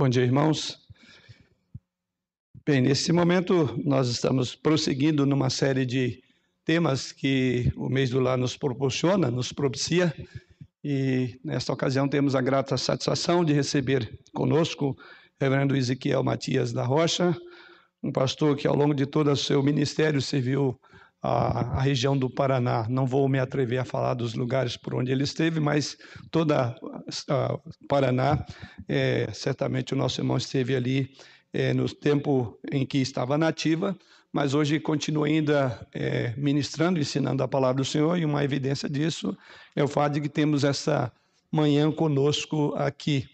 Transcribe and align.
Bom 0.00 0.08
dia, 0.08 0.22
irmãos. 0.22 0.78
Bem, 2.64 2.80
nesse 2.80 3.12
momento 3.12 3.78
nós 3.84 4.08
estamos 4.08 4.54
prosseguindo 4.56 5.26
numa 5.26 5.50
série 5.50 5.84
de 5.84 6.22
temas 6.64 7.12
que 7.12 7.70
o 7.76 7.90
mês 7.90 8.08
do 8.08 8.18
lar 8.18 8.38
nos 8.38 8.56
proporciona, 8.56 9.30
nos 9.30 9.52
propicia, 9.52 10.10
e 10.82 11.38
nesta 11.44 11.70
ocasião 11.74 12.08
temos 12.08 12.34
a 12.34 12.40
grata 12.40 12.78
satisfação 12.78 13.44
de 13.44 13.52
receber 13.52 14.18
conosco 14.32 14.92
o 14.92 14.96
reverendo 15.38 15.76
Ezequiel 15.76 16.24
Matias 16.24 16.72
da 16.72 16.82
Rocha, 16.82 17.36
um 18.02 18.10
pastor 18.10 18.56
que 18.56 18.66
ao 18.66 18.74
longo 18.74 18.94
de 18.94 19.04
todo 19.04 19.30
o 19.30 19.36
seu 19.36 19.62
ministério 19.62 20.22
serviu 20.22 20.80
a, 21.22 21.78
a, 21.78 21.80
região 21.80 22.16
do 22.16 22.30
Paraná. 22.30 22.86
Não 22.88 23.06
vou 23.06 23.28
me 23.28 23.38
atrever 23.38 23.78
a 23.78 23.84
falar 23.84 24.14
dos 24.14 24.34
lugares 24.34 24.76
por 24.76 24.94
onde 24.94 25.12
ele 25.12 25.24
esteve, 25.24 25.60
mas 25.60 25.96
toda 26.30 26.74
o 26.82 27.86
Paraná, 27.88 28.44
é, 28.88 29.28
certamente 29.32 29.92
o 29.92 29.96
nosso 29.96 30.20
irmão 30.20 30.36
esteve 30.36 30.74
ali 30.74 31.10
é, 31.52 31.74
no 31.74 31.88
tempo 31.88 32.58
em 32.70 32.86
que 32.86 32.98
estava 32.98 33.36
nativa, 33.36 33.96
mas 34.32 34.54
hoje 34.54 34.78
continua 34.78 35.26
ainda 35.26 35.86
é, 35.92 36.32
ministrando, 36.36 37.00
ensinando 37.00 37.42
a 37.42 37.48
palavra 37.48 37.82
do 37.82 37.84
Senhor, 37.84 38.16
e 38.16 38.24
uma 38.24 38.44
evidência 38.44 38.88
disso 38.88 39.36
é 39.74 39.82
o 39.82 39.88
fato 39.88 40.14
de 40.14 40.20
que 40.20 40.28
temos 40.28 40.64
essa 40.64 41.12
manhã 41.50 41.90
conosco 41.90 42.72
aqui. 42.76 43.28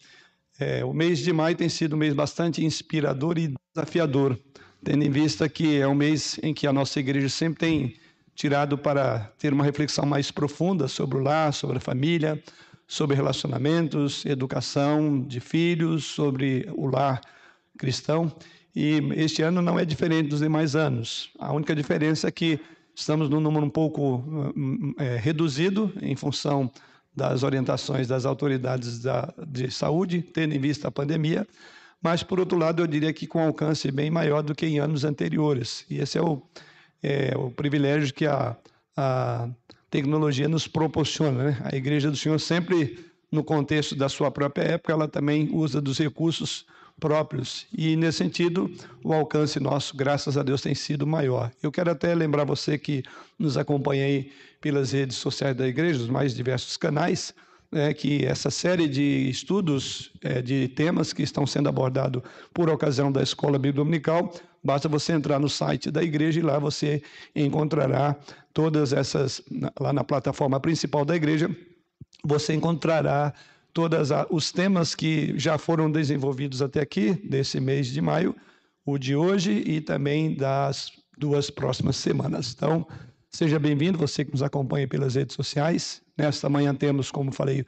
É, 0.58 0.82
o 0.84 0.92
mês 0.94 1.18
de 1.18 1.32
maio 1.32 1.54
tem 1.54 1.68
sido 1.68 1.94
um 1.94 1.98
mês 1.98 2.14
bastante 2.14 2.64
inspirador 2.64 3.36
e 3.38 3.54
desafiador 3.74 4.40
tendo 4.86 5.02
em 5.02 5.10
vista 5.10 5.48
que 5.48 5.80
é 5.80 5.88
um 5.88 5.96
mês 5.96 6.38
em 6.44 6.54
que 6.54 6.64
a 6.64 6.72
nossa 6.72 7.00
igreja 7.00 7.28
sempre 7.28 7.58
tem 7.58 7.96
tirado 8.36 8.78
para 8.78 9.32
ter 9.36 9.52
uma 9.52 9.64
reflexão 9.64 10.06
mais 10.06 10.30
profunda 10.30 10.86
sobre 10.86 11.18
o 11.18 11.20
lar, 11.20 11.52
sobre 11.52 11.78
a 11.78 11.80
família, 11.80 12.40
sobre 12.86 13.16
relacionamentos, 13.16 14.24
educação 14.24 15.20
de 15.22 15.40
filhos, 15.40 16.04
sobre 16.04 16.70
o 16.76 16.86
lar 16.86 17.20
cristão. 17.76 18.32
E 18.76 19.02
este 19.16 19.42
ano 19.42 19.60
não 19.60 19.76
é 19.76 19.84
diferente 19.84 20.28
dos 20.28 20.38
demais 20.38 20.76
anos. 20.76 21.32
A 21.40 21.52
única 21.52 21.74
diferença 21.74 22.28
é 22.28 22.30
que 22.30 22.60
estamos 22.94 23.28
num 23.28 23.40
número 23.40 23.66
um 23.66 23.70
pouco 23.70 24.22
é, 24.98 25.16
reduzido 25.16 25.92
em 26.00 26.14
função 26.14 26.70
das 27.12 27.42
orientações 27.42 28.06
das 28.06 28.24
autoridades 28.24 29.00
da, 29.00 29.34
de 29.48 29.68
saúde, 29.68 30.22
tendo 30.22 30.54
em 30.54 30.60
vista 30.60 30.86
a 30.86 30.92
pandemia, 30.92 31.44
mas, 32.06 32.22
por 32.22 32.38
outro 32.38 32.56
lado, 32.56 32.84
eu 32.84 32.86
diria 32.86 33.12
que 33.12 33.26
com 33.26 33.40
alcance 33.40 33.90
bem 33.90 34.12
maior 34.12 34.40
do 34.40 34.54
que 34.54 34.64
em 34.64 34.78
anos 34.78 35.02
anteriores. 35.02 35.84
E 35.90 35.98
esse 35.98 36.16
é 36.16 36.22
o, 36.22 36.40
é, 37.02 37.36
o 37.36 37.50
privilégio 37.50 38.14
que 38.14 38.24
a, 38.24 38.56
a 38.96 39.48
tecnologia 39.90 40.48
nos 40.48 40.68
proporciona. 40.68 41.50
Né? 41.50 41.58
A 41.64 41.74
Igreja 41.74 42.08
do 42.08 42.16
Senhor 42.16 42.38
sempre, 42.38 43.04
no 43.28 43.42
contexto 43.42 43.96
da 43.96 44.08
sua 44.08 44.30
própria 44.30 44.62
época, 44.62 44.92
ela 44.92 45.08
também 45.08 45.50
usa 45.52 45.80
dos 45.80 45.98
recursos 45.98 46.64
próprios. 47.00 47.66
E, 47.76 47.96
nesse 47.96 48.18
sentido, 48.18 48.70
o 49.02 49.12
alcance 49.12 49.58
nosso, 49.58 49.96
graças 49.96 50.38
a 50.38 50.44
Deus, 50.44 50.62
tem 50.62 50.76
sido 50.76 51.04
maior. 51.08 51.50
Eu 51.60 51.72
quero 51.72 51.90
até 51.90 52.14
lembrar 52.14 52.44
você 52.44 52.78
que 52.78 53.02
nos 53.36 53.56
acompanha 53.56 54.04
aí 54.04 54.30
pelas 54.60 54.92
redes 54.92 55.16
sociais 55.16 55.56
da 55.56 55.66
igreja, 55.66 56.02
os 56.02 56.08
mais 56.08 56.32
diversos 56.32 56.76
canais, 56.76 57.34
é, 57.76 57.92
que 57.92 58.24
essa 58.24 58.50
série 58.50 58.88
de 58.88 59.28
estudos, 59.28 60.10
é, 60.22 60.40
de 60.40 60.68
temas 60.68 61.12
que 61.12 61.22
estão 61.22 61.46
sendo 61.46 61.68
abordados 61.68 62.22
por 62.52 62.70
ocasião 62.70 63.12
da 63.12 63.22
Escola 63.22 63.58
Bíblica 63.58 63.76
Dominical, 63.84 64.32
basta 64.64 64.88
você 64.88 65.12
entrar 65.12 65.38
no 65.38 65.48
site 65.48 65.90
da 65.90 66.02
igreja 66.02 66.40
e 66.40 66.42
lá 66.42 66.58
você 66.58 67.02
encontrará 67.34 68.16
todas 68.52 68.92
essas, 68.92 69.42
lá 69.78 69.92
na 69.92 70.02
plataforma 70.02 70.58
principal 70.58 71.04
da 71.04 71.14
igreja, 71.14 71.54
você 72.24 72.54
encontrará 72.54 73.32
todos 73.72 74.08
os 74.30 74.50
temas 74.50 74.94
que 74.94 75.38
já 75.38 75.58
foram 75.58 75.90
desenvolvidos 75.90 76.62
até 76.62 76.80
aqui, 76.80 77.12
desse 77.28 77.60
mês 77.60 77.88
de 77.88 78.00
maio, 78.00 78.34
o 78.86 78.96
de 78.96 79.14
hoje 79.14 79.62
e 79.66 79.80
também 79.82 80.34
das 80.34 80.90
duas 81.18 81.50
próximas 81.50 81.96
semanas. 81.96 82.54
Então, 82.56 82.86
seja 83.30 83.58
bem-vindo, 83.58 83.98
você 83.98 84.24
que 84.24 84.32
nos 84.32 84.42
acompanha 84.42 84.88
pelas 84.88 85.14
redes 85.14 85.36
sociais. 85.36 86.05
Nesta 86.16 86.48
manhã 86.48 86.74
temos, 86.74 87.10
como 87.10 87.30
falei, 87.30 87.66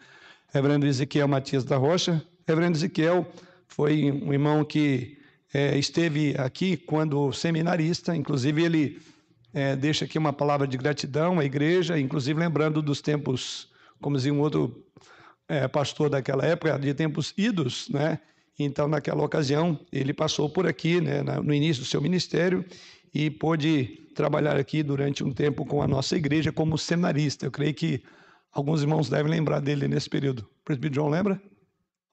reverendo 0.53 0.87
Ezequiel 0.87 1.29
Matias 1.29 1.65
da 1.65 1.77
Rocha. 1.77 2.23
Reverendo 2.47 2.77
Ezequiel 2.77 3.31
foi 3.67 4.11
um 4.11 4.33
irmão 4.33 4.65
que 4.65 5.19
é, 5.53 5.79
esteve 5.79 6.35
aqui 6.39 6.77
quando 6.77 7.33
seminarista, 7.33 8.17
inclusive 8.17 8.63
ele 8.63 9.01
é, 9.53 9.77
deixa 9.77 10.05
aqui 10.05 10.19
uma 10.19 10.33
palavra 10.33 10.67
de 10.67 10.77
gratidão 10.77 11.39
à 11.39 11.45
igreja, 11.45 11.99
inclusive 11.99 12.39
lembrando 12.39 12.81
dos 12.81 13.01
tempos, 13.01 13.69
como 14.01 14.17
dizia 14.17 14.33
um 14.33 14.41
outro 14.41 14.85
é, 15.47 15.69
pastor 15.69 16.09
daquela 16.09 16.45
época, 16.45 16.79
de 16.79 16.95
tempos 16.95 17.35
idos, 17.37 17.89
né? 17.89 18.19
Então, 18.59 18.89
naquela 18.89 19.23
ocasião, 19.23 19.79
ele 19.93 20.13
passou 20.13 20.51
por 20.51 20.67
aqui, 20.67 21.01
né, 21.01 21.23
no 21.23 21.55
início 21.55 21.83
do 21.83 21.89
seu 21.89 22.01
ministério, 22.01 22.65
e 23.15 23.31
pôde 23.31 24.09
trabalhar 24.17 24.57
aqui 24.57 24.83
durante 24.83 25.23
um 25.23 25.33
tempo 25.33 25.65
com 25.65 25.81
a 25.81 25.87
nossa 25.87 26.17
igreja 26.17 26.51
como 26.51 26.77
seminarista. 26.77 27.47
Eu 27.47 27.53
creio 27.53 27.73
que 27.73 28.03
Alguns 28.53 28.83
irmãos 28.83 29.09
devem 29.09 29.31
lembrar 29.31 29.61
dele 29.61 29.87
nesse 29.89 30.09
período. 30.09 30.41
O 30.41 30.65
presbítero 30.65 31.03
John 31.03 31.11
lembra? 31.11 31.41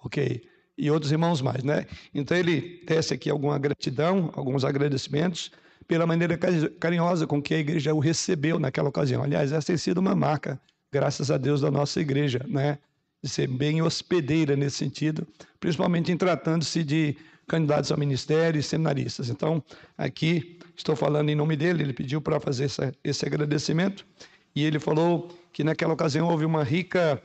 Ok. 0.03 0.43
E 0.77 0.91
outros 0.91 1.11
irmãos 1.11 1.41
mais, 1.41 1.63
né? 1.63 1.85
Então 2.13 2.35
ele 2.35 2.83
tece 2.85 3.13
aqui 3.13 3.29
alguma 3.29 3.57
gratidão, 3.57 4.29
alguns 4.33 4.65
agradecimentos 4.65 5.51
pela 5.87 6.05
maneira 6.05 6.37
carinhosa 6.79 7.27
com 7.27 7.41
que 7.41 7.53
a 7.53 7.59
igreja 7.59 7.93
o 7.93 7.99
recebeu 7.99 8.59
naquela 8.59 8.89
ocasião. 8.89 9.23
Aliás, 9.23 9.51
essa 9.51 9.67
tem 9.67 9.77
sido 9.77 9.99
uma 9.99 10.15
marca, 10.15 10.59
graças 10.91 11.31
a 11.31 11.37
Deus, 11.37 11.61
da 11.61 11.71
nossa 11.71 11.99
igreja, 12.01 12.41
né? 12.47 12.77
De 13.23 13.29
ser 13.29 13.47
bem 13.47 13.81
hospedeira 13.81 14.55
nesse 14.55 14.77
sentido, 14.77 15.25
principalmente 15.59 16.11
em 16.11 16.17
tratando-se 16.17 16.83
de 16.83 17.15
candidatos 17.47 17.91
ao 17.91 17.97
ministério 17.97 18.59
e 18.59 18.63
seminaristas. 18.63 19.29
Então, 19.29 19.63
aqui 19.97 20.59
estou 20.75 20.95
falando 20.95 21.29
em 21.29 21.35
nome 21.35 21.55
dele, 21.55 21.83
ele 21.83 21.93
pediu 21.93 22.19
para 22.21 22.39
fazer 22.39 22.65
essa, 22.65 22.93
esse 23.03 23.25
agradecimento 23.25 24.05
e 24.55 24.63
ele 24.63 24.79
falou 24.79 25.29
que 25.55 25.63
naquela 25.63 25.93
ocasião 25.93 26.27
houve 26.27 26.43
uma 26.43 26.65
rica 26.65 27.23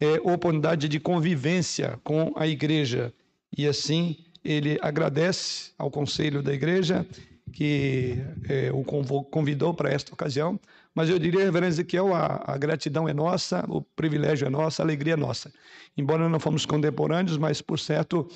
é, 0.00 0.12
oportunidade 0.20 0.88
de 0.88 1.00
convivência 1.00 1.98
com 2.04 2.32
a 2.36 2.46
igreja. 2.46 3.12
E 3.58 3.66
assim 3.66 4.18
ele 4.44 4.78
agradece 4.80 5.72
ao 5.76 5.90
conselho 5.90 6.44
da 6.44 6.54
igreja 6.54 7.04
que 7.52 8.18
é, 8.48 8.70
o 8.72 8.84
convidou 9.24 9.74
para 9.74 9.90
esta 9.90 10.14
ocasião. 10.14 10.60
Mas 10.94 11.10
eu 11.10 11.18
diria, 11.18 11.40
reverendo 11.40 11.72
Ezequiel, 11.72 12.14
a, 12.14 12.44
a, 12.46 12.56
gratidão 12.56 13.08
é 13.08 13.12
nossa, 13.12 13.64
o 13.68 13.82
privilégio 13.82 14.46
é 14.46 14.50
nosso, 14.50 14.80
a 14.80 14.84
alegria 14.84 15.14
é 15.14 15.16
nossa. 15.16 15.52
Embora 15.96 16.28
não 16.28 16.38
fomos 16.38 16.64
contemporâneos, 16.64 17.36
mas 17.36 17.60
por 17.60 17.80
certo, 17.80 18.30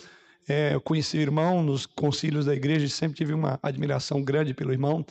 é, 0.49 0.77
conheci 0.83 1.19
o 1.19 1.21
irmão 1.21 1.63
nos 1.63 1.87
concílios 1.87 2.47
da 2.47 2.55
igreja 2.55 2.87
e 2.87 2.91
sempre 2.91 3.17
tive 3.17 3.33
uma 3.33 3.61
admiração 3.63 4.21
grande 4.25 4.53
pelo 4.53 4.73
irmão. 4.73 5.07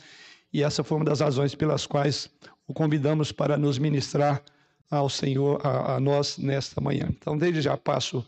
E 0.52 0.62
essa 0.62 0.84
foi 0.84 0.98
uma 0.98 1.06
das 1.06 1.20
razões 1.20 1.54
pelas 1.54 1.86
quais 1.86 2.30
o 2.66 2.74
convidamos 2.74 3.32
para 3.32 3.56
nos 3.56 3.78
ministrar 3.78 4.42
ao 4.90 5.08
Senhor, 5.08 5.60
a, 5.64 5.96
a 5.96 6.00
nós, 6.00 6.38
nesta 6.38 6.80
manhã. 6.80 7.08
Então, 7.10 7.36
desde 7.36 7.60
já 7.60 7.76
passo 7.76 8.26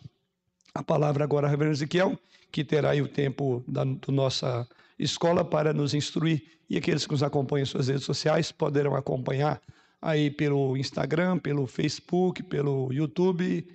a 0.74 0.82
palavra 0.82 1.24
agora 1.24 1.46
ao 1.46 1.50
reverendo 1.50 1.76
Ezequiel, 1.76 2.18
que 2.50 2.64
terá 2.64 2.90
aí 2.90 3.02
o 3.02 3.08
tempo 3.08 3.64
da, 3.66 3.84
nossa 4.08 4.66
escola 4.98 5.44
para 5.44 5.72
nos 5.72 5.94
instruir. 5.94 6.42
E 6.68 6.76
aqueles 6.76 7.06
que 7.06 7.12
nos 7.12 7.22
acompanham 7.22 7.62
em 7.62 7.66
suas 7.66 7.88
redes 7.88 8.04
sociais 8.04 8.52
poderão 8.52 8.94
acompanhar 8.94 9.60
aí 10.00 10.30
pelo 10.30 10.76
Instagram, 10.76 11.38
pelo 11.38 11.66
Facebook, 11.66 12.42
pelo 12.42 12.92
YouTube. 12.92 13.66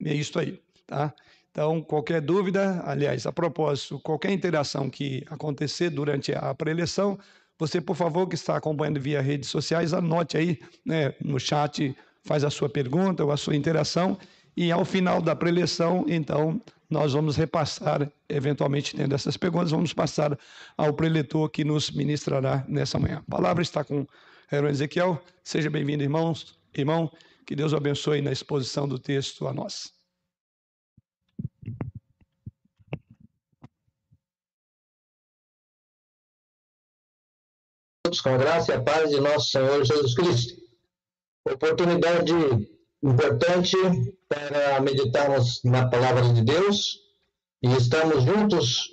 E 0.00 0.08
é 0.08 0.14
isso 0.14 0.38
aí, 0.38 0.60
tá? 0.86 1.14
Então, 1.50 1.82
qualquer 1.82 2.20
dúvida, 2.20 2.82
aliás, 2.84 3.26
a 3.26 3.32
propósito, 3.32 3.98
qualquer 4.00 4.30
interação 4.30 4.88
que 4.88 5.24
acontecer 5.28 5.90
durante 5.90 6.32
a 6.32 6.54
preleção, 6.54 7.18
você, 7.60 7.78
por 7.78 7.94
favor, 7.94 8.26
que 8.26 8.34
está 8.34 8.56
acompanhando 8.56 8.98
via 8.98 9.20
redes 9.20 9.50
sociais, 9.50 9.92
anote 9.92 10.38
aí 10.38 10.58
né, 10.82 11.14
no 11.22 11.38
chat, 11.38 11.94
faz 12.24 12.42
a 12.42 12.48
sua 12.48 12.70
pergunta 12.70 13.22
ou 13.22 13.30
a 13.30 13.36
sua 13.36 13.54
interação. 13.54 14.18
E 14.56 14.72
ao 14.72 14.82
final 14.82 15.20
da 15.20 15.36
preleção, 15.36 16.06
então, 16.08 16.58
nós 16.88 17.12
vamos 17.12 17.36
repassar, 17.36 18.10
eventualmente 18.30 18.96
tendo 18.96 19.14
essas 19.14 19.36
perguntas, 19.36 19.72
vamos 19.72 19.92
passar 19.92 20.38
ao 20.74 20.94
preletor 20.94 21.50
que 21.50 21.62
nos 21.62 21.90
ministrará 21.90 22.64
nessa 22.66 22.98
manhã. 22.98 23.22
A 23.28 23.30
palavra 23.30 23.62
está 23.62 23.84
com 23.84 24.06
Herman 24.50 24.70
Ezequiel. 24.70 25.22
Seja 25.44 25.68
bem-vindo, 25.68 26.02
irmãos. 26.02 26.58
Irmão, 26.74 27.12
que 27.44 27.54
Deus 27.54 27.74
abençoe 27.74 28.22
na 28.22 28.32
exposição 28.32 28.88
do 28.88 28.98
texto 28.98 29.46
a 29.46 29.52
nós. 29.52 29.99
Todos 38.10 38.20
com 38.20 38.30
a 38.30 38.36
graça 38.36 38.72
e 38.72 38.74
a 38.74 38.82
paz 38.82 39.10
de 39.10 39.20
nosso 39.20 39.50
Senhor 39.50 39.84
Jesus 39.84 40.14
Cristo. 40.14 40.54
Oportunidade 41.48 42.32
importante 43.02 43.76
para 44.28 44.80
meditarmos 44.80 45.60
na 45.64 45.88
palavra 45.88 46.22
de 46.32 46.42
Deus 46.42 46.98
e 47.62 47.72
estamos 47.76 48.24
juntos 48.24 48.88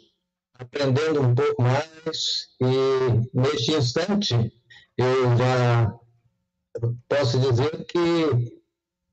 aprendendo 0.53 1.21
um 1.21 1.33
pouco 1.33 1.63
mais 1.63 2.49
e 2.61 3.37
neste 3.37 3.71
instante 3.71 4.35
eu 4.95 5.37
já 5.37 5.93
posso 7.09 7.39
dizer 7.39 7.85
que 7.85 8.53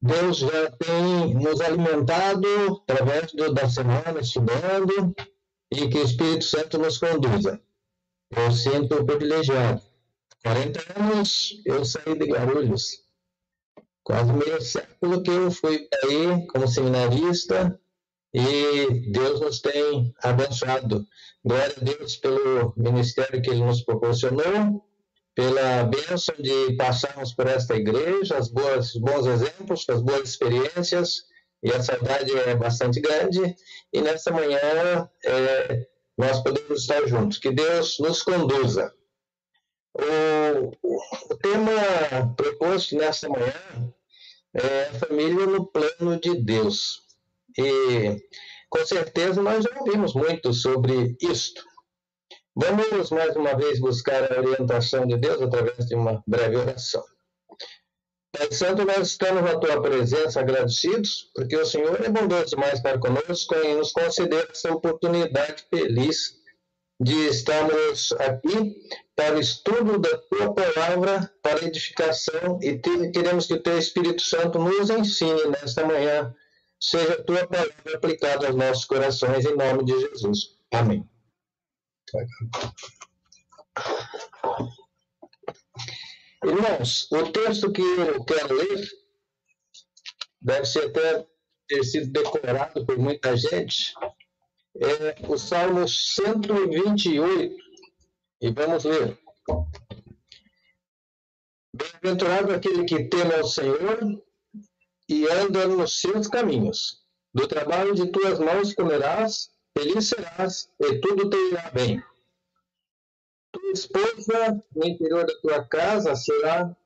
Deus 0.03 0.37
já 0.37 0.71
tem 0.73 1.35
nos 1.35 1.63
alimentado 1.63 2.83
através 2.87 3.33
da 3.55 3.69
semana, 3.71 4.21
estudando, 4.21 5.15
e 5.73 5.89
que 5.89 5.99
o 5.99 6.05
Espírito 6.05 6.45
Santo 6.45 6.77
nos 6.77 6.99
conduza. 6.99 7.59
Eu 8.31 8.53
sinto 8.53 9.03
privilegiado. 9.05 9.94
40 10.45 11.01
anos 11.01 11.63
eu 11.65 11.83
saí 11.87 12.19
de 12.19 12.27
Guarulhos. 12.27 12.99
Quase 14.03 14.31
meio 14.31 14.61
século 14.61 15.23
que 15.23 15.31
eu 15.31 15.51
fui 15.51 15.89
aí 16.03 16.47
como 16.49 16.69
seminarista 16.69 17.81
e 18.35 19.11
Deus 19.11 19.41
nos 19.41 19.61
tem 19.61 20.13
abençoado. 20.23 21.07
Glória 21.43 21.75
a 21.81 21.85
Deus 21.85 22.17
pelo 22.17 22.75
ministério 22.77 23.41
que 23.41 23.49
Ele 23.49 23.65
nos 23.65 23.81
proporcionou, 23.83 24.85
pela 25.35 25.85
bênção 25.85 26.35
de 26.39 26.77
passarmos 26.77 27.33
por 27.33 27.47
esta 27.47 27.75
igreja, 27.75 28.37
as 28.37 28.49
boas, 28.49 28.95
bons 28.97 29.27
exemplos, 29.27 29.87
as 29.89 30.03
boas 30.03 30.29
experiências, 30.29 31.23
e 31.63 31.73
a 31.73 31.83
saudade 31.83 32.31
é 32.37 32.55
bastante 32.55 33.01
grande. 33.01 33.57
E 33.91 34.03
nessa 34.03 34.31
manhã 34.31 35.09
é, 35.25 35.87
nós 36.19 36.43
podemos 36.43 36.83
estar 36.83 37.07
juntos. 37.07 37.39
Que 37.39 37.51
Deus 37.51 37.97
nos 37.99 38.23
conduza. 38.23 38.93
O, 39.95 41.37
tema 41.37 42.35
proposto 42.37 42.97
nessa 42.97 43.29
manhã 43.29 43.55
é 44.53 44.85
família 44.99 45.47
no 45.47 45.67
plano 45.67 46.19
de 46.21 46.35
Deus. 46.43 47.03
E 47.57 48.21
com 48.69 48.85
certeza 48.85 49.41
nós 49.41 49.63
já 49.65 49.71
ouvimos 49.79 50.15
muito 50.15 50.53
sobre 50.53 51.17
isto. 51.21 51.65
Vamos 52.57 53.11
mais 53.11 53.37
uma 53.37 53.55
vez 53.55 53.81
buscar 53.81 54.33
a 54.33 54.41
orientação 54.41 55.07
de 55.07 55.17
Deus 55.17 55.43
através 55.43 55.87
de 55.87 55.95
uma 55.95 56.23
breve 56.27 56.57
oração. 56.57 57.05
Pai 58.37 58.51
Santo, 58.51 58.85
nós 58.85 59.09
estamos 59.09 59.43
na 59.43 59.59
tua 59.59 59.81
presença 59.81 60.41
agradecidos, 60.41 61.31
porque 61.37 61.57
o 61.57 61.65
Senhor 61.65 62.05
é 62.05 62.09
bondoso 62.09 62.47
demais 62.47 62.81
para 62.81 62.99
conosco 62.99 63.55
e 63.55 63.75
nos 63.75 63.93
conceder 63.93 64.49
essa 64.51 64.73
oportunidade 64.73 65.65
feliz 65.71 66.37
de 67.01 67.29
estarmos 67.29 68.13
aqui 68.13 68.77
para 69.17 69.37
o 69.37 69.41
estudo 69.41 69.99
da 69.99 70.19
tua 70.19 70.55
palavra, 70.55 71.33
para 71.43 71.65
edificação, 71.65 72.59
e 72.63 72.79
queremos 72.79 73.47
que 73.47 73.55
o 73.55 73.63
teu 73.63 73.79
Espírito 73.79 74.23
Santo 74.23 74.59
nos 74.59 74.91
ensine 74.91 75.47
nesta 75.49 75.87
manhã 75.87 76.35
seja 76.81 77.15
a 77.15 77.23
tua 77.23 77.47
palavra 77.47 77.97
aplicada 77.97 78.47
aos 78.47 78.57
nossos 78.57 78.85
corações, 78.85 79.45
em 79.45 79.57
nome 79.57 79.85
de 79.85 79.99
Jesus. 80.01 80.59
Amém. 80.73 81.09
Irmãos, 86.45 87.11
o 87.11 87.33
texto 87.33 87.73
que 87.73 87.83
eu 87.83 88.23
quero 88.25 88.55
ler 88.55 88.89
deve 90.43 90.67
ser 90.67 90.87
até 90.87 91.27
ter 91.67 91.85
sido 91.85 92.13
decorado 92.13 92.85
por 92.85 92.99
muita 92.99 93.35
gente. 93.37 93.95
É 94.77 95.17
o 95.27 95.39
Salmo 95.39 95.89
128. 95.89 97.64
E 98.41 98.51
vamos 98.51 98.85
ler. 98.85 99.19
Bem-aventurado 101.75 102.53
aquele 102.53 102.85
que 102.85 103.05
teme 103.05 103.35
ao 103.35 103.45
Senhor 103.45 104.23
e 105.09 105.29
anda 105.29 105.67
nos 105.67 106.01
seus 106.01 106.29
caminhos. 106.29 107.03
Do 107.33 107.49
trabalho 107.49 107.95
de 107.95 108.11
tuas 108.13 108.39
mãos 108.39 108.75
comerás, 108.75 109.51
feliz 109.77 110.09
serás, 110.09 110.71
e 110.81 111.01
tudo 111.01 111.29
te 111.29 111.37
irá 111.37 111.71
bem. 111.71 112.03
Tua 113.53 113.73
esposa 113.73 114.65
no 114.75 114.87
interior 114.87 115.27
da 115.27 115.35
tua 115.41 115.65
casa 115.65 116.15
será 116.15 116.77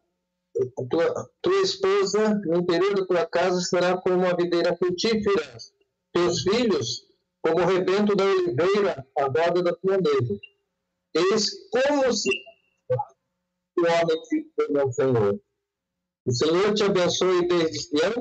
tua, 0.90 1.30
tua 1.42 1.62
esposa 1.62 2.34
no 2.46 2.58
interior 2.58 2.94
da 2.94 3.06
tua 3.06 3.26
casa 3.26 3.60
será 3.60 3.96
como 3.98 4.16
uma 4.16 4.34
videira 4.34 4.76
frutífera, 4.76 5.56
teus 6.12 6.42
filhos 6.42 7.06
como 7.40 7.62
o 7.62 7.66
rebento 7.66 8.16
da 8.16 8.24
oliveira 8.24 9.06
à 9.16 9.24
roda 9.24 9.62
da 9.62 9.72
tua 9.74 9.98
mesa. 9.98 10.40
Eis 11.14 11.50
como 11.70 12.12
se 12.12 12.30
o 13.78 13.82
homem 13.82 14.22
teme 14.56 14.80
ao 14.80 14.92
Senhor 14.92 15.40
o 16.28 16.30
Senhor 16.30 16.74
te 16.74 16.82
abençoe 16.82 17.48
desde 17.48 17.84
Sião, 17.84 18.12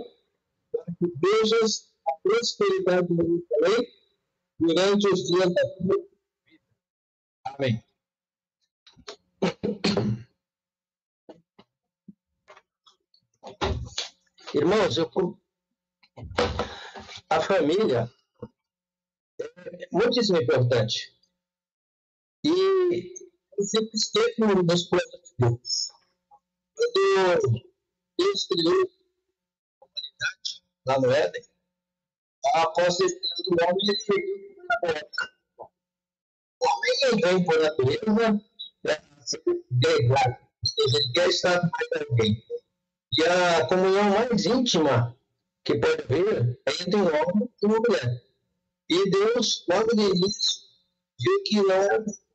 para 0.72 0.86
que 0.98 1.12
vejas 1.22 1.94
a 2.08 2.14
prosperidade 2.24 3.08
do 3.10 3.16
Jerusalém 3.18 3.94
durante 4.58 5.08
os 5.10 5.24
dias 5.28 5.54
da 5.54 5.62
tua 5.76 5.98
vida. 5.98 6.08
Amém. 7.44 7.84
Irmãos, 14.54 14.98
eu, 14.98 15.38
a 17.30 17.42
família 17.42 18.10
é 19.42 19.88
muitíssimo 19.92 20.42
importante. 20.42 21.17
E 22.48 23.14
eu 23.58 23.64
sempre 23.66 23.92
esteve 23.94 24.54
nos 24.64 24.84
planos 24.88 25.22
de 25.26 25.36
Deus. 25.38 25.90
Quando 26.76 27.64
Deus 28.18 28.48
criou 28.48 28.90
a 29.82 29.86
humanidade 29.86 30.64
lá 30.86 31.02
no 31.02 31.12
Éden, 31.12 31.44
após 32.56 32.96
ter 32.96 33.08
criado 33.10 33.50
o 33.50 33.70
homem, 33.70 33.90
ele 33.90 34.00
feriu 34.00 34.56
na 34.70 34.94
boca. 34.94 35.38
O 36.60 36.66
homem 36.70 37.22
vem 37.22 37.46
por 37.46 37.60
natureza 37.60 38.06
para 38.82 39.02
ser 39.26 39.44
seja, 39.44 40.98
ele 41.00 41.14
quer 41.14 41.30
estar 41.30 41.62
mais 41.62 42.08
alguém. 42.10 42.44
E 43.14 43.24
a 43.24 43.68
comunhão 43.68 44.10
mais 44.10 44.46
íntima 44.46 45.18
que 45.66 45.78
pode 45.80 46.02
haver 46.02 46.62
é 46.66 46.72
entre 46.72 46.96
um 46.96 47.08
homem 47.08 47.54
e 47.62 47.66
uma 47.66 47.80
mulher. 47.80 48.24
E 48.90 49.10
Deus, 49.10 49.66
logo 49.68 49.94
de 49.94 50.02
início, 50.02 50.62
viu 51.20 51.44
que 51.44 51.62
não. 51.62 52.27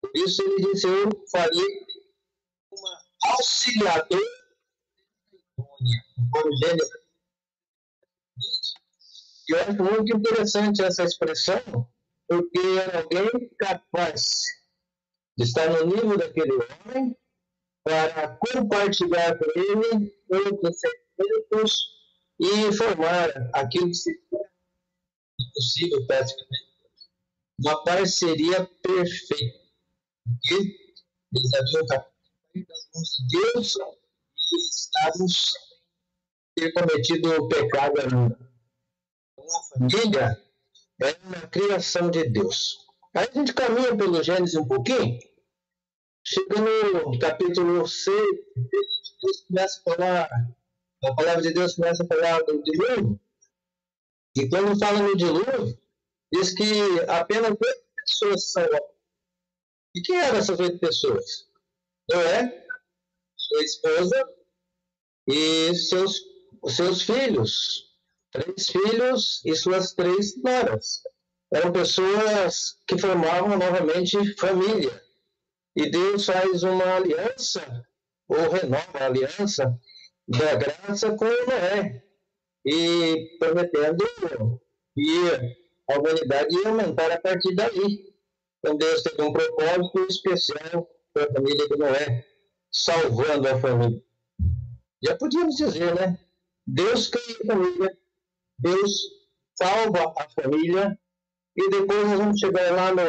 Por 0.00 0.10
isso 0.14 0.42
ele 0.42 0.72
disse: 0.72 0.86
Eu 0.86 1.10
farei 1.30 1.86
auxiliador 3.24 4.22
como 6.30 6.56
gênero. 6.58 7.04
E 9.48 9.52
eu 9.52 9.60
acho 9.60 9.82
muito 9.82 10.16
interessante 10.16 10.82
essa 10.82 11.04
expressão, 11.04 11.60
porque 12.28 12.58
era 12.80 12.98
alguém 13.00 13.48
capaz 13.58 14.42
de 15.36 15.44
estar 15.44 15.68
no 15.70 15.86
nível 15.86 16.16
daquele 16.16 16.52
homem 16.52 17.16
para 17.82 18.36
compartilhar 18.36 19.38
com 19.38 19.44
ele 19.54 20.10
todos 20.28 20.70
os 20.70 20.80
sentimentos 20.80 21.94
e 22.40 22.72
formar 22.72 23.30
aquilo 23.52 23.88
que 23.88 23.94
seria 23.94 24.50
impossível 25.38 26.06
praticamente. 26.06 26.73
Uma 27.58 27.84
parceria 27.84 28.64
perfeita. 28.82 29.64
Porque 30.24 30.54
eles 31.34 31.54
haviam 31.54 31.86
das 31.86 32.88
mãos 32.94 33.08
de 33.18 33.38
Deus 33.38 33.74
e 33.76 34.56
estamos 34.56 35.52
ter 36.56 36.72
cometido 36.72 37.32
o 37.32 37.48
pecado 37.48 38.00
ainda. 38.00 38.38
Uma 39.36 39.62
família 39.70 40.42
é 41.02 41.16
uma 41.24 41.46
criação 41.48 42.10
de 42.10 42.28
Deus. 42.30 42.86
Aí 43.14 43.28
a 43.28 43.32
gente 43.32 43.52
caminha 43.52 43.96
pelo 43.96 44.22
Gênesis 44.22 44.56
um 44.56 44.66
pouquinho, 44.66 45.18
chega 46.24 46.60
no 46.60 47.18
capítulo 47.18 47.86
6, 47.86 48.16
Deus 48.56 49.40
começa 49.46 49.80
a 49.80 49.82
falar, 49.82 50.30
a 51.04 51.14
palavra 51.14 51.42
de 51.42 51.52
Deus 51.52 51.74
começa 51.74 52.02
a 52.02 52.06
falar 52.06 52.42
do 52.42 52.62
dilúvio, 52.62 53.20
e 54.36 54.48
quando 54.48 54.78
fala 54.78 54.98
no 55.00 55.16
dilúvio, 55.16 55.78
diz 56.34 56.52
que 56.52 57.00
apenas 57.08 57.50
oito 57.50 57.84
pessoas 57.96 58.50
são. 58.50 58.68
E 59.94 60.02
quem 60.02 60.18
eram 60.18 60.38
essas 60.38 60.58
oito 60.58 60.78
pessoas? 60.80 61.48
Noé, 62.10 62.66
sua 63.36 63.62
esposa 63.62 64.28
e 65.28 65.74
seus, 65.76 66.20
seus 66.68 67.02
filhos. 67.02 67.94
Três 68.32 68.66
filhos 68.66 69.42
e 69.44 69.54
suas 69.54 69.92
três 69.92 70.42
noras. 70.42 71.02
Eram 71.52 71.72
pessoas 71.72 72.80
que 72.88 72.98
formavam 72.98 73.56
novamente 73.56 74.34
família. 74.34 75.00
E 75.76 75.88
Deus 75.88 76.26
faz 76.26 76.64
uma 76.64 76.96
aliança, 76.96 77.86
ou 78.28 78.48
renova 78.50 78.98
a 78.98 79.06
aliança 79.06 79.78
da 80.26 80.54
graça 80.56 81.14
com 81.16 81.26
Noé. 81.26 82.04
E 82.66 83.36
prometendo 83.38 84.04
que 84.94 85.63
a 85.90 85.98
humanidade 85.98 86.54
ia 86.56 86.68
aumentar 86.68 87.10
a 87.10 87.20
partir 87.20 87.54
daí. 87.54 88.14
Então 88.58 88.76
Deus 88.76 89.02
teve 89.02 89.22
um 89.22 89.32
propósito 89.32 90.06
especial 90.08 90.88
para 91.12 91.24
a 91.24 91.32
família 91.32 91.68
de 91.68 91.76
Noé, 91.76 92.26
salvando 92.72 93.48
a 93.48 93.60
família. 93.60 94.02
Já 95.02 95.16
podíamos 95.16 95.56
dizer, 95.56 95.94
né? 95.94 96.18
Deus 96.66 97.08
cria 97.08 97.36
a 97.42 97.46
família, 97.46 97.98
Deus 98.58 98.90
salva 99.54 100.14
a 100.16 100.28
família, 100.30 100.98
e 101.56 101.70
depois 101.70 102.06
nós 102.08 102.18
vamos 102.18 102.40
chegar 102.40 102.72
lá 102.72 102.90
no 102.90 103.02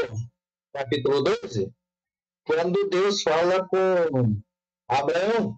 capítulo 0.73 1.23
12, 1.23 1.73
quando 2.45 2.89
Deus 2.89 3.21
fala 3.23 3.65
com 3.67 4.41
Abraão. 4.87 5.57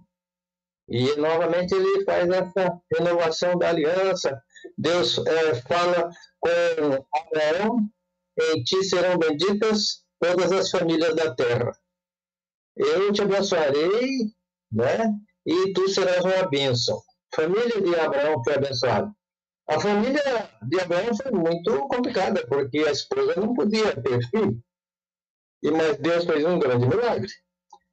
E 0.90 1.16
novamente 1.18 1.74
ele 1.74 2.06
faz 2.06 2.30
essa 2.30 2.82
renovação 2.94 3.58
da 3.58 3.70
aliança. 3.70 4.42
Deus 4.78 5.18
é, 5.20 5.56
fala 5.62 6.10
com 6.40 7.06
Abraão: 7.14 7.90
em 8.40 8.64
ti 8.64 8.84
serão 8.84 9.18
benditas 9.18 10.04
todas 10.20 10.52
as 10.52 10.70
famílias 10.70 11.16
da 11.16 11.34
terra. 11.34 11.72
Eu 12.76 13.12
te 13.12 13.22
abençoarei, 13.22 14.32
né? 14.72 15.14
E 15.46 15.74
tu 15.74 15.88
serás 15.90 16.24
uma 16.24 16.48
bênção. 16.48 17.02
Família 17.34 17.82
de 17.82 17.96
Abraão 17.96 18.44
foi 18.44 18.56
abençoada. 18.56 19.12
A 19.68 19.80
família 19.80 20.50
de 20.64 20.80
Abraão 20.80 21.16
foi 21.16 21.32
muito 21.32 21.88
complicada, 21.88 22.46
porque 22.48 22.80
a 22.80 22.92
esposa 22.92 23.36
não 23.36 23.54
podia 23.54 24.02
ter 24.02 24.22
filho. 24.30 24.62
E 25.64 25.72
mas 25.72 25.98
Deus 25.98 26.26
fez 26.26 26.46
um 26.46 26.60
grande 26.60 26.88
milagre. 26.88 27.32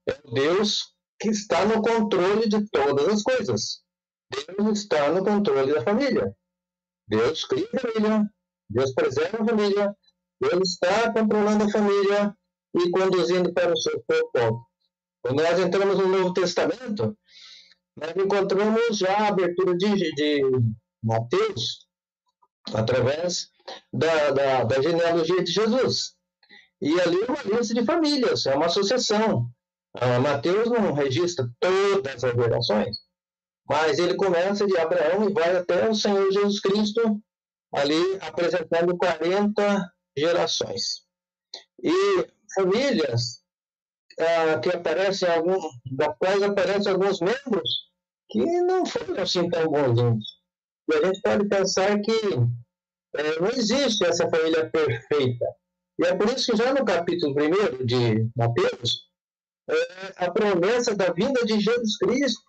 É 0.07 0.13
Deus 0.33 0.95
que 1.19 1.31
está 1.31 1.65
no 1.65 1.81
controle 1.83 2.49
de 2.49 2.69
todas 2.71 3.09
as 3.09 3.23
coisas. 3.23 3.83
Deus 4.31 4.79
está 4.79 5.11
no 5.11 5.25
controle 5.25 5.73
da 5.73 5.83
família. 5.83 6.37
Deus 7.09 7.45
cria 7.45 7.69
a 7.75 7.81
família, 7.81 8.31
Deus 8.69 8.95
preserva 8.95 9.43
a 9.43 9.47
família, 9.47 9.97
Deus 10.41 10.71
está 10.71 11.13
controlando 11.13 11.65
a 11.65 11.71
família 11.71 12.37
e 12.75 12.91
conduzindo 12.91 13.53
para 13.53 13.73
o 13.73 13.77
seu 13.77 14.03
propósito. 14.07 14.67
Quando 15.23 15.43
nós 15.43 15.59
entramos 15.59 15.99
no 15.99 16.09
Novo 16.09 16.33
Testamento, 16.35 17.17
nós 17.97 18.17
encontramos 18.17 18.99
já 18.99 19.17
a 19.17 19.29
abertura 19.29 19.77
de, 19.77 20.13
de 20.15 20.43
Mateus 21.03 21.87
através 22.73 23.49
da, 23.93 24.31
da, 24.31 24.65
da 24.65 24.83
genealogia 24.83 25.43
de 25.43 25.53
Jesus. 25.53 26.15
E 26.81 27.01
ali 27.01 27.23
é 27.23 27.31
uma 27.31 27.43
lista 27.57 27.75
de 27.75 27.85
famílias, 27.85 28.47
é 28.47 28.55
uma 28.55 28.69
sucessão. 28.69 29.49
Uh, 29.97 30.21
Mateus 30.21 30.69
não 30.69 30.93
registra 30.93 31.49
todas 31.61 32.25
as 32.25 32.35
gerações, 32.35 32.97
mas 33.69 33.99
ele 33.99 34.15
começa 34.17 34.67
de 34.67 34.77
Abraão 34.77 35.29
e 35.29 35.33
vai 35.33 35.57
até 35.57 35.89
o 35.89 35.95
Senhor 35.95 36.31
Jesus 36.31 36.61
Cristo, 36.61 37.21
ali 37.73 38.19
apresentando 38.21 38.97
40 38.97 39.93
gerações. 40.17 41.05
E 41.83 42.27
famílias 42.55 43.43
uh, 44.19 44.61
que 44.61 44.71
aparecem, 44.71 45.29
algum, 45.29 45.59
da 45.93 46.13
quais 46.15 46.43
aparecem 46.43 46.93
alguns 46.93 47.21
membros 47.21 47.69
que 48.31 48.45
não 48.63 48.85
foram 48.87 49.23
assim 49.23 49.49
tão 49.49 49.67
bonzinhos. 49.69 50.25
E 50.91 50.95
a 50.95 51.07
gente 51.07 51.21
pode 51.23 51.49
pensar 51.49 52.01
que 52.01 52.13
é, 53.17 53.41
não 53.41 53.49
existe 53.49 54.05
essa 54.05 54.29
família 54.29 54.69
perfeita. 54.71 55.47
E 55.99 56.07
é 56.07 56.15
por 56.15 56.29
isso 56.29 56.51
que 56.51 56.59
já 56.59 56.75
no 56.75 56.85
capítulo 56.85 57.33
1 57.33 57.87
de 57.87 58.29
Mateus, 58.37 59.09
é, 59.71 60.25
a 60.25 60.31
promessa 60.31 60.95
da 60.95 61.13
vinda 61.13 61.45
de 61.45 61.61
Jesus 61.61 61.97
Cristo, 61.99 62.43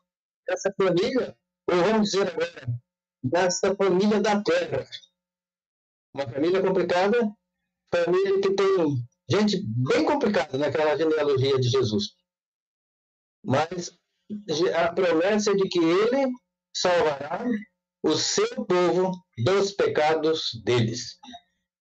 essa 0.49 0.73
família, 0.77 1.37
ou 1.67 1.75
vamos 1.75 2.11
dizer 2.11 2.27
agora, 2.27 2.79
dessa 3.23 3.75
família 3.75 4.21
da 4.21 4.41
terra. 4.41 4.87
Uma 6.13 6.29
família 6.29 6.61
complicada, 6.61 7.17
família 7.93 8.41
que 8.41 8.53
tem 8.53 9.05
gente 9.29 9.61
bem 9.65 10.05
complicada 10.05 10.57
naquela 10.57 10.95
genealogia 10.95 11.59
de 11.59 11.69
Jesus. 11.69 12.15
Mas 13.43 13.97
a 14.75 14.91
promessa 14.93 15.51
é 15.51 15.55
de 15.55 15.67
que 15.67 15.79
ele 15.79 16.31
salvará 16.75 17.45
o 18.03 18.15
seu 18.15 18.65
povo 18.65 19.11
dos 19.43 19.71
pecados 19.71 20.51
deles. 20.63 21.17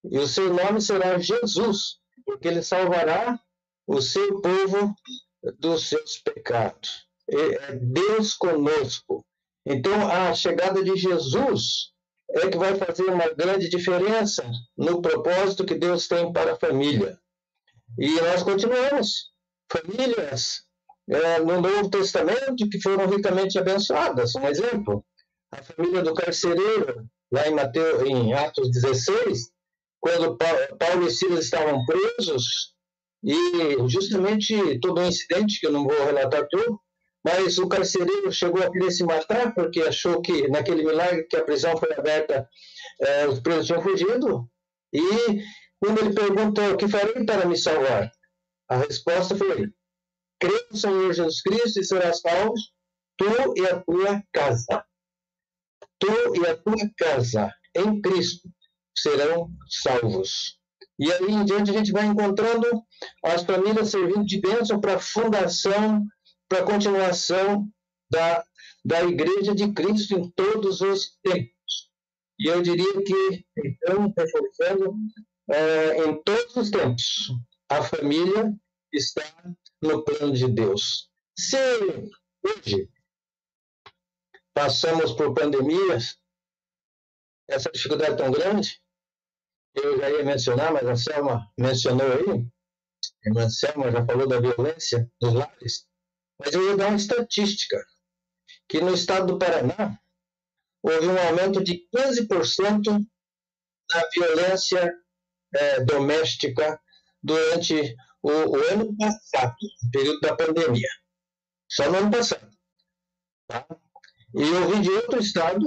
E 0.05 0.19
o 0.19 0.27
seu 0.27 0.53
nome 0.53 0.81
será 0.81 1.19
Jesus, 1.19 1.99
porque 2.25 2.49
ele 2.49 2.63
salvará 2.63 3.39
o 3.87 4.01
seu 4.01 4.41
povo 4.41 4.95
dos 5.59 5.89
seus 5.89 6.19
pecados. 6.19 7.04
É 7.29 7.75
Deus 7.77 8.35
conosco. 8.35 9.25
Então, 9.67 9.95
a 10.11 10.35
chegada 10.35 10.83
de 10.83 10.97
Jesus 10.97 11.93
é 12.31 12.51
que 12.51 12.59
vai 12.59 12.75
fazer 12.77 13.05
uma 13.05 13.29
grande 13.31 13.69
diferença 13.69 14.45
no 14.77 15.01
propósito 15.01 15.65
que 15.65 15.75
Deus 15.75 16.07
tem 16.07 16.33
para 16.33 16.53
a 16.53 16.59
família. 16.59 17.19
E 17.99 18.21
nós 18.21 18.43
continuamos. 18.43 19.33
Famílias 19.71 20.65
é, 21.09 21.39
no 21.39 21.61
Novo 21.61 21.91
Testamento 21.91 22.69
que 22.71 22.81
foram 22.81 23.07
ricamente 23.07 23.59
abençoadas. 23.59 24.35
Um 24.35 24.47
exemplo, 24.47 25.05
a 25.53 25.63
família 25.63 26.03
do 26.03 26.15
carcereiro, 26.15 27.07
lá 27.33 27.49
em, 27.49 27.55
Mateus, 27.55 28.03
em 28.03 28.33
Atos 28.33 28.71
16, 28.71 29.51
quando 30.01 30.37
Paulo 30.37 31.07
e 31.07 31.11
Silas 31.11 31.45
estavam 31.45 31.85
presos, 31.87 32.75
e 33.23 33.89
justamente 33.89 34.79
todo 34.81 35.01
um 35.01 35.07
incidente, 35.07 35.59
que 35.59 35.67
eu 35.67 35.73
não 35.73 35.85
vou 35.85 36.05
relatar 36.05 36.47
tudo, 36.51 36.79
mas 37.25 37.57
o 37.59 37.67
carcereiro 37.67 38.31
chegou 38.31 38.63
a 38.63 38.71
querer 38.71 38.91
se 38.91 39.03
matar 39.03 39.55
porque 39.55 39.81
achou 39.81 40.21
que 40.21 40.47
naquele 40.49 40.85
milagre 40.85 41.25
que 41.25 41.37
a 41.37 41.45
prisão 41.45 41.77
foi 41.77 41.93
aberta, 41.95 42.47
eh, 43.01 43.27
os 43.27 43.41
presos 43.41 43.67
tinham 43.67 43.83
fugido. 43.83 44.49
E 44.93 45.43
quando 45.81 46.01
ele 46.01 46.15
perguntou, 46.15 46.73
o 46.73 46.77
que 46.77 46.87
farei 46.87 47.25
para 47.25 47.47
me 47.47 47.57
salvar? 47.57 48.13
A 48.69 48.77
resposta 48.77 49.35
foi, 49.35 49.73
crê 50.39 50.67
no 50.71 50.77
Senhor 50.77 51.13
Jesus 51.13 51.43
Cristo 51.43 51.81
e 51.81 51.85
serás 51.85 52.21
salvo, 52.21 52.55
tu 53.17 53.55
e 53.57 53.67
a 53.67 53.81
tua 53.81 54.23
casa. 54.33 54.85
Tu 55.99 56.37
e 56.37 56.47
a 56.47 56.57
tua 56.57 56.91
casa, 56.99 57.51
em 57.75 58.01
Cristo, 58.03 58.49
serão 58.97 59.51
salvos. 59.69 60.59
E 60.99 61.11
aí 61.13 61.31
em 61.31 61.45
diante 61.45 61.71
a 61.71 61.75
gente 61.75 61.93
vai 61.93 62.07
encontrando 62.07 62.67
as 63.25 63.43
famílias 63.43 63.89
servindo 63.89 64.25
de 64.25 64.41
bênção 64.41 64.81
para 64.81 64.97
a 64.97 65.01
fundação, 65.01 66.07
para 66.55 66.63
a 66.63 66.67
continuação 66.67 67.69
da, 68.09 68.45
da 68.85 69.03
Igreja 69.03 69.53
de 69.57 69.73
Cristo 69.73 70.15
em 70.15 70.31
todos 70.31 70.81
os 70.81 71.19
tempos. 71.21 71.91
E 72.39 72.47
eu 72.47 72.63
diria 72.63 73.03
que, 73.03 73.45
então, 73.57 74.15
reforçando, 74.17 74.95
é, 75.51 76.05
em 76.05 76.23
todos 76.23 76.55
os 76.55 76.71
tempos, 76.71 77.33
a 77.69 77.83
família 77.83 78.55
está 78.93 79.25
no 79.83 80.05
plano 80.05 80.33
de 80.33 80.47
Deus. 80.47 81.11
Se 81.37 81.57
hoje 82.45 82.89
passamos 84.55 85.13
por 85.13 85.35
pandemias, 85.35 86.21
essa 87.49 87.69
dificuldade 87.73 88.17
tão 88.17 88.31
grande, 88.31 88.81
eu 89.75 89.99
já 89.99 90.09
ia 90.09 90.25
mencionar, 90.25 90.73
mas 90.73 90.87
a 90.87 90.95
Selma 90.95 91.53
mencionou 91.59 92.07
aí, 92.07 92.47
a 93.43 93.51
Selma 93.51 93.91
já 93.91 94.07
falou 94.07 94.29
da 94.29 94.39
violência 94.39 95.11
nos 95.21 95.35
lares, 95.35 95.89
mas 96.39 96.55
eu 96.55 96.71
ia 96.71 96.77
dar 96.77 96.89
uma 96.89 96.97
estatística, 96.97 97.85
que 98.69 98.81
no 98.81 98.95
estado 98.95 99.27
do 99.27 99.39
Paraná 99.39 99.99
houve 100.83 101.07
um 101.07 101.19
aumento 101.19 101.63
de 101.63 101.87
15% 101.95 103.07
da 103.91 104.09
violência 104.15 104.95
é, 105.55 105.81
doméstica 105.81 106.81
durante 107.23 107.97
o, 108.23 108.31
o, 108.31 108.57
ano 108.71 108.97
passado, 108.97 109.55
o 109.83 109.91
período 109.91 110.21
da 110.21 110.37
pandemia. 110.37 110.89
Só 111.69 111.91
no 111.91 111.99
ano 111.99 112.11
passado. 112.11 112.51
Tá? 113.49 113.67
E 114.35 114.43
eu 114.43 114.69
vi 114.71 114.81
de 114.83 114.91
outro 114.91 115.21
estado 115.21 115.65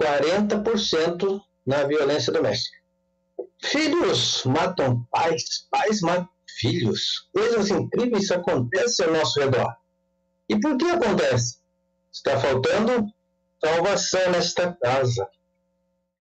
40% 0.00 1.42
na 1.66 1.84
violência 1.84 2.32
doméstica. 2.32 2.78
Filhos 3.64 4.44
matam 4.44 5.04
pais, 5.10 5.66
pais 5.70 6.00
matam 6.00 6.28
filhos. 6.58 7.28
Coisas 7.32 7.70
incríveis 7.70 8.30
acontecem 8.30 9.06
ao 9.06 9.12
nosso 9.12 9.40
redor. 9.40 9.74
E 10.48 10.58
por 10.58 10.76
que 10.76 10.84
acontece? 10.86 11.58
Está 12.12 12.38
faltando 12.38 13.06
salvação 13.62 14.30
nesta 14.30 14.72
casa. 14.72 15.28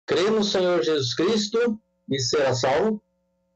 Crê 0.05 0.29
no 0.29 0.43
Senhor 0.43 0.83
Jesus 0.83 1.13
Cristo 1.13 1.79
e 2.09 2.19
será 2.19 2.53
salvo, 2.53 3.01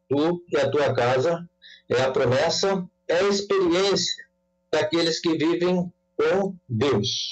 tu 0.09 0.43
e 0.49 0.57
a 0.57 0.69
tua 0.69 0.93
casa. 0.93 1.49
É 1.89 2.01
a 2.01 2.11
promessa, 2.11 2.87
é 3.07 3.15
a 3.15 3.23
experiência 3.23 4.25
daqueles 4.71 5.19
que 5.19 5.37
vivem 5.37 5.91
com 6.17 6.55
Deus. 6.69 7.29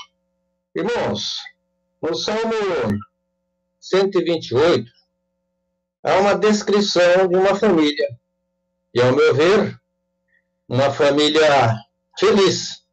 Irmãos, 0.76 1.36
no 2.02 2.16
Salmo 2.16 2.54
128, 3.80 4.92
há 6.04 6.20
uma 6.20 6.36
descrição 6.36 7.28
de 7.28 7.36
uma 7.36 7.56
família. 7.56 8.08
E, 8.94 9.02
ao 9.02 9.16
meu 9.16 9.36
ver, 9.36 9.80
uma 10.68 10.92
família 10.92 11.76
feliz, 12.18 12.84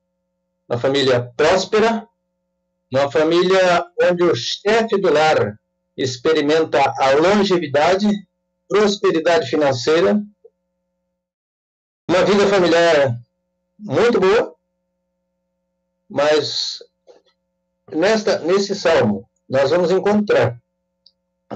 uma 0.68 0.78
família 0.78 1.32
próspera, 1.36 2.06
uma 2.90 3.10
família 3.10 3.84
onde 4.02 4.22
o 4.24 4.34
chefe 4.34 4.98
do 4.98 5.12
lar 5.12 5.58
experimenta 5.96 6.80
a 6.98 7.10
longevidade, 7.12 8.08
prosperidade 8.68 9.48
financeira, 9.48 10.20
uma 12.08 12.24
vida 12.24 12.46
familiar 12.46 13.18
muito 13.78 14.20
boa, 14.20 14.54
mas 16.08 16.78
nesta, 17.92 18.38
nesse 18.40 18.74
salmo 18.74 19.28
nós 19.48 19.70
vamos 19.70 19.90
encontrar 19.90 20.60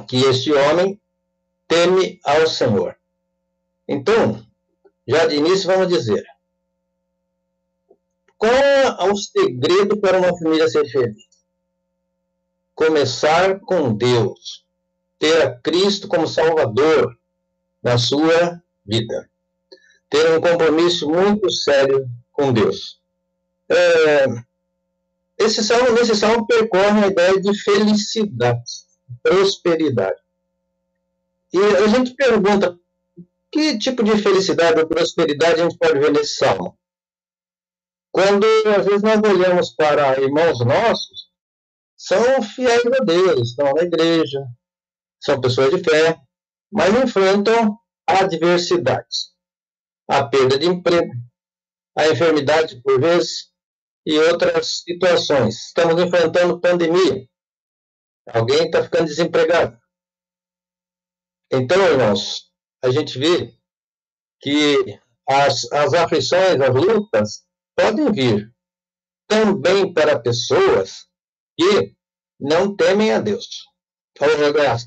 que 0.08 0.24
este 0.24 0.52
homem 0.52 1.00
teme 1.66 2.20
ao 2.24 2.46
Senhor. 2.46 2.99
Então, 3.92 4.40
já 5.04 5.26
de 5.26 5.34
início 5.34 5.66
vamos 5.66 5.88
dizer, 5.88 6.24
qual 8.38 8.52
é 8.52 9.10
o 9.10 9.16
segredo 9.16 10.00
para 10.00 10.16
uma 10.16 10.38
família 10.38 10.68
ser 10.68 10.88
feliz? 10.88 11.24
Começar 12.72 13.58
com 13.58 13.92
Deus. 13.92 14.64
Ter 15.18 15.42
a 15.42 15.60
Cristo 15.60 16.06
como 16.06 16.28
Salvador 16.28 17.18
na 17.82 17.98
sua 17.98 18.62
vida. 18.86 19.28
Ter 20.08 20.38
um 20.38 20.40
compromisso 20.40 21.10
muito 21.10 21.50
sério 21.50 22.08
com 22.30 22.52
Deus. 22.52 23.00
É, 23.68 24.26
esse 25.36 25.64
salmo, 25.64 25.90
nesse 25.90 26.14
salmo, 26.14 26.46
percorre 26.46 27.04
a 27.04 27.08
ideia 27.08 27.40
de 27.40 27.58
felicidade, 27.60 28.62
prosperidade. 29.20 30.20
E 31.52 31.58
a 31.58 31.88
gente 31.88 32.14
pergunta, 32.14 32.78
que 33.52 33.78
tipo 33.78 34.02
de 34.02 34.20
felicidade 34.22 34.80
ou 34.80 34.88
prosperidade 34.88 35.60
a 35.60 35.64
gente 35.64 35.78
pode 35.78 35.98
ver 35.98 36.12
nesse 36.12 36.36
salmo? 36.36 36.78
Quando, 38.12 38.46
às 38.76 38.84
vezes, 38.84 39.02
nós 39.02 39.20
olhamos 39.22 39.70
para 39.70 40.20
irmãos 40.20 40.64
nossos, 40.64 41.30
são 41.96 42.42
fiéis 42.42 42.86
a 42.86 43.04
Deus, 43.04 43.50
estão 43.50 43.72
na 43.72 43.82
igreja, 43.82 44.40
são 45.22 45.40
pessoas 45.40 45.70
de 45.70 45.84
fé, 45.84 46.18
mas 46.72 46.94
enfrentam 46.94 47.78
adversidades. 48.06 49.30
A 50.08 50.24
perda 50.26 50.58
de 50.58 50.66
emprego, 50.66 51.12
a 51.96 52.08
enfermidade, 52.08 52.80
por 52.82 53.00
vezes, 53.00 53.50
e 54.06 54.18
outras 54.18 54.82
situações. 54.82 55.66
Estamos 55.66 56.02
enfrentando 56.02 56.60
pandemia. 56.60 57.28
Alguém 58.28 58.66
está 58.66 58.82
ficando 58.82 59.06
desempregado. 59.06 59.78
Então, 61.52 61.80
irmãos, 61.82 62.49
a 62.82 62.90
gente 62.90 63.18
vê 63.18 63.54
que 64.40 64.98
as, 65.28 65.70
as 65.72 65.94
aflições, 65.94 66.60
as 66.60 66.74
lutas, 66.74 67.44
podem 67.76 68.10
vir 68.12 68.52
também 69.28 69.92
para 69.92 70.18
pessoas 70.18 71.06
que 71.58 71.94
não 72.38 72.74
temem 72.74 73.12
a 73.12 73.20
Deus. 73.20 73.46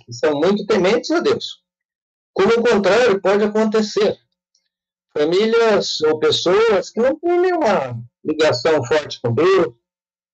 Que 0.06 0.14
são 0.14 0.34
muito 0.34 0.66
tementes 0.66 1.10
a 1.12 1.20
Deus. 1.20 1.64
Como 2.34 2.52
o 2.54 2.64
contrário 2.64 3.22
pode 3.22 3.44
acontecer. 3.44 4.18
Famílias 5.16 6.02
ou 6.02 6.20
pessoas 6.20 6.90
que 6.90 7.00
não 7.00 7.18
têm 7.20 7.40
nenhuma 7.40 8.04
ligação 8.26 8.84
forte 8.84 9.22
com 9.22 9.34
Deus, 9.34 9.74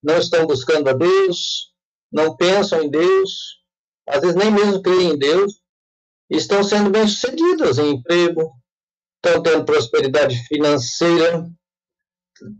não 0.01 0.18
estão 0.18 0.48
buscando 0.48 0.89
a 0.89 0.94
Deus, 0.94 1.74
não 2.12 2.36
pensam 2.36 2.84
em 2.84 2.89
Deus, 2.89 3.60
às 4.08 4.22
vezes 4.22 4.36
nem 4.36 4.50
mesmo 4.50 4.82
creem 4.82 5.12
em 5.12 5.18
Deus, 5.18 5.59
estão 6.30 6.64
sendo 6.64 6.90
bem-sucedidas 6.90 7.78
em 7.78 7.92
emprego, 7.92 8.52
estão 9.16 9.42
tendo 9.42 9.66
prosperidade 9.66 10.36
financeira, 10.48 11.50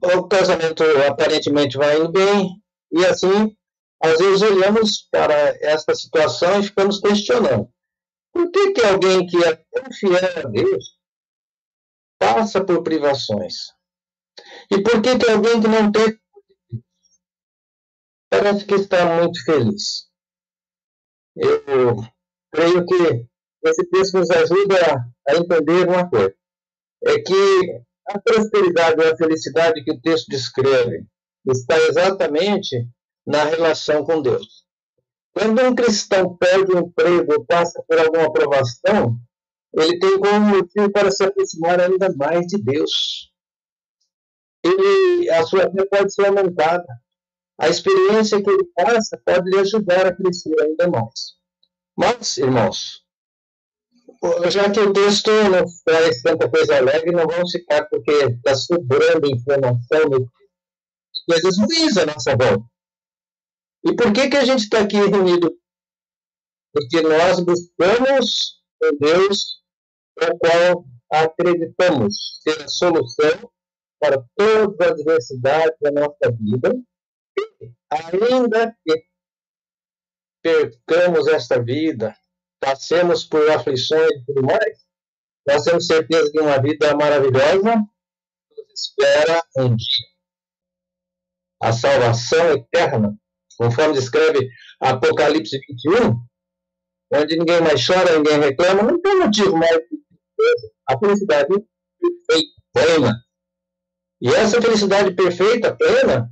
o 0.04 0.28
casamento 0.28 0.84
aparentemente 1.08 1.78
vai 1.78 1.98
indo 1.98 2.12
bem, 2.12 2.62
e 2.92 3.06
assim, 3.06 3.56
às 4.02 4.18
vezes 4.18 4.42
olhamos 4.42 5.08
para 5.12 5.34
esta 5.62 5.94
situação 5.96 6.60
e 6.60 6.64
ficamos 6.64 7.00
questionando. 7.00 7.72
Por 8.34 8.52
que, 8.52 8.72
que 8.72 8.82
alguém 8.82 9.26
que 9.26 9.38
é 9.44 9.56
tão 9.56 9.92
fiel 9.92 10.46
a 10.46 10.48
Deus 10.48 10.98
passa 12.18 12.64
por 12.64 12.84
privações? 12.84 13.56
E 14.72 14.82
por 14.82 15.02
que, 15.02 15.18
que 15.18 15.30
alguém 15.30 15.62
que 15.62 15.68
não 15.68 15.92
tem 15.92 16.20
parece 18.30 18.66
que 18.66 18.76
está 18.76 19.18
muito 19.18 19.44
feliz? 19.44 20.08
Eu 21.36 21.98
creio 22.52 22.86
que 22.86 23.28
esse 23.63 23.84
texto 23.89 24.18
nos 24.18 24.30
ajuda 24.30 25.06
a 25.28 25.36
entender 25.36 25.88
uma 25.88 26.10
coisa. 26.10 26.34
É 27.04 27.20
que 27.20 27.82
a 28.08 28.20
prosperidade 28.20 29.01
ou 29.01 29.12
a 29.12 29.18
felicidade 29.18 29.84
que 29.84 29.92
o 29.92 30.01
texto 30.01 30.28
descreve 30.30 31.06
está 31.48 31.78
exatamente 31.78 32.88
na 33.25 33.44
relação 33.44 34.04
com 34.04 34.22
Deus. 34.22 34.66
Quando 35.34 35.62
um 35.62 35.75
cristão 35.75 36.36
perde 36.38 36.75
um 36.75 36.80
emprego 36.80 37.34
ou 37.34 37.46
passa 37.46 37.84
por 37.88 38.00
alguma 38.00 38.32
provação, 38.32 39.18
ele 39.74 40.00
tem 40.00 40.20
como 40.20 40.39
motivo 40.39 40.92
para 40.92 41.12
se 41.12 41.24
aproximar 41.24 41.79
ainda 41.79 42.14
mais 42.16 42.48
de 42.48 42.62
Deus. 42.62 43.31
Ele, 44.64 45.29
a 45.29 45.44
sua 45.44 45.72
fé 45.72 45.86
pode 45.86 46.14
ser 46.14 46.25
aumentada. 46.25 46.88
A 47.60 47.70
experiência 47.70 48.42
que 48.42 48.50
ele 48.50 48.66
passa 48.75 49.22
pode 49.24 49.50
lhe 49.50 49.60
ajudar 49.60 50.07
a 50.07 50.16
crescer 50.16 50.55
ainda 50.62 50.88
mais. 50.90 51.38
Mas, 51.96 52.38
irmãos, 52.38 53.03
já 54.50 54.70
que 54.70 54.79
o 54.79 54.92
texto 54.92 55.32
não 55.50 55.66
traz 55.86 56.22
tanta 56.22 56.50
coisa 56.50 56.77
alegre, 56.77 57.12
não 57.12 57.25
vamos 57.25 57.51
ficar 57.51 57.86
porque 57.86 58.12
está 58.12 58.55
sobrando 58.55 59.27
informação 59.27 60.10
de 60.10 60.25
coisas 61.27 61.58
ruins 61.58 61.98
à 61.98 62.05
nossa 62.05 62.36
volta. 62.36 62.66
E 63.86 63.96
por 63.96 64.12
que, 64.12 64.29
que 64.29 64.38
a 64.38 64.44
gente 64.44 64.64
está 64.64 64.82
aqui 64.82 64.98
reunido? 64.98 65.58
Porque 66.74 67.01
nós 67.01 67.40
buscamos 67.40 68.60
em 68.84 68.98
Deus 68.98 69.62
o 70.22 70.38
qual 70.38 70.86
acreditamos 71.12 72.42
ser 72.44 72.64
a 72.64 72.68
solução 72.68 73.50
para 74.00 74.24
todas 74.36 74.79
as 74.79 74.92
adversidades 74.92 75.77
da 75.82 75.92
nossa 75.92 76.32
vida. 76.32 76.74
E, 77.62 77.72
ainda 77.90 78.75
que 78.86 79.03
percamos 80.42 81.27
esta 81.27 81.62
vida, 81.62 82.16
passemos 82.59 83.24
por 83.24 83.50
aflições 83.50 84.11
e 84.11 84.25
tudo 84.25 84.43
mais, 84.43 84.79
nós 85.48 85.63
temos 85.63 85.85
certeza 85.85 86.31
que 86.31 86.39
uma 86.39 86.61
vida 86.61 86.95
maravilhosa 86.95 87.75
nos 87.75 88.74
espera 88.75 89.41
um 89.57 89.75
dia. 89.75 90.07
A 91.61 91.74
salvação 91.74 92.51
eterna, 92.53 93.17
conforme 93.57 93.93
descreve 93.93 94.50
Apocalipse 94.79 95.59
21, 95.67 96.22
onde 97.13 97.37
ninguém 97.37 97.61
mais 97.61 97.85
chora, 97.85 98.17
ninguém 98.17 98.39
reclama, 98.39 98.83
não 98.83 99.01
tem 99.01 99.15
motivo 99.17 99.57
mais 99.57 99.77
de 99.77 100.00
A 100.87 100.98
felicidade 100.98 101.48
perfeita, 101.48 102.61
plena. 102.74 103.13
E 104.22 104.29
essa 104.29 104.61
felicidade 104.61 105.15
perfeita, 105.15 105.75
plena, 105.75 106.29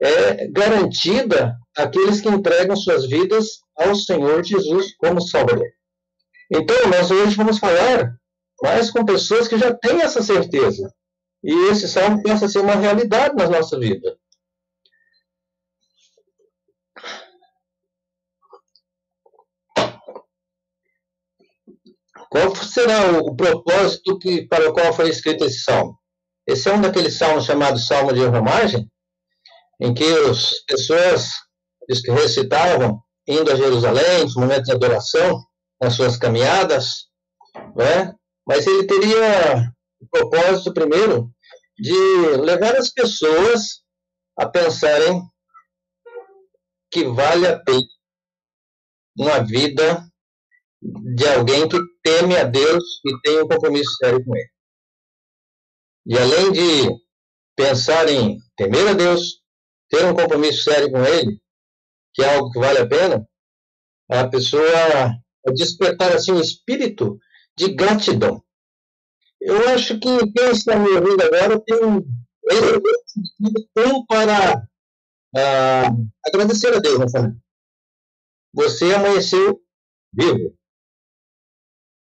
é 0.00 0.48
garantida 0.48 1.56
àqueles 1.78 2.20
que 2.20 2.28
entregam 2.28 2.76
suas 2.76 3.08
vidas 3.08 3.60
ao 3.76 3.94
Senhor 3.94 4.44
Jesus 4.44 4.94
como 4.96 5.20
Salvador. 5.20 5.68
Então, 6.50 6.76
nós 6.88 7.10
hoje 7.10 7.36
vamos 7.36 7.58
falar 7.58 8.18
mais 8.60 8.90
com 8.90 9.04
pessoas 9.04 9.46
que 9.46 9.56
já 9.56 9.72
têm 9.72 10.02
essa 10.02 10.22
certeza. 10.22 10.92
E 11.42 11.52
esse 11.70 11.88
salmo 11.88 12.20
possa 12.22 12.46
a 12.46 12.48
ser 12.48 12.58
uma 12.58 12.74
realidade 12.74 13.36
na 13.36 13.48
nossa 13.48 13.78
vida. 13.78 14.18
Qual 22.28 22.54
será 22.56 23.12
o, 23.12 23.28
o 23.28 23.36
propósito 23.36 24.18
que, 24.18 24.46
para 24.48 24.68
o 24.68 24.72
qual 24.72 24.92
foi 24.92 25.08
escrito 25.08 25.44
esse 25.44 25.60
salmo? 25.60 25.96
Esse 26.46 26.68
é 26.68 26.74
um 26.74 26.80
daqueles 26.80 27.16
salmos 27.16 27.44
chamados 27.44 27.86
Salmo 27.86 28.12
de 28.12 28.24
Romagem, 28.24 28.90
em 29.80 29.94
que 29.94 30.04
as 30.04 30.64
pessoas 30.66 31.28
que 32.02 32.10
recitavam 32.10 33.00
indo 33.26 33.50
a 33.50 33.56
Jerusalém, 33.56 34.24
nos 34.24 34.34
momentos 34.34 34.64
de 34.64 34.72
adoração, 34.72 35.44
nas 35.80 35.94
suas 35.94 36.16
caminhadas, 36.16 37.08
né? 37.76 38.14
mas 38.46 38.66
ele 38.66 38.86
teria 38.86 39.72
o 40.00 40.08
propósito, 40.08 40.72
primeiro, 40.72 41.30
de 41.78 42.36
levar 42.42 42.74
as 42.76 42.90
pessoas 42.90 43.82
a 44.38 44.48
pensarem 44.48 45.22
que 46.90 47.04
vale 47.04 47.46
a 47.46 47.58
pena 47.58 47.82
uma 49.18 49.40
vida 49.40 50.08
de 50.80 51.28
alguém 51.28 51.68
que 51.68 51.78
teme 52.02 52.36
a 52.36 52.44
Deus 52.44 52.84
e 53.04 53.20
tem 53.20 53.42
um 53.42 53.48
compromisso 53.48 53.92
sério 53.96 54.24
com 54.24 54.34
Ele. 54.36 54.50
E 56.06 56.16
além 56.16 56.52
de 56.52 57.04
pensar 57.56 58.08
em 58.08 58.38
temer 58.56 58.88
a 58.88 58.92
Deus, 58.92 59.42
ter 59.90 60.04
um 60.04 60.14
compromisso 60.14 60.62
sério 60.62 60.90
com 60.90 61.04
Ele, 61.04 61.40
que 62.18 62.24
é 62.24 62.34
algo 62.34 62.50
que 62.50 62.58
vale 62.58 62.78
a 62.80 62.88
pena, 62.88 63.28
a 64.10 64.26
pessoa 64.26 64.66
despertar 65.54 66.12
assim 66.16 66.32
um 66.32 66.40
espírito 66.40 67.16
de 67.56 67.72
gratidão. 67.74 68.42
Eu 69.40 69.68
acho 69.68 70.00
que 70.00 70.32
quem 70.32 70.50
está 70.50 70.76
me 70.76 70.88
ouvindo 70.88 71.22
agora 71.22 71.60
tem 71.60 71.78
tempo 73.72 74.04
para 74.08 74.68
uh, 75.36 76.08
agradecer 76.26 76.74
a 76.74 76.80
Deus 76.80 76.98
nessa 76.98 77.36
Você 78.52 78.92
amanheceu 78.92 79.62
vivo. 80.12 80.58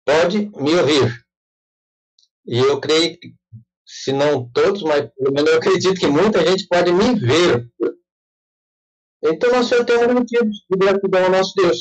Pode 0.08 0.50
me 0.60 0.76
ouvir. 0.76 1.24
E 2.48 2.58
eu 2.58 2.82
creio 2.82 3.19
que, 3.19 3.36
se 3.86 4.12
não 4.12 4.50
todos, 4.50 4.82
mas 4.82 5.08
pelo 5.13 5.32
menos 5.32 5.52
eu 5.52 5.58
acredito 5.58 6.00
que 6.00 6.08
muita 6.08 6.43
gente 6.43 6.67
pode 6.67 6.91
me 6.91 7.13
ver. 7.13 7.69
Então 9.23 9.51
nós 9.51 9.67
só 9.67 9.84
temos 9.84 10.13
motivos 10.13 10.58
de 10.69 10.77
gratidão 10.77 11.25
ao 11.25 11.32
nosso 11.32 11.53
Deus. 11.55 11.77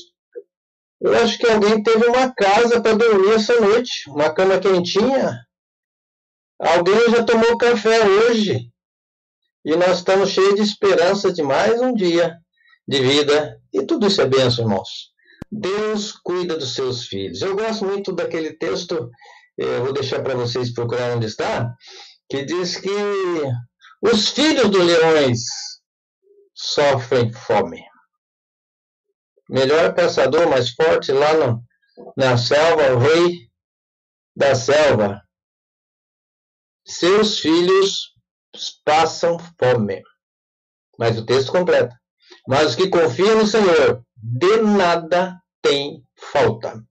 Eu 1.00 1.14
acho 1.16 1.38
que 1.38 1.46
alguém 1.46 1.82
teve 1.82 2.06
uma 2.06 2.32
casa 2.34 2.80
para 2.80 2.96
dormir 2.96 3.34
essa 3.34 3.60
noite, 3.60 4.10
uma 4.10 4.32
cama 4.34 4.58
quentinha. 4.58 5.38
Alguém 6.58 7.10
já 7.10 7.22
tomou 7.22 7.56
café 7.56 8.04
hoje. 8.04 8.68
E 9.64 9.76
nós 9.76 9.98
estamos 9.98 10.30
cheios 10.30 10.56
de 10.56 10.62
esperança 10.62 11.32
de 11.32 11.42
mais 11.42 11.80
um 11.80 11.94
dia 11.94 12.36
de 12.86 13.00
vida. 13.00 13.60
E 13.72 13.84
tudo 13.84 14.08
isso 14.08 14.20
é 14.20 14.26
bênção, 14.26 14.64
irmãos. 14.64 15.12
Deus 15.50 16.12
cuida 16.12 16.56
dos 16.56 16.74
seus 16.74 17.06
filhos. 17.06 17.42
Eu 17.42 17.54
gosto 17.54 17.84
muito 17.84 18.12
daquele 18.12 18.52
texto, 18.54 19.08
eu 19.56 19.84
vou 19.84 19.92
deixar 19.92 20.22
para 20.22 20.34
vocês 20.34 20.72
procurar 20.72 21.16
onde 21.16 21.26
está, 21.26 21.72
que 22.28 22.44
diz 22.44 22.76
que 22.76 22.90
os 24.02 24.28
filhos 24.28 24.68
dos 24.68 24.84
leões 24.84 25.40
sofrem 26.58 27.32
fome. 27.32 27.84
Melhor 29.48 29.94
caçador, 29.94 30.48
mais 30.48 30.70
forte 30.70 31.12
lá 31.12 31.32
no, 31.34 31.62
na 32.16 32.36
selva, 32.36 32.94
o 32.94 32.98
rei 32.98 33.48
da 34.36 34.54
selva. 34.56 35.22
Seus 36.84 37.38
filhos 37.38 38.12
passam 38.84 39.38
fome. 39.38 40.02
Mas 40.98 41.16
o 41.16 41.24
texto 41.24 41.52
completa. 41.52 41.96
Mas 42.46 42.70
os 42.70 42.74
que 42.74 42.88
confiam 42.88 43.38
no 43.38 43.46
Senhor, 43.46 44.02
de 44.16 44.56
nada 44.56 45.40
tem 45.62 46.02
falta. 46.16 46.82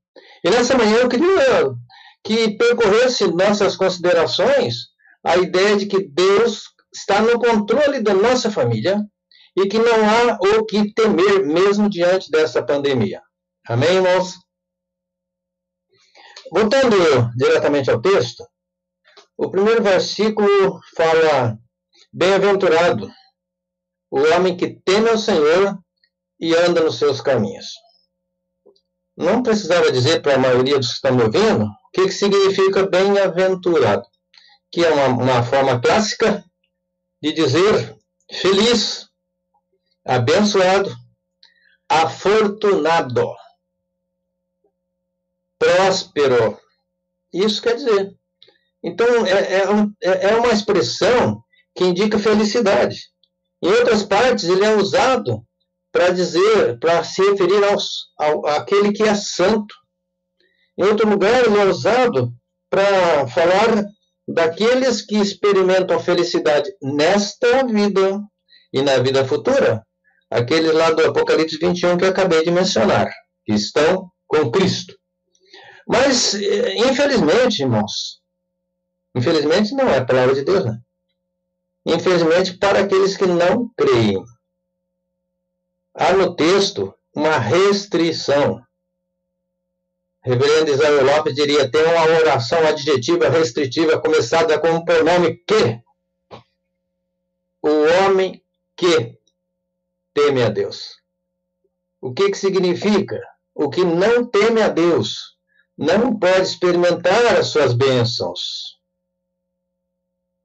E 0.43 0.49
nessa 0.49 0.77
manhã 0.77 0.99
eu 0.99 1.09
queria 1.09 1.75
que 2.23 2.57
percorresse 2.57 3.27
nossas 3.27 3.75
considerações 3.75 4.87
a 5.23 5.35
ideia 5.37 5.75
de 5.75 5.87
que 5.87 6.07
Deus 6.07 6.63
está 6.93 7.21
no 7.21 7.37
controle 7.37 8.01
da 8.01 8.13
nossa 8.13 8.49
família 8.49 9.03
e 9.57 9.67
que 9.67 9.79
não 9.79 9.91
há 10.07 10.37
o 10.39 10.65
que 10.65 10.93
temer 10.93 11.45
mesmo 11.45 11.89
diante 11.89 12.29
dessa 12.29 12.63
pandemia. 12.63 13.21
Amém, 13.67 13.95
irmãos? 13.95 14.35
Voltando 16.51 16.95
diretamente 17.35 17.89
ao 17.89 17.99
texto, 17.99 18.47
o 19.35 19.49
primeiro 19.49 19.83
versículo 19.83 20.79
fala: 20.95 21.57
Bem-aventurado 22.13 23.11
o 24.09 24.19
homem 24.33 24.55
que 24.55 24.79
teme 24.85 25.09
ao 25.09 25.17
Senhor 25.17 25.77
e 26.39 26.55
anda 26.55 26.81
nos 26.81 26.97
seus 26.97 27.19
caminhos. 27.19 27.65
Não 29.17 29.41
precisava 29.41 29.91
dizer 29.91 30.21
para 30.21 30.35
a 30.35 30.39
maioria 30.39 30.77
dos 30.77 30.89
que 30.89 30.93
estão 30.93 31.15
me 31.15 31.23
ouvindo 31.23 31.65
o 31.65 31.89
que, 31.91 32.05
que 32.05 32.11
significa 32.11 32.85
bem-aventurado, 32.85 34.03
que 34.71 34.85
é 34.85 34.91
uma, 34.91 35.07
uma 35.07 35.43
forma 35.43 35.81
clássica 35.81 36.45
de 37.21 37.33
dizer 37.33 37.97
feliz, 38.31 39.06
abençoado, 40.07 40.95
afortunado, 41.89 43.35
próspero. 45.59 46.57
Isso 47.33 47.61
quer 47.61 47.75
dizer. 47.75 48.15
Então, 48.83 49.25
é, 49.25 49.31
é, 49.31 49.63
é, 50.03 50.29
é 50.29 50.35
uma 50.35 50.53
expressão 50.53 51.43
que 51.75 51.83
indica 51.83 52.17
felicidade. 52.17 52.97
Em 53.61 53.69
outras 53.69 54.03
partes, 54.03 54.45
ele 54.45 54.63
é 54.63 54.75
usado 54.75 55.43
para 55.91 56.09
dizer, 56.09 56.79
para 56.79 57.03
se 57.03 57.21
referir 57.29 57.63
aos, 57.65 58.11
ao, 58.17 58.45
àquele 58.45 58.91
que 58.93 59.03
é 59.03 59.15
santo. 59.15 59.75
Em 60.77 60.83
outro 60.83 61.09
lugar, 61.09 61.43
ele 61.45 61.57
é 61.59 61.65
usado 61.65 62.31
para 62.69 63.27
falar 63.27 63.83
daqueles 64.27 65.01
que 65.01 65.17
experimentam 65.17 65.99
felicidade 65.99 66.69
nesta 66.81 67.65
vida 67.65 68.21
e 68.71 68.81
na 68.81 68.97
vida 68.99 69.25
futura. 69.25 69.86
Aqueles 70.29 70.73
lá 70.73 70.91
do 70.91 71.05
Apocalipse 71.05 71.57
21 71.57 71.97
que 71.97 72.05
eu 72.05 72.09
acabei 72.09 72.43
de 72.43 72.51
mencionar, 72.51 73.09
que 73.45 73.53
estão 73.53 74.11
com 74.27 74.51
Cristo. 74.51 74.93
Mas, 75.87 76.33
infelizmente, 76.33 77.61
irmãos, 77.61 78.21
infelizmente 79.15 79.73
não 79.73 79.87
é 79.87 79.99
a 79.99 80.05
palavra 80.05 80.35
de 80.35 80.43
Deus, 80.43 80.65
né? 80.65 80.77
Infelizmente, 81.85 82.57
para 82.57 82.81
aqueles 82.81 83.15
que 83.15 83.25
não 83.25 83.71
creem. 83.77 84.21
Há 85.95 86.11
no 86.11 86.35
texto 86.35 86.93
uma 87.15 87.37
restrição. 87.37 88.61
Reverendo 90.21 90.71
Israel 90.71 91.05
Lopes 91.05 91.33
diria: 91.33 91.71
tem 91.71 91.83
uma 91.85 92.03
oração 92.03 92.59
adjetiva 92.67 93.29
restritiva 93.29 94.01
começada 94.01 94.59
com 94.59 94.75
o 94.75 94.83
pronome 94.83 95.37
que. 95.37 95.81
O 97.63 98.05
homem 98.05 98.43
que 98.75 99.16
teme 100.17 100.41
a 100.41 100.49
Deus. 100.49 100.95
O 102.01 102.11
que, 102.11 102.31
que 102.31 102.37
significa? 102.37 103.21
O 103.53 103.69
que 103.69 103.83
não 103.83 104.25
teme 104.25 104.63
a 104.63 104.67
Deus 104.67 105.37
não 105.77 106.17
pode 106.17 106.41
experimentar 106.41 107.37
as 107.37 107.47
suas 107.47 107.73
bênçãos. 107.73 108.39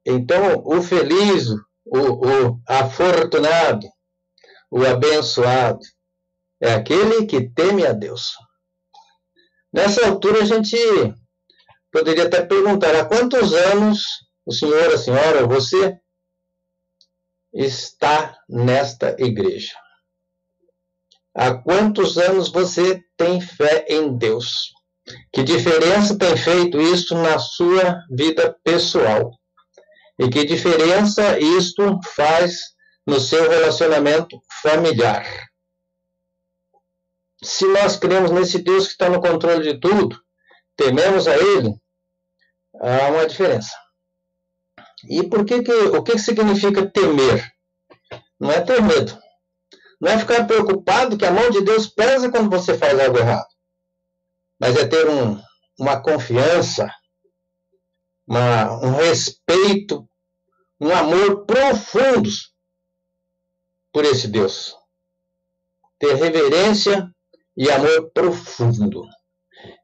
Então, 0.05 0.63
o 0.67 0.83
feliz, 0.83 1.49
o, 1.87 1.99
o 1.99 2.61
afortunado, 2.69 3.89
o 4.71 4.85
abençoado, 4.85 5.81
é 6.61 6.75
aquele 6.75 7.25
que 7.25 7.49
teme 7.49 7.87
a 7.87 7.93
Deus. 7.93 8.33
Nessa 9.73 10.07
altura, 10.07 10.43
a 10.43 10.45
gente 10.45 10.77
poderia 11.91 12.27
até 12.27 12.45
perguntar: 12.45 12.95
há 12.95 13.07
quantos 13.07 13.55
anos 13.55 14.03
o 14.45 14.53
senhor, 14.53 14.93
a 14.93 14.99
senhora, 14.99 15.47
você 15.47 15.99
está 17.53 18.39
nesta 18.49 19.17
igreja? 19.19 19.75
Há 21.35 21.55
quantos 21.55 22.19
anos 22.19 22.51
você 22.51 23.03
tem 23.17 23.41
fé 23.41 23.87
em 23.89 24.17
Deus? 24.17 24.73
Que 25.33 25.43
diferença 25.43 26.17
tem 26.17 26.37
feito 26.37 26.81
isso 26.81 27.15
na 27.15 27.39
sua 27.39 28.05
vida 28.11 28.57
pessoal? 28.63 29.33
E 30.19 30.29
que 30.29 30.45
diferença 30.45 31.39
isto 31.39 31.99
faz 32.15 32.61
no 33.07 33.19
seu 33.19 33.49
relacionamento 33.49 34.41
familiar? 34.63 35.27
Se 37.43 37.67
nós 37.67 37.97
cremos 37.97 38.31
nesse 38.31 38.59
Deus 38.59 38.87
que 38.87 38.93
está 38.93 39.09
no 39.09 39.21
controle 39.21 39.65
de 39.65 39.81
tudo, 39.81 40.17
tememos 40.77 41.27
a 41.27 41.37
Ele, 41.37 41.75
há 42.81 43.11
uma 43.11 43.27
diferença. 43.27 43.82
E 45.09 45.29
por 45.29 45.45
que 45.45 45.63
que, 45.63 45.73
o 45.73 46.03
que 46.03 46.19
significa 46.19 46.91
temer? 46.91 47.53
Não 48.39 48.51
é 48.51 48.61
ter 48.61 48.81
medo. 48.83 49.19
Não 50.01 50.11
é 50.11 50.19
ficar 50.19 50.47
preocupado 50.47 51.17
que 51.17 51.25
a 51.25 51.31
mão 51.31 51.51
de 51.51 51.63
Deus 51.63 51.87
pesa 51.87 52.31
quando 52.31 52.51
você 52.51 52.77
faz 52.77 52.99
algo 52.99 53.19
errado. 53.19 53.47
Mas 54.61 54.77
é 54.77 54.87
ter 54.87 55.09
um, 55.09 55.41
uma 55.79 56.01
confiança 56.01 56.89
uma, 58.27 58.73
um 58.83 58.97
respeito, 58.97 60.09
um 60.81 60.91
amor 60.95 61.45
profundos 61.45 62.53
por 63.93 64.05
esse 64.05 64.29
Deus. 64.29 64.75
Ter 65.99 66.15
reverência 66.15 67.09
e 67.57 67.71
amor 67.71 68.11
profundo. 68.13 69.05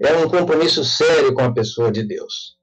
É 0.03 0.17
um 0.17 0.29
compromisso 0.29 0.85
sério 0.85 1.35
com 1.35 1.43
a 1.43 1.53
pessoa 1.53 1.93
de 1.93 2.03
Deus. 2.05 2.58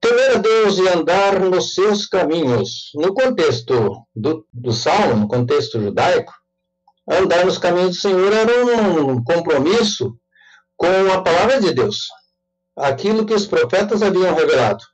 Temer 0.00 0.36
a 0.36 0.38
Deus 0.38 0.78
e 0.78 0.88
andar 0.88 1.40
nos 1.40 1.74
seus 1.74 2.06
caminhos. 2.06 2.90
No 2.94 3.12
contexto 3.12 4.06
do, 4.14 4.46
do 4.52 4.72
Salmo, 4.72 5.16
no 5.16 5.28
contexto 5.28 5.80
judaico, 5.80 6.32
andar 7.08 7.44
nos 7.44 7.58
caminhos 7.58 7.96
do 7.96 8.00
Senhor 8.00 8.32
era 8.32 8.64
um 8.64 9.22
compromisso 9.22 10.16
com 10.76 11.12
a 11.12 11.22
palavra 11.22 11.60
de 11.60 11.74
Deus 11.74 12.06
aquilo 12.78 13.26
que 13.26 13.34
os 13.34 13.46
profetas 13.46 14.02
haviam 14.02 14.34
revelado, 14.34 14.84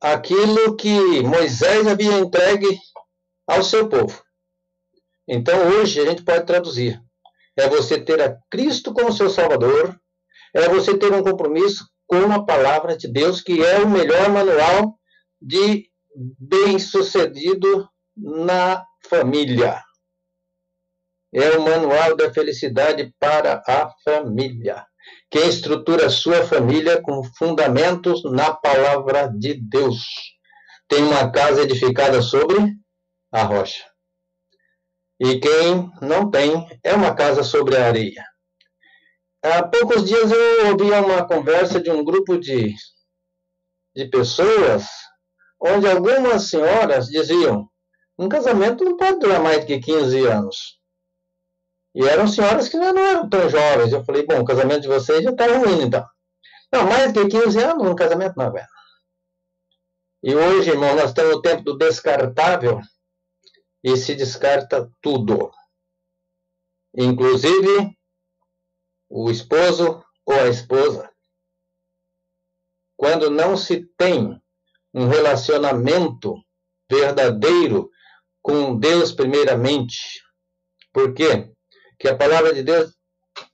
aquilo 0.00 0.76
que 0.76 1.22
Moisés 1.22 1.86
havia 1.86 2.18
entregue 2.18 2.78
ao 3.46 3.62
seu 3.64 3.88
povo. 3.88 4.22
Então, 5.26 5.68
hoje, 5.68 6.00
a 6.00 6.06
gente 6.06 6.22
pode 6.22 6.46
traduzir: 6.46 7.02
é 7.56 7.68
você 7.68 8.00
ter 8.00 8.22
a 8.22 8.38
Cristo 8.50 8.94
como 8.94 9.12
seu 9.12 9.28
Salvador, 9.28 9.98
é 10.54 10.68
você 10.68 10.96
ter 10.96 11.12
um 11.12 11.22
compromisso 11.22 11.84
com 12.08 12.32
a 12.32 12.44
palavra 12.44 12.96
de 12.96 13.06
Deus, 13.06 13.40
que 13.42 13.62
é 13.62 13.78
o 13.78 13.88
melhor 13.88 14.30
manual 14.30 14.98
de 15.40 15.86
bem-sucedido 16.40 17.88
na 18.16 18.84
família. 19.08 19.80
É 21.32 21.50
o 21.50 21.62
manual 21.62 22.16
da 22.16 22.32
felicidade 22.32 23.14
para 23.20 23.62
a 23.66 23.92
família. 24.02 24.86
Quem 25.30 25.46
estrutura 25.48 26.06
a 26.06 26.10
sua 26.10 26.42
família 26.46 27.00
com 27.02 27.22
fundamentos 27.22 28.24
na 28.24 28.54
palavra 28.54 29.28
de 29.28 29.54
Deus. 29.54 30.02
Tem 30.88 31.02
uma 31.02 31.30
casa 31.30 31.62
edificada 31.62 32.22
sobre 32.22 32.56
a 33.30 33.42
rocha. 33.42 33.84
E 35.20 35.38
quem 35.38 35.90
não 36.00 36.30
tem 36.30 36.66
é 36.82 36.94
uma 36.94 37.14
casa 37.14 37.42
sobre 37.42 37.76
a 37.76 37.86
areia. 37.86 38.24
Há 39.50 39.66
poucos 39.66 40.04
dias 40.04 40.30
eu 40.30 40.72
ouvi 40.72 40.90
uma 40.90 41.26
conversa 41.26 41.80
de 41.80 41.90
um 41.90 42.04
grupo 42.04 42.38
de, 42.38 42.74
de 43.96 44.04
pessoas 44.10 44.86
onde 45.58 45.88
algumas 45.88 46.50
senhoras 46.50 47.06
diziam: 47.06 47.66
um 48.18 48.28
casamento 48.28 48.84
não 48.84 48.96
pode 48.98 49.20
durar 49.20 49.40
mais 49.40 49.64
que 49.64 49.80
15 49.80 50.26
anos. 50.26 50.78
E 51.94 52.04
eram 52.06 52.28
senhoras 52.28 52.68
que 52.68 52.76
não 52.76 52.88
eram 52.88 53.28
tão 53.28 53.48
jovens. 53.48 53.90
Eu 53.90 54.04
falei, 54.04 54.26
bom, 54.26 54.40
o 54.40 54.44
casamento 54.44 54.82
de 54.82 54.88
vocês 54.88 55.22
já 55.22 55.30
está 55.30 55.46
ruim, 55.46 55.80
então. 55.80 56.06
Não, 56.70 56.84
mais 56.86 57.10
de 57.14 57.26
15 57.26 57.58
anos, 57.62 57.88
um 57.88 57.94
casamento 57.94 58.34
não 58.36 58.54
é 58.54 58.66
E 60.22 60.34
hoje, 60.34 60.70
irmão, 60.70 60.94
nós 60.94 61.08
estamos 61.08 61.36
no 61.36 61.42
tempo 61.42 61.62
do 61.62 61.78
descartável 61.78 62.80
e 63.82 63.96
se 63.96 64.14
descarta 64.14 64.90
tudo. 65.00 65.50
Inclusive 66.94 67.97
o 69.08 69.30
esposo 69.30 70.04
ou 70.26 70.34
a 70.34 70.48
esposa. 70.48 71.10
Quando 72.96 73.30
não 73.30 73.56
se 73.56 73.86
tem 73.96 74.40
um 74.92 75.06
relacionamento 75.08 76.34
verdadeiro 76.90 77.90
com 78.42 78.76
Deus 78.78 79.12
primeiramente. 79.12 80.22
Por 80.92 81.12
quê? 81.14 81.50
Que 81.98 82.08
a 82.08 82.16
palavra 82.16 82.54
de 82.54 82.62
Deus 82.62 82.94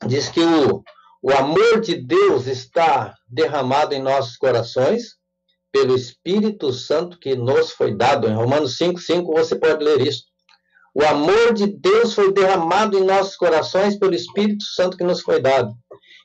diz 0.07 0.29
que 0.29 0.41
o, 0.41 0.83
o 1.23 1.33
amor 1.33 1.81
de 1.81 1.97
Deus 1.97 2.47
está 2.47 3.15
derramado 3.27 3.95
em 3.95 4.03
nossos 4.03 4.37
corações 4.37 5.17
pelo 5.73 5.97
Espírito 5.97 6.73
Santo 6.73 7.19
que 7.19 7.35
nos 7.35 7.73
foi 7.73 7.97
dado. 7.97 8.29
Em 8.29 8.35
Romanos 8.35 8.77
5, 8.77 9.01
5 9.01 9.33
você 9.33 9.57
pode 9.57 9.83
ler 9.83 10.01
isso. 10.01 10.25
O 10.95 11.05
amor 11.05 11.53
de 11.53 11.67
Deus 11.67 12.15
foi 12.15 12.33
derramado 12.33 12.97
em 12.97 13.05
nossos 13.05 13.37
corações 13.37 13.97
pelo 13.99 14.15
Espírito 14.15 14.65
Santo 14.65 14.97
que 14.97 15.03
nos 15.03 15.21
foi 15.21 15.41
dado. 15.41 15.75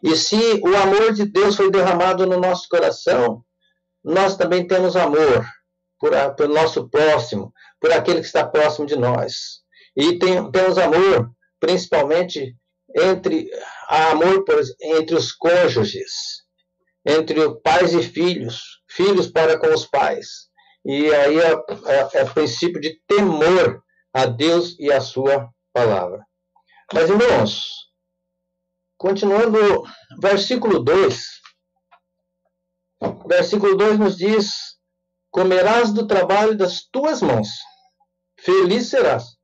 E 0.04 0.16
se 0.16 0.62
o 0.62 0.76
amor 0.78 1.12
de 1.12 1.26
Deus 1.26 1.56
foi 1.56 1.72
derramado 1.72 2.26
no 2.28 2.40
nosso 2.40 2.70
coração, 2.70 3.44
nós 4.04 4.38
também 4.38 4.68
temos 4.68 4.96
amor 4.96 5.46
por 6.00 6.14
a, 6.14 6.30
pelo 6.30 6.54
nosso 6.54 6.88
próximo, 6.88 7.52
por 7.82 7.92
aquele 7.92 8.20
que 8.22 8.28
está 8.28 8.46
próximo 8.46 8.86
de 8.86 8.96
nós. 8.96 9.62
E 9.98 10.20
tem, 10.20 10.50
temos 10.52 10.78
amor, 10.78 11.32
principalmente 11.60 12.56
entre 12.96 13.50
amor 13.88 14.46
por, 14.46 14.62
entre 14.82 15.16
os 15.16 15.32
cônjuges, 15.32 16.44
entre 17.06 17.36
pais 17.62 17.94
e 17.94 18.04
filhos, 18.04 18.62
filhos 18.88 19.28
para 19.28 19.58
com 19.58 19.74
os 19.74 19.86
pais. 19.86 20.48
E 20.86 21.14
aí 21.14 21.40
é, 21.40 21.52
é, 21.52 22.22
é 22.22 22.26
princípio 22.26 22.80
de 22.80 22.98
temor 23.08 23.84
a 24.14 24.26
Deus 24.26 24.78
e 24.80 24.92
a 24.92 25.02
sua 25.02 25.50
palavra. 25.74 26.26
Mas, 26.94 27.10
irmãos, 27.10 27.64
continuando, 28.98 29.84
versículo 30.20 30.80
2. 30.84 31.40
Versículo 33.28 33.78
2 33.78 34.00
nos 34.00 34.18
diz: 34.18 34.52
Comerás 35.32 35.94
do 35.94 36.08
trabalho 36.08 36.58
das 36.58 36.82
tuas 36.92 37.22
mãos, 37.22 37.48
feliz 38.40 38.88
serás 38.88 39.38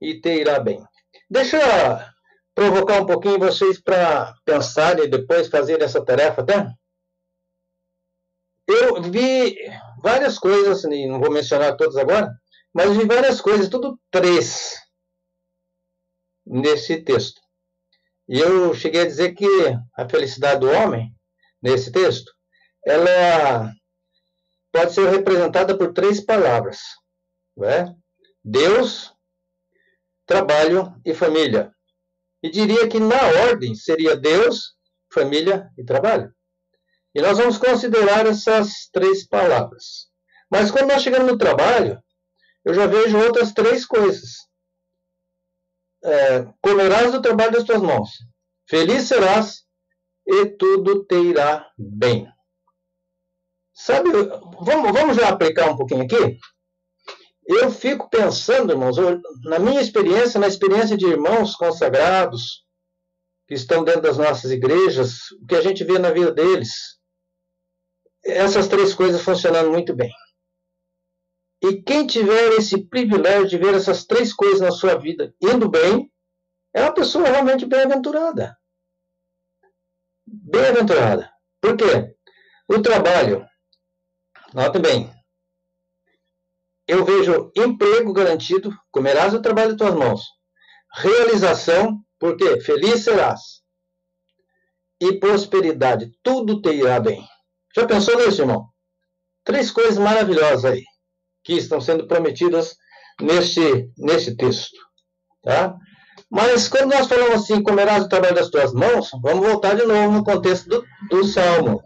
e 0.00 0.20
te 0.20 0.40
irá 0.40 0.58
bem. 0.58 0.82
Deixa 1.30 2.14
provocar 2.54 3.02
um 3.02 3.06
pouquinho 3.06 3.38
vocês 3.38 3.80
para 3.80 4.34
pensar 4.44 4.98
e 4.98 5.08
depois 5.08 5.48
fazer 5.48 5.82
essa 5.82 6.02
tarefa, 6.02 6.44
tá? 6.44 6.72
Eu 8.66 9.02
vi 9.02 9.56
várias 10.02 10.38
coisas, 10.38 10.82
não 10.84 11.20
vou 11.20 11.30
mencionar 11.30 11.76
todas 11.76 11.96
agora, 11.96 12.32
mas 12.76 12.94
vi 12.94 13.06
várias 13.06 13.40
coisas, 13.40 13.70
tudo 13.70 13.98
três, 14.10 14.74
nesse 16.44 17.00
texto. 17.00 17.40
E 18.28 18.38
eu 18.38 18.74
cheguei 18.74 19.00
a 19.00 19.06
dizer 19.06 19.32
que 19.32 19.48
a 19.96 20.06
felicidade 20.06 20.60
do 20.60 20.70
homem, 20.70 21.10
nesse 21.62 21.90
texto, 21.90 22.30
ela 22.84 23.72
pode 24.70 24.92
ser 24.92 25.08
representada 25.08 25.74
por 25.78 25.94
três 25.94 26.20
palavras: 26.20 26.80
né? 27.56 27.96
Deus, 28.44 29.10
trabalho 30.26 30.94
e 31.02 31.14
família. 31.14 31.72
E 32.42 32.50
diria 32.50 32.86
que 32.88 33.00
na 33.00 33.22
ordem 33.48 33.74
seria 33.74 34.14
Deus, 34.14 34.76
família 35.10 35.70
e 35.78 35.82
trabalho. 35.82 36.30
E 37.14 37.22
nós 37.22 37.38
vamos 37.38 37.56
considerar 37.56 38.26
essas 38.26 38.90
três 38.92 39.26
palavras. 39.26 40.10
Mas 40.50 40.70
quando 40.70 40.88
nós 40.88 41.02
chegamos 41.02 41.32
no 41.32 41.38
trabalho, 41.38 42.04
eu 42.66 42.74
já 42.74 42.86
vejo 42.88 43.16
outras 43.16 43.52
três 43.52 43.86
coisas. 43.86 44.44
É, 46.04 46.44
comerás 46.60 47.12
do 47.12 47.22
trabalho 47.22 47.52
das 47.52 47.62
tuas 47.64 47.80
mãos, 47.80 48.10
feliz 48.68 49.04
serás 49.04 49.64
e 50.26 50.46
tudo 50.46 51.04
te 51.04 51.14
irá 51.14 51.70
bem. 51.78 52.28
Sabe, 53.72 54.10
vamos, 54.60 54.92
vamos 54.92 55.16
já 55.16 55.28
aplicar 55.28 55.70
um 55.70 55.76
pouquinho 55.76 56.02
aqui? 56.02 56.38
Eu 57.46 57.70
fico 57.70 58.10
pensando, 58.10 58.72
irmãos, 58.72 58.96
na 59.44 59.60
minha 59.60 59.80
experiência, 59.80 60.40
na 60.40 60.48
experiência 60.48 60.96
de 60.96 61.06
irmãos 61.06 61.54
consagrados 61.54 62.64
que 63.46 63.54
estão 63.54 63.84
dentro 63.84 64.02
das 64.02 64.18
nossas 64.18 64.50
igrejas, 64.50 65.30
o 65.40 65.46
que 65.46 65.54
a 65.54 65.60
gente 65.60 65.84
vê 65.84 66.00
na 66.00 66.10
vida 66.10 66.32
deles, 66.32 66.98
essas 68.24 68.66
três 68.66 68.92
coisas 68.92 69.22
funcionando 69.22 69.70
muito 69.70 69.94
bem. 69.94 70.10
E 71.62 71.82
quem 71.82 72.06
tiver 72.06 72.52
esse 72.52 72.86
privilégio 72.86 73.48
de 73.48 73.58
ver 73.58 73.74
essas 73.74 74.04
três 74.04 74.32
coisas 74.32 74.60
na 74.60 74.70
sua 74.70 74.96
vida 74.96 75.34
indo 75.40 75.68
bem, 75.68 76.12
é 76.74 76.82
uma 76.82 76.92
pessoa 76.92 77.28
realmente 77.28 77.64
bem-aventurada. 77.64 78.56
Bem-aventurada. 80.26 81.30
Por 81.60 81.76
quê? 81.76 82.14
O 82.68 82.82
trabalho. 82.82 83.46
Nota 84.52 84.78
bem. 84.78 85.10
Eu 86.86 87.04
vejo 87.04 87.50
emprego 87.56 88.12
garantido, 88.12 88.70
comerás 88.90 89.34
o 89.34 89.42
trabalho 89.42 89.72
de 89.72 89.78
tuas 89.78 89.94
mãos. 89.94 90.22
Realização, 90.92 92.00
por 92.18 92.36
quê? 92.36 92.60
Feliz 92.60 93.02
serás. 93.02 93.62
E 95.00 95.18
prosperidade, 95.18 96.12
tudo 96.22 96.60
te 96.60 96.70
irá 96.70 97.00
bem. 97.00 97.26
Já 97.74 97.86
pensou 97.86 98.16
nisso, 98.16 98.42
irmão? 98.42 98.68
Três 99.44 99.70
coisas 99.70 99.98
maravilhosas 99.98 100.64
aí 100.64 100.84
que 101.46 101.54
estão 101.54 101.80
sendo 101.80 102.08
prometidas 102.08 102.76
neste, 103.20 103.88
neste 103.96 104.36
texto. 104.36 104.76
Tá? 105.44 105.76
Mas 106.28 106.68
quando 106.68 106.90
nós 106.90 107.06
falamos 107.06 107.36
assim, 107.36 107.62
comerás 107.62 108.04
o 108.04 108.08
trabalho 108.08 108.34
das 108.34 108.50
tuas 108.50 108.72
mãos, 108.72 109.10
vamos 109.22 109.46
voltar 109.46 109.76
de 109.76 109.84
novo 109.84 110.10
no 110.10 110.24
contexto 110.24 110.68
do, 110.68 110.84
do 111.08 111.24
Salmo. 111.24 111.80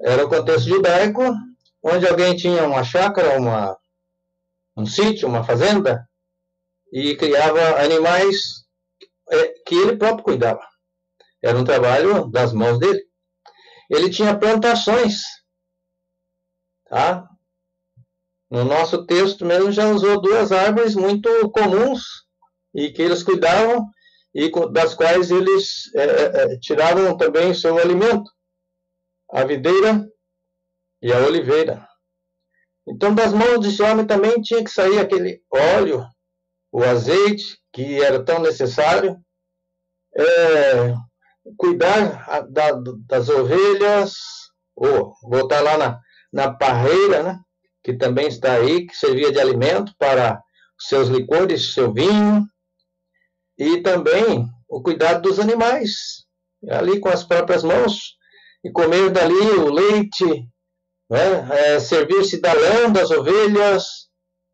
Era 0.00 0.24
o 0.24 0.28
contexto 0.28 0.68
judaico, 0.68 1.20
onde 1.82 2.06
alguém 2.06 2.36
tinha 2.36 2.64
uma 2.64 2.84
chácara, 2.84 3.36
uma, 3.36 3.76
um 4.76 4.86
sítio, 4.86 5.28
uma 5.28 5.42
fazenda, 5.42 6.08
e 6.92 7.16
criava 7.16 7.82
animais 7.82 8.36
é, 9.30 9.48
que 9.66 9.74
ele 9.74 9.96
próprio 9.96 10.24
cuidava. 10.24 10.64
Era 11.42 11.58
um 11.58 11.64
trabalho 11.64 12.28
das 12.30 12.52
mãos 12.52 12.78
dele. 12.78 13.02
Ele 13.90 14.08
tinha 14.08 14.38
plantações, 14.38 15.22
tá? 16.88 17.28
No 18.52 18.66
nosso 18.66 19.06
texto 19.06 19.46
mesmo 19.46 19.72
já 19.72 19.88
usou 19.88 20.20
duas 20.20 20.52
árvores 20.52 20.94
muito 20.94 21.26
comuns 21.52 22.02
e 22.74 22.92
que 22.92 23.00
eles 23.00 23.22
cuidavam 23.22 23.88
e 24.34 24.52
das 24.70 24.92
quais 24.92 25.30
eles 25.30 25.90
é, 25.94 26.02
é, 26.02 26.52
é 26.52 26.58
tiravam 26.58 27.16
também 27.16 27.54
seu 27.54 27.78
alimento, 27.78 28.30
a 29.32 29.42
videira 29.42 30.06
e 31.00 31.10
a 31.10 31.20
oliveira. 31.20 31.88
Então, 32.86 33.14
das 33.14 33.32
mãos 33.32 33.60
desse 33.60 33.82
homem 33.82 34.06
também 34.06 34.42
tinha 34.42 34.62
que 34.62 34.70
sair 34.70 34.98
aquele 34.98 35.42
óleo, 35.50 36.04
o 36.70 36.84
azeite, 36.84 37.58
que 37.72 38.02
era 38.02 38.22
tão 38.22 38.38
necessário, 38.38 39.18
é, 40.14 40.94
cuidar 41.56 42.42
da, 42.50 42.72
das 43.06 43.30
ovelhas, 43.30 44.12
ou 44.76 45.14
botar 45.22 45.62
lá 45.62 45.78
na, 45.78 46.00
na 46.30 46.52
parreira, 46.52 47.22
né? 47.22 47.40
Que 47.82 47.92
também 47.92 48.28
está 48.28 48.54
aí, 48.54 48.86
que 48.86 48.96
servia 48.96 49.32
de 49.32 49.40
alimento 49.40 49.92
para 49.98 50.40
seus 50.78 51.08
licores, 51.08 51.74
seu 51.74 51.92
vinho, 51.92 52.46
e 53.58 53.80
também 53.82 54.46
o 54.68 54.82
cuidado 54.82 55.22
dos 55.22 55.38
animais, 55.38 56.24
ali 56.70 57.00
com 57.00 57.08
as 57.08 57.24
próprias 57.24 57.62
mãos, 57.62 58.16
e 58.64 58.70
comer 58.70 59.10
dali 59.10 59.34
o 59.34 59.72
leite, 59.72 60.24
né? 61.10 61.48
é, 61.50 61.80
servir-se 61.80 62.40
da 62.40 62.52
lã 62.52 62.90
das 62.90 63.10
ovelhas, 63.10 63.84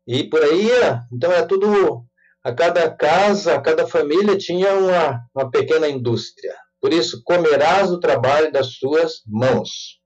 e 0.07 0.23
por 0.23 0.41
aí, 0.41 0.69
então 1.13 1.31
é 1.31 1.45
tudo, 1.45 2.03
a 2.43 2.51
cada 2.51 2.89
casa, 2.89 3.55
a 3.55 3.61
cada 3.61 3.85
família 3.87 4.37
tinha 4.37 4.73
uma, 4.73 5.21
uma 5.35 5.51
pequena 5.51 5.87
indústria. 5.87 6.55
Por 6.81 6.91
isso, 6.93 7.21
comerás 7.23 7.91
o 7.91 7.99
trabalho 7.99 8.51
das 8.51 8.77
suas 8.77 9.21
mãos. 9.27 9.99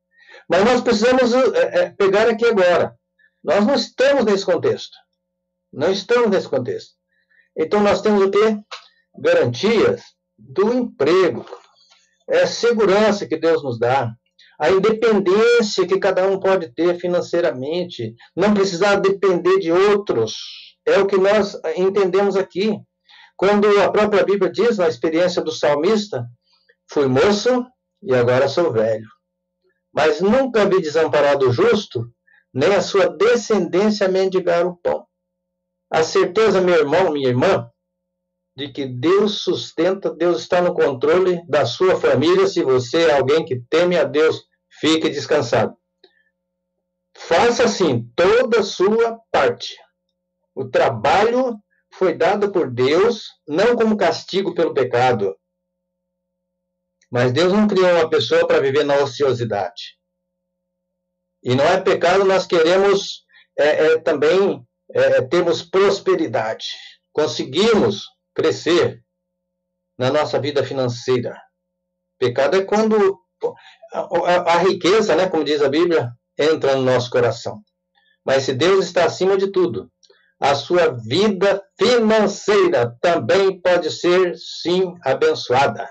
Mas 0.49 0.65
nós 0.65 0.81
precisamos 0.81 1.33
é, 1.33 1.83
é 1.83 1.89
pegar 1.91 2.27
aqui 2.27 2.45
agora 2.45 2.93
nós 3.43 3.65
não 3.65 3.75
estamos 3.75 4.23
nesse 4.25 4.45
contexto. 4.45 4.95
Não 5.71 5.91
estamos 5.91 6.29
nesse 6.29 6.47
contexto. 6.47 6.93
Então, 7.57 7.81
nós 7.81 8.01
temos 8.01 8.23
o 8.23 8.31
quê? 8.31 8.57
Garantias 9.19 10.01
do 10.37 10.73
emprego. 10.73 11.45
É 12.29 12.43
a 12.43 12.47
segurança 12.47 13.27
que 13.27 13.37
Deus 13.37 13.63
nos 13.63 13.77
dá. 13.77 14.13
A 14.59 14.69
independência 14.69 15.85
que 15.85 15.99
cada 15.99 16.25
um 16.27 16.39
pode 16.39 16.73
ter 16.73 16.97
financeiramente. 16.99 18.15
Não 18.35 18.53
precisar 18.53 18.95
depender 18.95 19.59
de 19.59 19.71
outros. 19.71 20.35
É 20.85 20.99
o 20.99 21.07
que 21.07 21.17
nós 21.17 21.59
entendemos 21.75 22.35
aqui. 22.35 22.77
Quando 23.35 23.67
a 23.81 23.91
própria 23.91 24.23
Bíblia 24.23 24.51
diz, 24.51 24.77
na 24.77 24.87
experiência 24.87 25.41
do 25.41 25.51
salmista, 25.51 26.25
fui 26.89 27.07
moço 27.07 27.65
e 28.01 28.13
agora 28.13 28.47
sou 28.47 28.71
velho. 28.71 29.07
Mas 29.93 30.21
nunca 30.21 30.65
vi 30.65 30.81
desamparado 30.81 31.49
o 31.49 31.51
justo, 31.51 32.12
nem 32.53 32.75
a 32.75 32.81
sua 32.81 33.07
descendência 33.07 34.07
mendigar 34.07 34.65
o 34.65 34.77
pão. 34.77 35.07
A 35.91 36.03
certeza, 36.03 36.61
meu 36.61 36.75
irmão, 36.75 37.11
minha 37.11 37.29
irmã, 37.29 37.69
de 38.55 38.71
que 38.71 38.85
Deus 38.85 39.41
sustenta, 39.41 40.13
Deus 40.13 40.41
está 40.41 40.61
no 40.61 40.73
controle 40.73 41.43
da 41.47 41.65
sua 41.65 41.99
família. 41.99 42.47
Se 42.47 42.63
você 42.63 43.07
é 43.07 43.17
alguém 43.17 43.43
que 43.43 43.59
teme 43.69 43.97
a 43.97 44.03
Deus, 44.03 44.43
fique 44.79 45.09
descansado. 45.09 45.75
Faça 47.15 47.63
assim 47.63 48.09
toda 48.15 48.59
a 48.59 48.63
sua 48.63 49.19
parte. 49.31 49.75
O 50.55 50.69
trabalho 50.69 51.57
foi 51.93 52.13
dado 52.15 52.51
por 52.51 52.71
Deus 52.71 53.25
não 53.47 53.75
como 53.75 53.97
castigo 53.97 54.53
pelo 54.53 54.73
pecado. 54.73 55.35
Mas 57.11 57.31
Deus 57.31 57.53
não 57.53 57.67
criou 57.67 57.91
uma 57.91 58.09
pessoa 58.09 58.47
para 58.47 58.59
viver 58.59 58.83
na 58.83 58.97
ociosidade. 58.97 59.97
E 61.43 61.55
não 61.55 61.65
é 61.65 61.79
pecado 61.79 62.23
nós 62.23 62.47
queremos 62.47 63.23
é, 63.57 63.85
é, 63.85 63.99
também 63.99 64.65
é, 64.91 65.21
termos 65.23 65.61
prosperidade. 65.61 66.65
Conseguimos 67.11 68.05
crescer 68.33 69.03
na 69.97 70.11
nossa 70.11 70.39
vida 70.39 70.63
financeira. 70.63 71.37
Pecado 72.17 72.57
é 72.57 72.63
quando 72.63 73.19
a, 73.93 73.99
a, 73.99 74.53
a 74.53 74.57
riqueza, 74.59 75.15
né, 75.15 75.27
como 75.27 75.43
diz 75.43 75.61
a 75.61 75.69
Bíblia, 75.69 76.11
entra 76.37 76.75
no 76.75 76.83
nosso 76.83 77.09
coração. 77.09 77.61
Mas 78.25 78.43
se 78.43 78.53
Deus 78.53 78.85
está 78.85 79.05
acima 79.05 79.37
de 79.37 79.51
tudo, 79.51 79.91
a 80.39 80.55
sua 80.55 80.87
vida 80.87 81.61
financeira 81.77 82.97
também 83.01 83.61
pode 83.61 83.91
ser, 83.91 84.35
sim, 84.37 84.95
abençoada. 85.03 85.89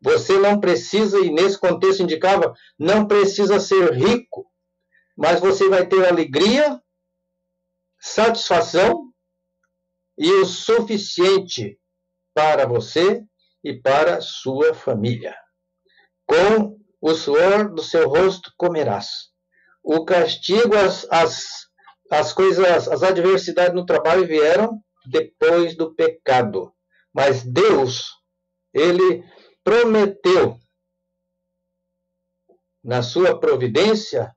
Você 0.00 0.38
não 0.38 0.60
precisa, 0.60 1.18
e 1.18 1.30
nesse 1.30 1.58
contexto 1.58 2.02
indicava, 2.02 2.54
não 2.78 3.06
precisa 3.06 3.58
ser 3.58 3.92
rico, 3.92 4.46
mas 5.18 5.40
você 5.40 5.68
vai 5.68 5.84
ter 5.84 6.06
alegria, 6.06 6.80
satisfação 8.00 9.12
e 10.16 10.30
o 10.30 10.46
suficiente 10.46 11.76
para 12.32 12.64
você 12.66 13.24
e 13.64 13.74
para 13.74 14.20
sua 14.20 14.72
família. 14.72 15.36
Com 16.24 16.78
o 17.00 17.14
suor 17.14 17.74
do 17.74 17.82
seu 17.82 18.08
rosto 18.08 18.52
comerás. 18.56 19.08
O 19.82 20.04
castigo, 20.04 20.76
as, 20.76 21.04
as, 21.10 21.42
as 22.12 22.32
coisas, 22.32 22.86
as 22.86 23.02
adversidades 23.02 23.74
no 23.74 23.84
trabalho 23.84 24.24
vieram 24.24 24.80
depois 25.10 25.76
do 25.76 25.96
pecado. 25.96 26.72
Mas 27.12 27.42
Deus, 27.42 28.04
ele 28.72 29.24
prometeu, 29.64 30.60
na 32.84 33.02
sua 33.02 33.38
providência, 33.38 34.32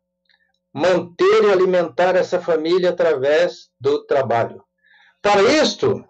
manter 0.74 1.44
e 1.44 1.52
alimentar 1.52 2.16
essa 2.16 2.42
família 2.42 2.90
através 2.90 3.70
do 3.80 4.06
trabalho. 4.06 4.64
Para 5.22 5.42
isto, 5.42 6.04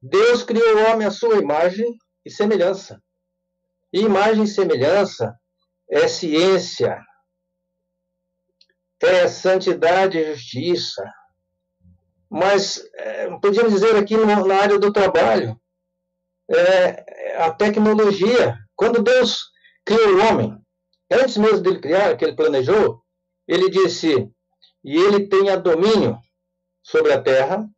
Deus 0.00 0.42
criou 0.42 0.76
o 0.76 0.90
homem 0.90 1.06
à 1.06 1.10
sua 1.10 1.36
imagem 1.36 1.86
e 2.24 2.30
semelhança. 2.30 3.00
E 3.92 4.00
imagem 4.00 4.44
e 4.44 4.48
semelhança 4.48 5.34
é 5.88 6.08
ciência, 6.08 7.00
é 9.00 9.28
santidade 9.28 10.18
e 10.18 10.34
justiça. 10.34 11.04
Mas 12.28 12.82
é, 12.94 13.30
podíamos 13.40 13.72
dizer 13.72 13.96
aqui 13.96 14.16
no, 14.16 14.26
na 14.46 14.56
área 14.56 14.78
do 14.78 14.92
trabalho, 14.92 15.58
é, 16.50 17.36
a 17.42 17.50
tecnologia. 17.52 18.56
Quando 18.74 19.02
Deus 19.02 19.38
criou 19.84 20.16
o 20.16 20.26
homem, 20.26 20.58
antes 21.10 21.36
mesmo 21.36 21.60
dele 21.60 21.80
criar, 21.80 22.16
que 22.16 22.24
ele 22.24 22.36
planejou, 22.36 23.00
ele 23.46 23.70
disse: 23.70 24.30
e 24.84 24.96
ele 24.96 25.28
tenha 25.28 25.56
domínio 25.56 26.18
sobre 26.82 27.12
a 27.12 27.20
terra, 27.20 27.68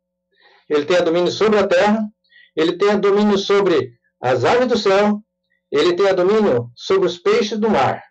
ele 0.69 0.85
tenha 0.85 1.01
domínio 1.01 1.31
sobre 1.31 1.57
a 1.57 1.67
terra, 1.67 2.07
ele 2.55 2.77
tenha 2.77 2.97
domínio 2.97 3.37
sobre 3.37 3.97
as 4.21 4.45
aves 4.45 4.67
do 4.67 4.77
céu, 4.77 5.19
ele 5.71 5.95
tenha 5.95 6.13
domínio 6.13 6.71
sobre 6.75 7.07
os 7.07 7.17
peixes 7.17 7.57
do 7.57 7.69
mar 7.69 8.03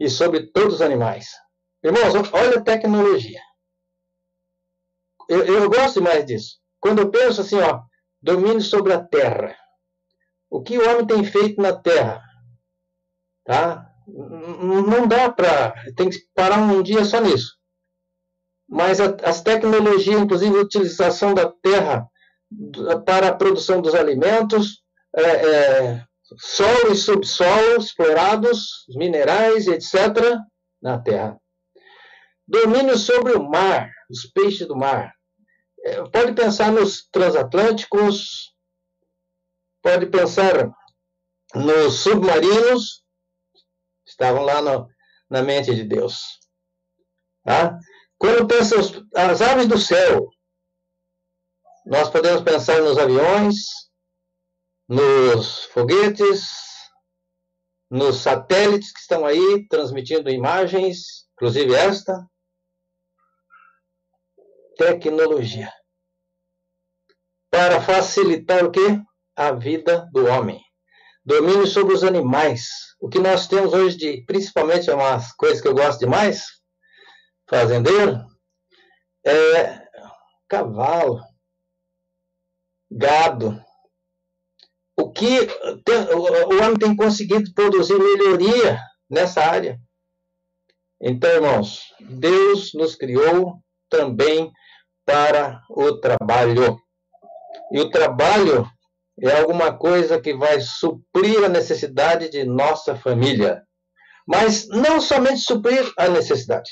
e 0.00 0.08
sobre 0.08 0.50
todos 0.50 0.74
os 0.74 0.82
animais. 0.82 1.28
Irmãos, 1.84 2.14
olha 2.32 2.58
a 2.58 2.62
tecnologia. 2.62 3.40
Eu, 5.28 5.44
eu 5.44 5.70
gosto 5.70 6.02
mais 6.02 6.24
disso. 6.26 6.58
Quando 6.80 7.00
eu 7.00 7.10
penso 7.10 7.40
assim, 7.40 7.60
ó, 7.60 7.82
domínio 8.20 8.60
sobre 8.60 8.92
a 8.92 9.02
terra. 9.02 9.56
O 10.50 10.62
que 10.62 10.76
o 10.78 10.90
homem 10.90 11.06
tem 11.06 11.24
feito 11.24 11.60
na 11.60 11.72
terra? 11.72 12.22
Tá? 13.44 13.91
Não 14.06 15.06
dá 15.06 15.30
para. 15.30 15.74
Tem 15.96 16.10
que 16.10 16.18
parar 16.34 16.58
um 16.58 16.82
dia 16.82 17.04
só 17.04 17.20
nisso. 17.20 17.56
Mas 18.68 19.00
a, 19.00 19.16
as 19.22 19.42
tecnologias, 19.42 20.20
inclusive 20.20 20.56
a 20.56 20.62
utilização 20.62 21.34
da 21.34 21.50
terra 21.62 22.06
para 23.04 23.28
a 23.28 23.34
produção 23.34 23.80
dos 23.80 23.94
alimentos, 23.94 24.82
é, 25.14 25.22
é, 25.22 26.04
solo 26.38 26.92
e 26.92 26.96
subsolo 26.96 27.76
explorados, 27.78 28.84
minerais, 28.88 29.66
etc., 29.66 30.38
na 30.80 30.98
terra. 30.98 31.38
Domínio 32.46 32.96
sobre 32.98 33.34
o 33.34 33.42
mar, 33.42 33.90
os 34.10 34.26
peixes 34.26 34.66
do 34.66 34.76
mar. 34.76 35.14
É, 35.84 36.02
pode 36.08 36.32
pensar 36.32 36.72
nos 36.72 37.06
transatlânticos, 37.10 38.52
pode 39.82 40.06
pensar 40.06 40.70
nos 41.54 41.94
submarinos, 42.00 43.01
estavam 44.22 44.42
lá 44.44 44.62
no, 44.62 44.88
na 45.28 45.42
mente 45.42 45.74
de 45.74 45.82
Deus. 45.82 46.38
Tá? 47.44 47.76
Quando 48.16 48.46
pensa 48.46 48.76
as 49.16 49.42
aves 49.42 49.66
do 49.66 49.78
céu, 49.78 50.28
nós 51.84 52.08
podemos 52.08 52.42
pensar 52.42 52.80
nos 52.80 52.96
aviões, 52.96 53.56
nos 54.88 55.64
foguetes, 55.64 56.48
nos 57.90 58.18
satélites 58.18 58.92
que 58.92 59.00
estão 59.00 59.26
aí 59.26 59.66
transmitindo 59.68 60.30
imagens, 60.30 61.26
inclusive 61.32 61.74
esta. 61.74 62.24
Tecnologia. 64.78 65.72
Para 67.50 67.82
facilitar 67.82 68.64
o 68.64 68.70
quê? 68.70 69.00
A 69.36 69.52
vida 69.52 70.08
do 70.12 70.26
homem. 70.26 70.60
Domínio 71.24 71.66
sobre 71.66 71.94
os 71.94 72.04
animais. 72.04 72.91
O 73.02 73.08
que 73.08 73.18
nós 73.18 73.48
temos 73.48 73.72
hoje 73.72 73.96
de, 73.96 74.24
principalmente, 74.24 74.88
é 74.88 74.94
umas 74.94 75.32
coisas 75.32 75.60
que 75.60 75.66
eu 75.66 75.74
gosto 75.74 75.98
demais, 75.98 76.44
fazendeiro, 77.50 78.24
é 79.26 79.82
cavalo, 80.48 81.20
gado. 82.88 83.60
O 84.96 85.10
que 85.10 85.40
o 85.40 86.62
homem 86.62 86.78
tem 86.78 86.94
conseguido 86.94 87.52
produzir 87.52 87.98
melhoria 87.98 88.78
nessa 89.10 89.42
área. 89.42 89.80
Então, 91.00 91.28
irmãos, 91.28 91.80
Deus 91.98 92.72
nos 92.72 92.94
criou 92.94 93.60
também 93.90 94.52
para 95.04 95.60
o 95.70 95.98
trabalho. 95.98 96.78
E 97.72 97.80
o 97.80 97.90
trabalho 97.90 98.64
é 99.20 99.40
alguma 99.40 99.76
coisa 99.76 100.20
que 100.20 100.34
vai 100.34 100.60
suprir 100.60 101.44
a 101.44 101.48
necessidade 101.48 102.28
de 102.28 102.44
nossa 102.44 102.96
família. 102.96 103.62
Mas 104.26 104.68
não 104.68 105.00
somente 105.00 105.40
suprir 105.40 105.92
a 105.98 106.08
necessidade, 106.08 106.70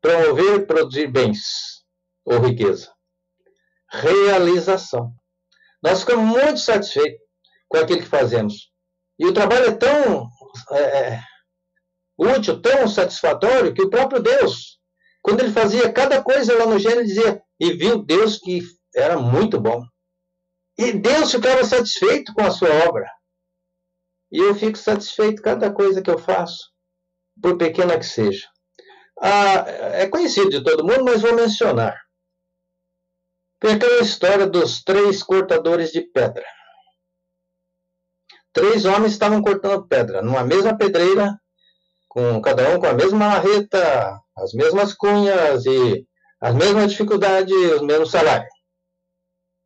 promover 0.00 0.60
e 0.60 0.66
produzir 0.66 1.06
bens 1.06 1.40
ou 2.24 2.40
riqueza 2.40 2.94
realização. 3.94 5.12
Nós 5.82 6.00
ficamos 6.00 6.24
muito 6.24 6.60
satisfeitos 6.60 7.20
com 7.68 7.78
aquilo 7.78 8.00
que 8.00 8.08
fazemos. 8.08 8.70
E 9.18 9.26
o 9.26 9.32
trabalho 9.32 9.66
é 9.66 9.72
tão 9.72 10.28
é, 10.72 10.80
é, 10.80 11.22
útil, 12.18 12.60
tão 12.60 12.88
satisfatório, 12.88 13.72
que 13.72 13.82
o 13.82 13.90
próprio 13.90 14.20
Deus, 14.20 14.78
quando 15.22 15.40
ele 15.40 15.52
fazia 15.52 15.92
cada 15.92 16.22
coisa 16.22 16.56
lá 16.58 16.66
no 16.66 16.78
Gênesis, 16.78 17.14
dizia, 17.14 17.42
e 17.60 17.72
viu 17.72 18.02
Deus 18.02 18.38
que 18.38 18.60
era 18.94 19.18
muito 19.18 19.60
bom. 19.60 19.82
E 20.76 20.92
Deus 20.92 21.30
ficava 21.30 21.64
satisfeito 21.64 22.32
com 22.34 22.42
a 22.42 22.50
sua 22.50 22.68
obra. 22.88 23.08
E 24.30 24.38
eu 24.38 24.54
fico 24.54 24.76
satisfeito 24.76 25.42
cada 25.42 25.72
coisa 25.72 26.02
que 26.02 26.10
eu 26.10 26.18
faço, 26.18 26.70
por 27.40 27.56
pequena 27.56 27.98
que 27.98 28.06
seja. 28.06 28.48
Ah, 29.20 29.64
é 29.92 30.08
conhecido 30.08 30.50
de 30.50 30.64
todo 30.64 30.84
mundo, 30.84 31.04
mas 31.04 31.22
vou 31.22 31.34
mencionar. 31.34 31.96
Tem 33.60 33.74
aquela 33.74 34.02
história 34.02 34.46
dos 34.46 34.82
três 34.82 35.22
cortadores 35.22 35.90
de 35.92 36.02
pedra. 36.02 36.44
Três 38.52 38.84
homens 38.84 39.12
estavam 39.12 39.42
cortando 39.42 39.86
pedra 39.86 40.22
numa 40.22 40.44
mesma 40.44 40.76
pedreira, 40.76 41.36
com 42.08 42.40
cada 42.40 42.68
um 42.70 42.78
com 42.78 42.86
a 42.86 42.92
mesma 42.92 43.18
marreta, 43.18 44.20
as 44.36 44.52
mesmas 44.52 44.94
cunhas 44.94 45.64
e 45.66 46.06
as 46.40 46.54
mesmas 46.54 46.92
dificuldades, 46.92 47.54
os 47.72 47.82
mesmos 47.82 48.10
salários. 48.10 48.53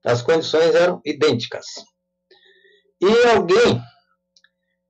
As 0.04 0.22
condições 0.22 0.74
eram 0.74 1.00
idênticas. 1.04 1.66
E 3.00 3.26
alguém 3.28 3.80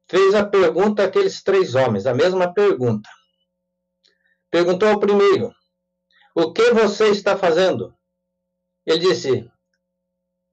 fez 0.09 0.35
a 0.35 0.45
pergunta 0.45 1.05
àqueles 1.05 1.43
três 1.43 1.75
homens, 1.75 2.07
a 2.07 2.15
mesma 2.15 2.53
pergunta. 2.53 3.09
perguntou 4.51 4.89
ao 4.89 5.01
primeiro: 5.01 5.53
O 6.35 6.53
que 6.53 6.73
você 6.73 7.09
está 7.09 7.37
fazendo? 7.37 7.95
Ele 8.87 9.01
disse: 9.01 9.51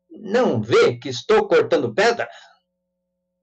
Não 0.10 0.62
vê 0.62 0.98
que 0.98 1.10
estou 1.10 1.48
cortando 1.48 1.94
pedra? 1.94 2.28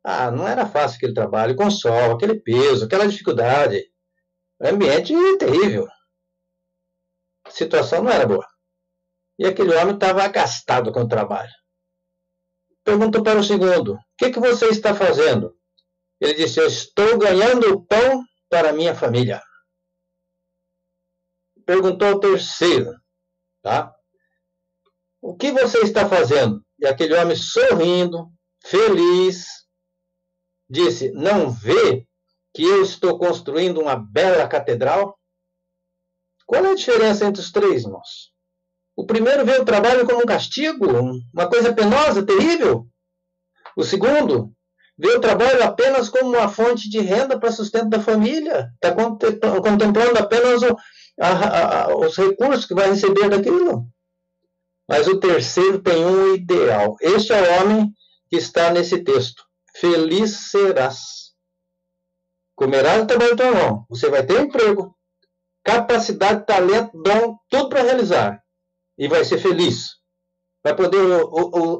Ah, 0.04 0.30
não 0.30 0.46
era 0.46 0.66
fácil 0.66 0.96
aquele 0.96 1.14
trabalho 1.14 1.56
com 1.56 1.70
sol, 1.70 2.12
aquele 2.12 2.40
peso, 2.40 2.84
aquela 2.84 3.06
dificuldade. 3.06 3.82
O 4.60 4.66
ambiente 4.66 5.14
terrível. 5.38 5.86
A 7.44 7.50
situação 7.50 8.02
não 8.02 8.10
era 8.10 8.26
boa. 8.26 8.51
E 9.42 9.46
aquele 9.48 9.74
homem 9.74 9.94
estava 9.94 10.22
agastado 10.22 10.92
com 10.92 11.00
o 11.00 11.08
trabalho. 11.08 11.50
Perguntou 12.84 13.24
para 13.24 13.40
o 13.40 13.42
segundo: 13.42 13.94
O 13.94 13.98
que, 14.16 14.30
que 14.30 14.38
você 14.38 14.68
está 14.68 14.94
fazendo? 14.94 15.58
Ele 16.20 16.34
disse: 16.34 16.60
Eu 16.60 16.68
estou 16.68 17.18
ganhando 17.18 17.84
pão 17.86 18.22
para 18.48 18.72
minha 18.72 18.94
família. 18.94 19.42
Perguntou 21.66 22.06
ao 22.06 22.20
terceiro: 22.20 22.94
Tá? 23.62 23.92
O 25.20 25.36
que 25.36 25.50
você 25.50 25.80
está 25.80 26.08
fazendo? 26.08 26.64
E 26.78 26.86
aquele 26.86 27.16
homem 27.16 27.34
sorrindo, 27.34 28.28
feliz, 28.64 29.44
disse: 30.70 31.10
Não 31.10 31.50
vê 31.50 32.06
que 32.54 32.62
eu 32.62 32.80
estou 32.80 33.18
construindo 33.18 33.80
uma 33.80 33.96
bela 33.96 34.46
catedral? 34.46 35.18
Qual 36.46 36.64
é 36.64 36.70
a 36.70 36.76
diferença 36.76 37.24
entre 37.24 37.42
os 37.42 37.50
três, 37.50 37.82
irmãos? 37.82 38.31
O 38.96 39.06
primeiro 39.06 39.44
vê 39.44 39.58
o 39.58 39.64
trabalho 39.64 40.06
como 40.06 40.22
um 40.22 40.26
castigo, 40.26 40.86
uma 41.32 41.48
coisa 41.48 41.72
penosa, 41.72 42.24
terrível. 42.24 42.86
O 43.76 43.82
segundo 43.82 44.52
vê 44.98 45.16
o 45.16 45.20
trabalho 45.20 45.62
apenas 45.64 46.10
como 46.10 46.36
uma 46.36 46.48
fonte 46.48 46.90
de 46.90 47.00
renda 47.00 47.38
para 47.40 47.50
sustento 47.50 47.88
da 47.88 48.00
família. 48.00 48.70
Está 48.74 48.94
contemplando 48.94 50.18
apenas 50.18 50.62
o, 50.62 50.76
a, 51.18 51.84
a, 51.84 51.96
os 51.96 52.16
recursos 52.16 52.66
que 52.66 52.74
vai 52.74 52.90
receber 52.90 53.30
daquilo. 53.30 53.86
Mas 54.86 55.06
o 55.06 55.18
terceiro 55.18 55.80
tem 55.80 56.04
um 56.04 56.34
ideal. 56.34 56.96
Este 57.00 57.32
é 57.32 57.40
o 57.40 57.62
homem 57.62 57.90
que 58.28 58.36
está 58.36 58.70
nesse 58.70 59.02
texto. 59.02 59.42
Feliz 59.74 60.50
serás. 60.50 61.32
Comerás 62.54 63.02
o 63.02 63.06
trabalho 63.06 63.30
do 63.30 63.36
teu 63.38 63.54
mão. 63.54 63.86
Você 63.88 64.10
vai 64.10 64.22
ter 64.22 64.38
emprego, 64.38 64.94
capacidade, 65.64 66.44
talento, 66.44 66.90
dom, 67.02 67.38
tudo 67.48 67.70
para 67.70 67.82
realizar 67.82 68.41
e 68.98 69.08
vai 69.08 69.24
ser 69.24 69.38
feliz. 69.38 69.96
Vai 70.62 70.76
poder 70.76 70.98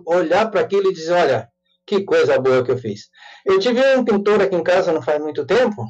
olhar 0.07 0.51
para 0.51 0.61
aquilo 0.61 0.91
e 0.91 0.95
dizer: 0.95 1.13
olha, 1.13 1.49
que 1.87 2.05
coisa 2.05 2.39
boa 2.39 2.65
que 2.65 2.71
eu 2.71 2.79
fiz. 2.79 3.09
Eu 3.45 3.59
tive 3.59 3.81
um 3.97 4.05
pintor 4.05 4.41
aqui 4.41 4.55
em 4.55 4.63
casa 4.63 4.93
não 4.93 5.03
faz 5.03 5.21
muito 5.21 5.47
tempo, 5.47 5.85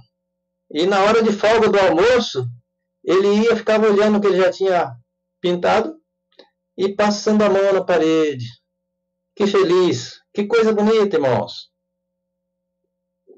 e 0.70 0.86
na 0.86 1.02
hora 1.02 1.22
de 1.22 1.32
folga 1.32 1.68
do 1.68 1.78
almoço, 1.78 2.46
ele 3.04 3.44
ia, 3.44 3.56
ficava 3.56 3.86
olhando 3.86 4.18
o 4.18 4.20
que 4.20 4.26
ele 4.26 4.38
já 4.38 4.50
tinha 4.50 4.92
pintado 5.40 5.94
e 6.76 6.94
passando 6.94 7.42
a 7.42 7.50
mão 7.50 7.72
na 7.72 7.84
parede. 7.84 8.46
Que 9.34 9.46
feliz, 9.46 10.20
que 10.32 10.46
coisa 10.46 10.72
bonita, 10.72 11.16
irmãos. 11.16 11.70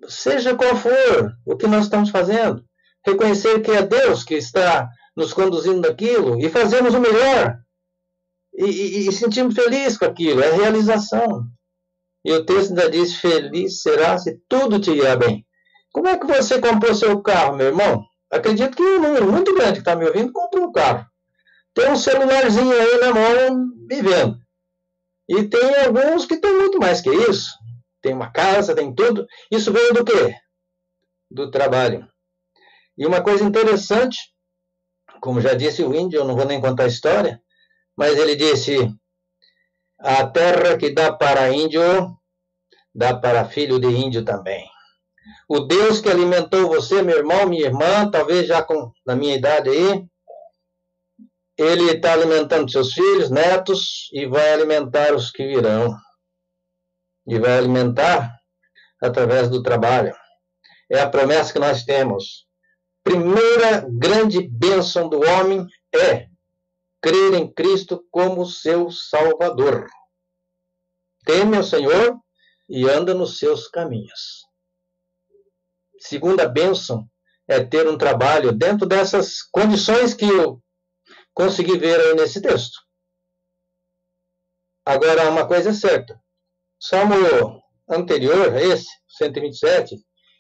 Seja 0.07 0.55
qual 0.55 0.77
for 0.77 1.33
o 1.47 1.57
que 1.57 1.67
nós 1.67 1.85
estamos 1.85 2.11
fazendo, 2.11 2.65
reconhecer 3.05 3.63
que 3.63 3.71
é 3.71 3.83
Deus 3.83 4.23
que 4.23 4.35
está 4.35 4.89
nos 5.17 5.33
conduzindo 5.33 5.81
daquilo 5.81 6.39
e 6.41 6.51
fazemos 6.51 6.95
o 6.95 7.01
melhor 7.01 7.64
e, 8.57 8.65
e, 8.65 9.09
e 9.09 9.13
sentimos 9.13 9.55
feliz 9.55 9.99
com 9.99 10.05
aquilo, 10.05 10.43
é 10.43 10.51
realização. 10.53 11.45
E 12.25 12.33
o 12.33 12.45
texto 12.45 12.71
ainda 12.71 12.91
diz: 12.91 13.17
Feliz 13.17 13.83
será 13.83 14.17
se 14.17 14.41
tudo 14.49 14.81
te 14.81 14.91
irá 14.91 15.17
bem. 15.17 15.45
Como 15.93 16.09
é 16.09 16.19
que 16.19 16.27
você 16.27 16.61
comprou 16.61 16.95
seu 16.95 17.21
carro, 17.23 17.57
meu 17.57 17.67
irmão? 17.67 18.05
Acredito 18.31 18.77
que 18.77 18.83
um 18.83 19.01
número 19.01 19.31
muito 19.31 19.55
grande 19.55 19.75
que 19.75 19.79
está 19.79 19.95
me 19.95 20.07
ouvindo 20.07 20.33
comprou 20.33 20.67
um 20.67 20.73
carro. 20.73 21.07
Tem 21.75 21.91
um 21.91 21.97
celularzinho 21.97 22.73
aí 22.73 22.99
na 22.99 23.13
mão 23.13 23.69
vivendo. 23.89 24.39
E 25.29 25.45
tem 25.45 25.77
alguns 25.85 26.27
que 26.27 26.37
têm 26.37 26.53
muito 26.53 26.79
mais 26.79 27.01
que 27.01 27.11
isso. 27.11 27.53
Tem 28.01 28.13
uma 28.13 28.31
casa, 28.31 28.75
tem 28.75 28.95
tudo. 28.95 29.27
Isso 29.51 29.73
veio 29.73 29.95
do 29.95 30.05
quê? 30.05 30.35
Do 31.31 31.51
trabalho. 31.51 32.07
E 32.97 33.07
uma 33.07 33.23
coisa 33.23 33.45
interessante, 33.45 34.19
como 35.21 35.41
já 35.41 35.55
disse 35.55 35.83
o 35.83 35.95
índio, 35.95 36.19
eu 36.19 36.25
não 36.25 36.37
vou 36.37 36.45
nem 36.45 36.61
contar 36.61 36.85
a 36.85 36.89
história, 36.89 37.41
mas 37.97 38.17
ele 38.19 38.37
disse: 38.37 38.77
A 39.99 40.27
terra 40.27 40.77
que 40.77 40.91
dá 40.91 41.13
para 41.13 41.53
índio, 41.53 42.17
dá 42.95 43.17
para 43.17 43.45
filho 43.45 43.79
de 43.79 43.89
índio 43.89 44.25
também. 44.25 44.69
O 45.49 45.61
Deus 45.61 46.01
que 46.01 46.09
alimentou 46.09 46.69
você, 46.69 47.03
meu 47.03 47.17
irmão, 47.17 47.49
minha 47.49 47.67
irmã, 47.67 48.11
talvez 48.11 48.47
já 48.47 48.63
com 48.63 48.93
na 49.07 49.15
minha 49.15 49.35
idade 49.35 49.71
aí, 49.71 50.05
ele 51.57 51.91
está 51.93 52.13
alimentando 52.13 52.71
seus 52.71 52.93
filhos, 52.93 53.31
netos, 53.31 54.09
e 54.13 54.27
vai 54.27 54.53
alimentar 54.53 55.15
os 55.15 55.31
que 55.31 55.47
virão. 55.47 55.97
E 57.27 57.39
vai 57.39 57.57
alimentar 57.57 58.35
através 59.01 59.49
do 59.49 59.63
trabalho. 59.63 60.15
É 60.91 61.01
a 61.01 61.09
promessa 61.09 61.53
que 61.53 61.59
nós 61.59 61.85
temos. 61.85 62.47
Primeira 63.03 63.87
grande 63.89 64.47
bênção 64.49 65.09
do 65.09 65.21
homem 65.21 65.67
é 65.95 66.27
crer 67.05 67.35
em 67.35 67.53
Cristo 67.53 68.03
como 68.11 68.47
seu 68.47 68.91
Salvador. 68.91 69.87
Teme 71.27 71.59
ao 71.59 71.63
Senhor 71.63 72.19
e 72.67 72.89
anda 72.89 73.13
nos 73.13 73.39
seus 73.39 73.69
caminhos. 73.69 74.47
Segunda 75.99 76.49
bênção 76.49 77.07
é 77.47 77.63
ter 77.63 77.87
um 77.87 77.99
trabalho 77.99 78.53
dentro 78.53 78.87
dessas 78.87 79.43
condições 79.43 80.15
que 80.15 80.25
eu 80.25 80.63
consegui 81.35 81.77
ver 81.77 82.01
aí 82.01 82.15
nesse 82.15 82.41
texto. 82.41 82.81
Agora, 84.87 85.29
uma 85.31 85.47
coisa 85.47 85.71
é 85.71 85.75
certa. 85.75 86.19
Salmo 86.81 87.15
anterior, 87.87 88.57
esse, 88.57 88.89
127, 89.19 89.97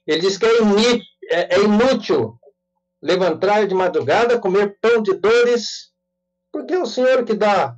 ele 0.06 0.20
diz 0.22 0.38
que 0.38 0.46
é, 0.46 0.50
é, 1.30 1.56
é 1.56 1.62
inútil 1.62 2.38
levantar 3.02 3.66
de 3.66 3.74
madrugada, 3.74 4.40
comer 4.40 4.78
pão 4.80 5.02
de 5.02 5.12
dores 5.12 5.92
porque 6.54 6.72
é 6.72 6.78
o 6.78 6.86
Senhor 6.86 7.24
que 7.24 7.34
dá 7.34 7.76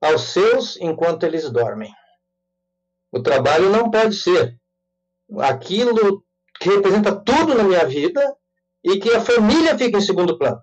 aos 0.00 0.22
seus 0.32 0.76
enquanto 0.76 1.24
eles 1.24 1.50
dormem. 1.50 1.92
O 3.10 3.20
trabalho 3.20 3.70
não 3.70 3.90
pode 3.90 4.14
ser 4.14 4.56
aquilo 5.40 6.24
que 6.60 6.68
representa 6.68 7.20
tudo 7.24 7.56
na 7.56 7.64
minha 7.64 7.84
vida 7.84 8.22
e 8.84 9.00
que 9.00 9.12
a 9.12 9.20
família 9.20 9.76
fica 9.76 9.98
em 9.98 10.00
segundo 10.00 10.38
plano. 10.38 10.62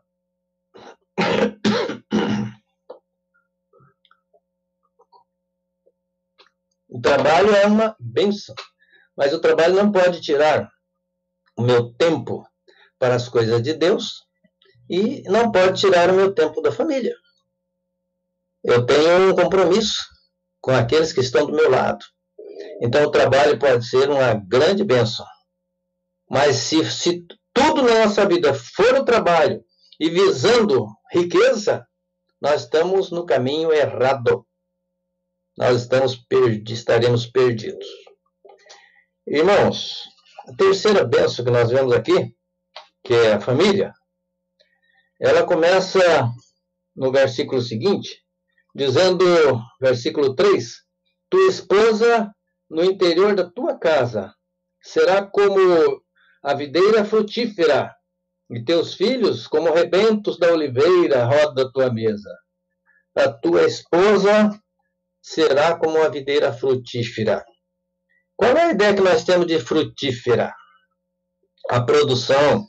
O 6.88 7.02
trabalho 7.02 7.54
é 7.54 7.66
uma 7.66 7.98
benção, 8.00 8.56
mas 9.14 9.34
o 9.34 9.42
trabalho 9.42 9.76
não 9.76 9.92
pode 9.92 10.22
tirar 10.22 10.72
o 11.58 11.64
meu 11.64 11.94
tempo 11.96 12.48
para 12.98 13.16
as 13.16 13.28
coisas 13.28 13.62
de 13.62 13.74
Deus 13.74 14.26
e 14.94 15.24
não 15.24 15.52
pode 15.52 15.80
tirar 15.80 16.12
o 16.12 16.14
meu 16.14 16.36
tempo 16.36 16.62
da 16.62 16.72
família. 16.72 17.16
Eu 18.64 18.86
tenho 18.86 19.32
um 19.32 19.36
compromisso 19.36 19.98
com 20.62 20.70
aqueles 20.70 21.12
que 21.12 21.20
estão 21.20 21.48
do 21.48 21.52
meu 21.52 21.68
lado. 21.68 22.06
Então, 22.80 23.04
o 23.04 23.10
trabalho 23.10 23.58
pode 23.58 23.90
ser 23.90 24.08
uma 24.08 24.36
grande 24.36 24.84
bênção. 24.84 25.26
Mas 26.30 26.58
se, 26.58 26.86
se 26.92 27.26
tudo 27.52 27.82
na 27.82 28.06
nossa 28.06 28.24
vida 28.28 28.54
for 28.54 28.94
o 28.94 29.04
trabalho 29.04 29.66
e 30.00 30.12
visando 30.12 30.86
riqueza, 31.12 31.88
nós 32.40 32.62
estamos 32.62 33.10
no 33.10 33.26
caminho 33.26 33.74
errado. 33.74 34.46
Nós 35.58 35.82
estamos 35.82 36.16
perdi, 36.16 36.76
estaremos 36.76 37.26
perdidos. 37.26 37.88
Irmãos, 39.26 40.04
a 40.48 40.56
terceira 40.56 41.04
bênção 41.04 41.44
que 41.44 41.50
nós 41.50 41.72
vemos 41.72 41.94
aqui, 41.94 42.36
que 43.04 43.14
é 43.16 43.34
a 43.34 43.42
família, 43.42 43.92
ela 45.26 45.46
começa 45.46 46.30
no 46.94 47.10
versículo 47.10 47.62
seguinte, 47.62 48.22
dizendo, 48.76 49.26
versículo 49.80 50.36
3: 50.36 50.76
Tua 51.30 51.48
esposa 51.48 52.30
no 52.70 52.84
interior 52.84 53.34
da 53.34 53.50
tua 53.50 53.80
casa 53.80 54.36
será 54.82 55.26
como 55.26 56.04
a 56.44 56.54
videira 56.54 57.06
frutífera, 57.06 57.96
e 58.50 58.66
teus 58.66 58.96
filhos 58.96 59.48
como 59.48 59.72
rebentos 59.72 60.38
da 60.38 60.52
oliveira 60.52 61.24
roda 61.24 61.64
da 61.64 61.72
tua 61.72 61.92
mesa. 61.92 62.30
A 63.16 63.32
tua 63.32 63.64
esposa 63.64 64.50
será 65.22 65.78
como 65.78 66.04
a 66.04 66.10
videira 66.10 66.52
frutífera. 66.52 67.46
Qual 68.36 68.58
é 68.58 68.64
a 68.66 68.72
ideia 68.72 68.94
que 68.94 69.02
nós 69.02 69.24
temos 69.24 69.48
de 69.48 69.58
frutífera? 69.58 70.54
A 71.70 71.80
produção, 71.80 72.68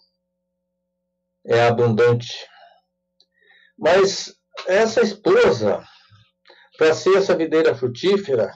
é 1.46 1.66
abundante. 1.66 2.34
Mas 3.78 4.34
essa 4.66 5.02
esposa, 5.02 5.84
para 6.78 6.94
ser 6.94 7.16
essa 7.18 7.36
videira 7.36 7.74
frutífera, 7.74 8.52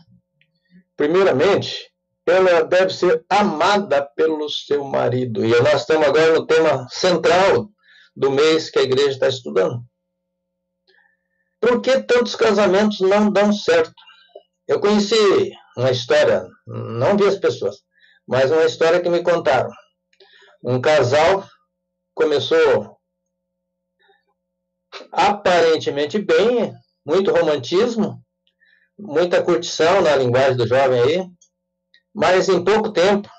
primeiramente, 0.97 1.89
ela 2.27 2.63
deve 2.63 2.93
ser 2.93 3.25
amada 3.29 4.03
pelo 4.15 4.49
seu 4.49 4.85
marido. 4.85 5.45
E 5.45 5.51
nós 5.63 5.81
estamos 5.81 6.07
agora 6.07 6.35
no 6.35 6.47
tema 6.47 6.87
central 6.91 7.71
do 8.15 8.31
mês 8.31 8.71
que 8.71 8.79
a 8.79 8.83
igreja 8.83 9.11
está 9.11 9.29
estudando. 9.29 9.83
Por 11.61 11.81
que 11.81 12.01
tantos 12.03 12.37
casamentos 12.37 13.01
não 13.01 13.31
dão 13.31 13.53
certo? 13.53 13.93
Eu 14.67 14.81
conheci 14.81 15.53
uma 15.77 15.91
história, 15.91 16.47
não 16.67 17.17
vi 17.17 17.27
as 17.27 17.37
pessoas, 17.37 17.77
mas 18.27 18.51
uma 18.51 18.65
história 18.65 19.01
que 19.01 19.09
me 19.09 19.23
contaram. 19.23 19.71
Um 20.63 20.81
casal 20.81 21.45
começou 22.19 22.99
aparentemente 25.13 26.19
bem, 26.19 26.75
muito 27.07 27.31
romantismo, 27.31 28.21
muita 28.99 29.41
curtição 29.41 30.03
na 30.03 30.17
linguagem 30.17 30.57
do 30.57 30.67
jovem 30.67 31.01
aí, 31.01 31.31
mas 32.13 32.49
em 32.49 32.65
pouco 32.65 32.93
tempo 32.93 33.31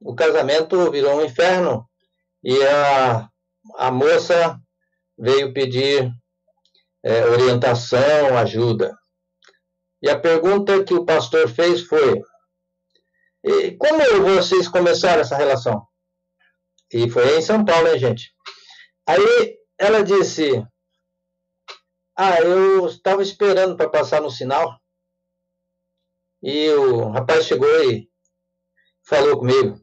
o 0.00 0.14
casamento 0.14 0.88
virou 0.92 1.16
um 1.16 1.24
inferno 1.24 1.84
e 2.44 2.56
a, 2.64 3.28
a 3.76 3.90
moça 3.90 4.56
veio 5.18 5.52
pedir 5.52 6.08
é, 7.02 7.24
orientação, 7.24 8.38
ajuda. 8.38 8.96
E 10.00 10.08
a 10.08 10.16
pergunta 10.16 10.84
que 10.84 10.94
o 10.94 11.04
pastor 11.04 11.48
fez 11.48 11.82
foi: 11.82 12.22
como 13.78 14.22
vocês 14.22 14.68
começaram 14.68 15.22
essa 15.22 15.36
relação? 15.36 15.87
E 16.92 17.10
foi 17.10 17.36
em 17.36 17.42
São 17.42 17.64
Paulo, 17.64 17.88
hein, 17.88 17.98
gente? 17.98 18.34
Aí 19.06 19.58
ela 19.78 20.02
disse: 20.02 20.64
Ah, 22.16 22.40
eu 22.40 22.86
estava 22.86 23.22
esperando 23.22 23.76
para 23.76 23.90
passar 23.90 24.20
no 24.22 24.30
sinal. 24.30 24.80
E 26.42 26.70
o 26.70 27.10
rapaz 27.10 27.44
chegou 27.44 27.68
e 27.84 28.08
falou 29.04 29.38
comigo. 29.38 29.80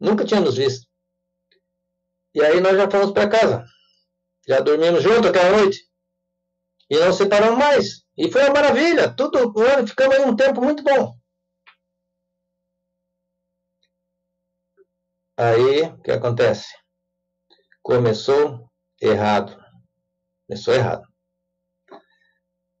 Nunca 0.00 0.24
tínhamos 0.24 0.56
visto. 0.56 0.86
E 2.34 2.42
aí 2.42 2.60
nós 2.60 2.76
já 2.76 2.90
fomos 2.90 3.12
para 3.12 3.28
casa. 3.28 3.64
Já 4.48 4.60
dormimos 4.60 5.02
junto 5.02 5.28
aquela 5.28 5.58
noite. 5.58 5.78
E 6.88 6.98
não 6.98 7.12
separamos 7.12 7.58
mais. 7.58 8.04
E 8.16 8.30
foi 8.30 8.42
uma 8.42 8.54
maravilha. 8.54 9.14
Tudo 9.14 9.52
ficamos 9.86 10.16
aí 10.16 10.24
um 10.24 10.34
tempo 10.34 10.60
muito 10.60 10.82
bom. 10.82 11.19
Aí, 15.42 15.84
o 15.84 15.96
que 16.02 16.10
acontece? 16.10 16.66
Começou 17.82 18.68
errado. 19.00 19.56
Começou 20.46 20.74
errado. 20.74 21.08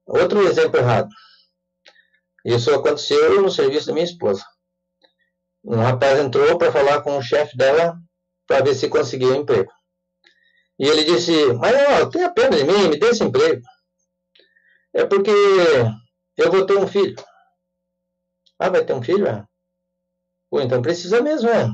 Outro 0.06 0.42
exemplo 0.42 0.78
errado. 0.78 1.08
Isso 2.44 2.70
aconteceu 2.74 3.40
no 3.40 3.50
serviço 3.50 3.86
da 3.86 3.94
minha 3.94 4.04
esposa. 4.04 4.44
Um 5.64 5.76
rapaz 5.76 6.18
entrou 6.18 6.58
para 6.58 6.70
falar 6.70 7.00
com 7.00 7.16
o 7.16 7.22
chefe 7.22 7.56
dela 7.56 7.96
para 8.46 8.62
ver 8.62 8.74
se 8.74 8.90
conseguia 8.90 9.28
um 9.28 9.36
emprego. 9.36 9.72
E 10.78 10.86
ele 10.86 11.04
disse: 11.04 11.32
Mas 11.54 11.72
não, 11.72 12.10
tenha 12.10 12.30
pena 12.30 12.58
de 12.58 12.64
mim, 12.64 12.88
me 12.88 12.98
dê 12.98 13.06
esse 13.06 13.24
emprego. 13.24 13.62
É 14.92 15.06
porque 15.06 15.30
eu 16.36 16.50
vou 16.50 16.66
ter 16.66 16.76
um 16.76 16.86
filho. 16.86 17.16
Ah, 18.58 18.68
vai 18.68 18.84
ter 18.84 18.92
um 18.92 19.02
filho? 19.02 19.26
É? 19.26 19.46
Pô, 20.50 20.60
então 20.60 20.82
precisa 20.82 21.22
mesmo, 21.22 21.48
é. 21.48 21.66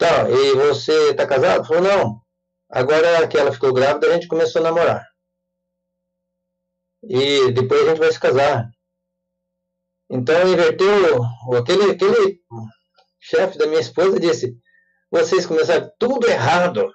Tá, 0.00 0.30
e 0.30 0.54
você 0.54 1.10
está 1.10 1.26
casado? 1.26 1.66
Falou, 1.66 1.82
não. 1.82 2.22
Agora 2.70 3.28
que 3.28 3.36
ela 3.36 3.52
ficou 3.52 3.70
grávida, 3.70 4.06
a 4.06 4.14
gente 4.14 4.28
começou 4.28 4.62
a 4.62 4.64
namorar. 4.64 5.06
E 7.02 7.52
depois 7.52 7.82
a 7.82 7.90
gente 7.90 7.98
vai 7.98 8.10
se 8.10 8.18
casar. 8.18 8.70
Então 10.08 10.48
inverteu, 10.48 11.22
aquele, 11.54 11.90
aquele 11.90 12.40
chefe 13.20 13.58
da 13.58 13.66
minha 13.66 13.80
esposa 13.82 14.18
disse, 14.18 14.56
vocês 15.10 15.44
começaram 15.44 15.92
tudo 15.98 16.26
errado. 16.26 16.90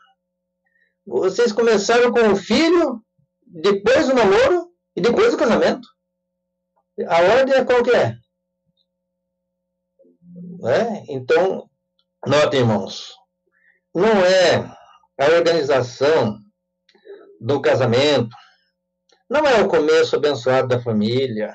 Vocês 1.05 1.51
começaram 1.51 2.11
com 2.11 2.31
o 2.31 2.35
filho, 2.35 3.05
depois 3.45 4.07
do 4.07 4.15
namoro 4.15 4.71
e 4.95 5.01
depois 5.01 5.29
do 5.31 5.37
casamento. 5.37 5.87
A 7.07 7.21
ordem 7.21 7.53
é 7.53 7.63
qual 7.63 7.83
que 7.83 7.91
é? 7.91 8.17
é? 10.67 11.13
Então, 11.13 11.69
notem, 12.25 12.61
irmãos, 12.61 13.13
não 13.93 14.25
é 14.25 14.75
a 15.19 15.25
organização 15.35 16.39
do 17.39 17.61
casamento, 17.61 18.35
não 19.29 19.45
é 19.45 19.61
o 19.61 19.67
começo 19.67 20.15
abençoado 20.15 20.67
da 20.67 20.81
família, 20.81 21.53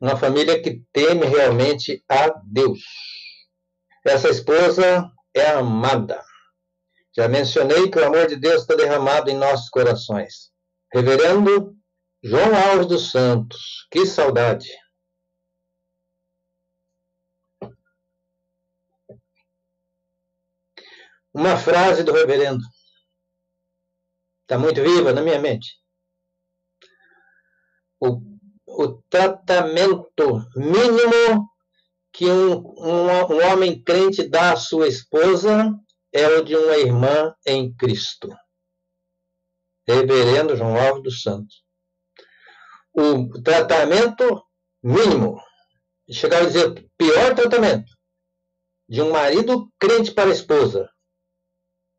uma 0.00 0.16
família 0.16 0.60
que 0.62 0.82
teme 0.92 1.26
realmente 1.26 2.04
a 2.08 2.30
Deus. 2.44 2.80
Essa 4.04 4.28
esposa 4.28 5.10
é 5.34 5.46
amada. 5.50 6.22
Já 7.16 7.28
mencionei 7.28 7.90
que 7.90 7.98
o 7.98 8.04
amor 8.04 8.26
de 8.26 8.36
Deus 8.36 8.62
está 8.62 8.74
derramado 8.74 9.30
em 9.30 9.36
nossos 9.36 9.68
corações. 9.68 10.50
Reverendo 10.92 11.74
João 12.22 12.54
Alves 12.54 12.86
dos 12.86 13.10
Santos, 13.10 13.86
que 13.90 14.06
saudade. 14.06 14.68
Uma 21.32 21.56
frase 21.56 22.02
do 22.02 22.12
reverendo. 22.12 22.64
Está 24.42 24.58
muito 24.58 24.82
viva 24.82 25.12
na 25.12 25.22
minha 25.22 25.38
mente. 25.38 25.78
O, 28.00 28.20
o 28.66 29.02
tratamento 29.10 30.42
mínimo 30.56 31.48
que 32.12 32.26
um, 32.26 32.56
um, 32.78 33.34
um 33.34 33.52
homem 33.52 33.82
crente 33.82 34.28
dá 34.28 34.52
à 34.52 34.56
sua 34.56 34.88
esposa 34.88 35.70
é 36.12 36.26
o 36.28 36.42
de 36.42 36.56
uma 36.56 36.76
irmã 36.76 37.34
em 37.46 37.74
Cristo. 37.74 38.28
Reverendo 39.86 40.56
João 40.56 40.76
Alves 40.76 41.02
dos 41.02 41.22
Santos. 41.22 41.62
O 42.92 43.40
tratamento 43.42 44.42
mínimo, 44.82 45.40
chegar 46.10 46.42
a 46.42 46.46
dizer 46.46 46.88
pior 46.96 47.34
tratamento, 47.34 47.90
de 48.88 49.02
um 49.02 49.12
marido 49.12 49.70
crente 49.78 50.12
para 50.12 50.30
a 50.30 50.32
esposa, 50.32 50.88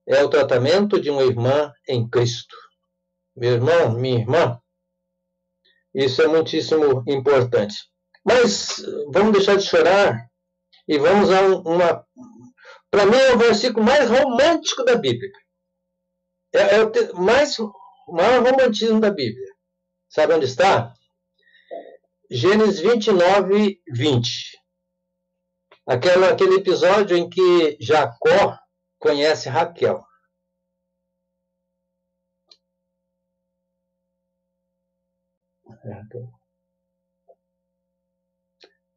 é 0.09 0.23
o 0.23 0.29
tratamento 0.29 0.99
de 0.99 1.11
uma 1.11 1.23
irmã 1.23 1.71
em 1.87 2.09
Cristo. 2.09 2.55
Meu 3.35 3.53
irmão, 3.53 3.91
minha 3.91 4.19
irmã, 4.19 4.59
isso 5.93 6.21
é 6.21 6.27
muitíssimo 6.27 7.03
importante. 7.07 7.75
Mas 8.25 8.83
vamos 9.13 9.33
deixar 9.33 9.55
de 9.55 9.65
chorar 9.65 10.27
e 10.87 10.97
vamos 10.97 11.31
a 11.31 11.41
uma. 11.41 12.05
Para 12.89 13.05
mim, 13.05 13.17
é 13.17 13.33
o 13.33 13.37
versículo 13.37 13.85
mais 13.85 14.09
romântico 14.09 14.83
da 14.83 14.95
Bíblia. 14.95 15.31
É, 16.53 16.77
é 16.77 16.83
o 16.83 17.21
mais, 17.21 17.57
o 17.59 17.71
maior 18.11 18.43
romantismo 18.43 18.99
da 18.99 19.11
Bíblia. 19.11 19.47
Sabe 20.09 20.33
onde 20.33 20.45
está? 20.45 20.91
Gênesis 22.31 22.79
29, 22.79 23.79
20. 23.87 24.59
Aquela, 25.85 26.29
aquele 26.29 26.55
episódio 26.55 27.15
em 27.15 27.29
que 27.29 27.77
Jacó 27.79 28.58
conhece 28.99 29.49
Raquel. 29.49 30.05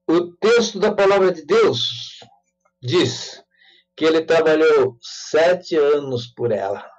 O 0.09 0.33
texto 0.37 0.79
da 0.79 0.95
palavra 0.95 1.33
de 1.33 1.45
Deus 1.45 2.19
diz 2.83 3.43
que 3.97 4.05
ele 4.05 4.25
trabalhou 4.25 4.99
sete 5.01 5.77
anos 5.77 6.27
por 6.27 6.51
ela. 6.51 6.91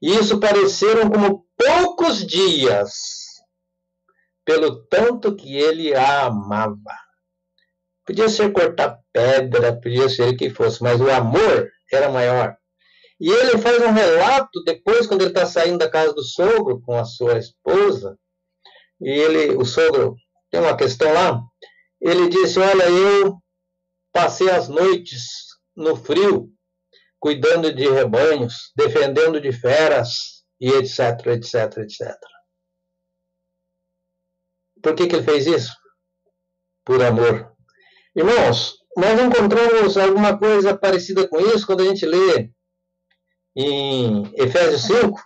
E 0.00 0.10
isso 0.10 0.40
pareceram 0.40 1.10
como 1.10 1.46
poucos 1.56 2.26
dias, 2.26 2.92
pelo 4.44 4.86
tanto 4.86 5.34
que 5.36 5.56
ele 5.56 5.94
a 5.94 6.26
amava. 6.26 6.96
Podia 8.04 8.28
ser 8.28 8.52
cortar 8.52 9.00
pedra, 9.12 9.78
podia 9.80 10.08
ser 10.08 10.28
o 10.28 10.36
que 10.36 10.50
fosse, 10.50 10.82
mas 10.82 11.00
o 11.00 11.10
amor 11.10 11.70
era 11.92 12.08
maior. 12.08 12.56
E 13.20 13.30
ele 13.30 13.58
faz 13.58 13.80
um 13.80 13.92
relato 13.92 14.64
depois, 14.64 15.06
quando 15.06 15.22
ele 15.22 15.30
está 15.30 15.46
saindo 15.46 15.78
da 15.78 15.90
casa 15.90 16.12
do 16.12 16.24
sogro 16.24 16.80
com 16.80 16.98
a 16.98 17.04
sua 17.04 17.38
esposa, 17.38 18.18
e 19.00 19.08
ele, 19.08 19.54
o 19.56 19.64
sogro, 19.64 20.16
tem 20.50 20.60
uma 20.60 20.76
questão 20.76 21.12
lá, 21.12 21.40
ele 22.00 22.28
disse: 22.28 22.58
Olha, 22.58 22.88
eu 22.88 23.38
passei 24.12 24.50
as 24.50 24.68
noites 24.68 25.46
no 25.76 25.94
frio, 25.94 26.50
cuidando 27.20 27.72
de 27.72 27.88
rebanhos, 27.88 28.72
defendendo 28.76 29.40
de 29.40 29.52
feras, 29.52 30.42
e 30.60 30.68
etc, 30.68 31.26
etc, 31.26 31.78
etc. 31.78 32.16
Por 34.82 34.94
que, 34.94 35.06
que 35.06 35.16
ele 35.16 35.24
fez 35.24 35.46
isso? 35.46 35.72
Por 36.84 37.02
amor. 37.02 37.51
Irmãos, 38.14 38.78
nós 38.96 39.20
encontramos 39.20 39.96
alguma 39.96 40.38
coisa 40.38 40.76
parecida 40.76 41.26
com 41.28 41.40
isso 41.40 41.66
quando 41.66 41.80
a 41.82 41.84
gente 41.86 42.04
lê 42.04 42.50
em 43.56 44.30
Efésios 44.34 44.82
5, 44.82 45.18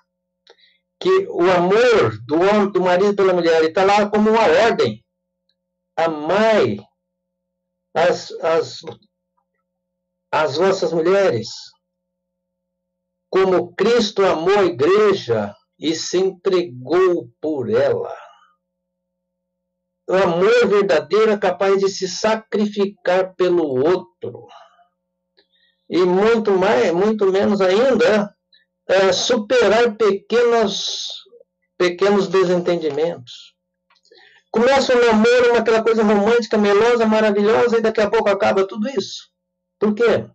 que 1.00 1.26
o 1.28 1.50
amor 1.50 2.18
do 2.26 2.36
homem, 2.36 2.72
do 2.72 2.80
marido 2.80 3.14
pela 3.14 3.32
mulher, 3.32 3.64
está 3.64 3.84
lá 3.84 4.08
como 4.08 4.30
uma 4.30 4.42
ordem. 4.64 5.04
Amai 5.96 6.78
as, 7.94 8.30
as, 8.40 8.80
as 10.32 10.56
vossas 10.56 10.92
mulheres. 10.92 11.48
como 13.30 13.74
Cristo 13.74 14.24
amou 14.24 14.58
a 14.58 14.64
igreja 14.64 15.54
e 15.78 15.94
se 15.94 16.18
entregou 16.18 17.30
por 17.40 17.68
ela. 17.68 18.14
O 20.08 20.14
amor 20.14 20.68
verdadeiro 20.68 21.32
é 21.32 21.36
capaz 21.36 21.80
de 21.80 21.88
se 21.88 22.06
sacrificar 22.06 23.34
pelo 23.34 23.64
outro. 23.64 24.46
E 25.90 25.98
muito 25.98 26.52
mais, 26.52 26.92
muito 26.92 27.30
menos 27.32 27.60
ainda, 27.60 28.32
é 28.88 29.12
superar 29.12 29.96
pequenos, 29.96 31.08
pequenos 31.76 32.28
desentendimentos. 32.28 33.54
Começa 34.50 34.96
um 34.96 35.04
namoro, 35.04 35.50
uma 35.50 35.58
aquela 35.58 35.82
coisa 35.82 36.02
romântica, 36.02 36.56
melosa, 36.56 37.04
maravilhosa, 37.04 37.78
e 37.78 37.82
daqui 37.82 38.00
a 38.00 38.08
pouco 38.08 38.28
acaba 38.28 38.66
tudo 38.66 38.88
isso. 38.88 39.28
Por 39.78 39.94
quê? 39.94 40.28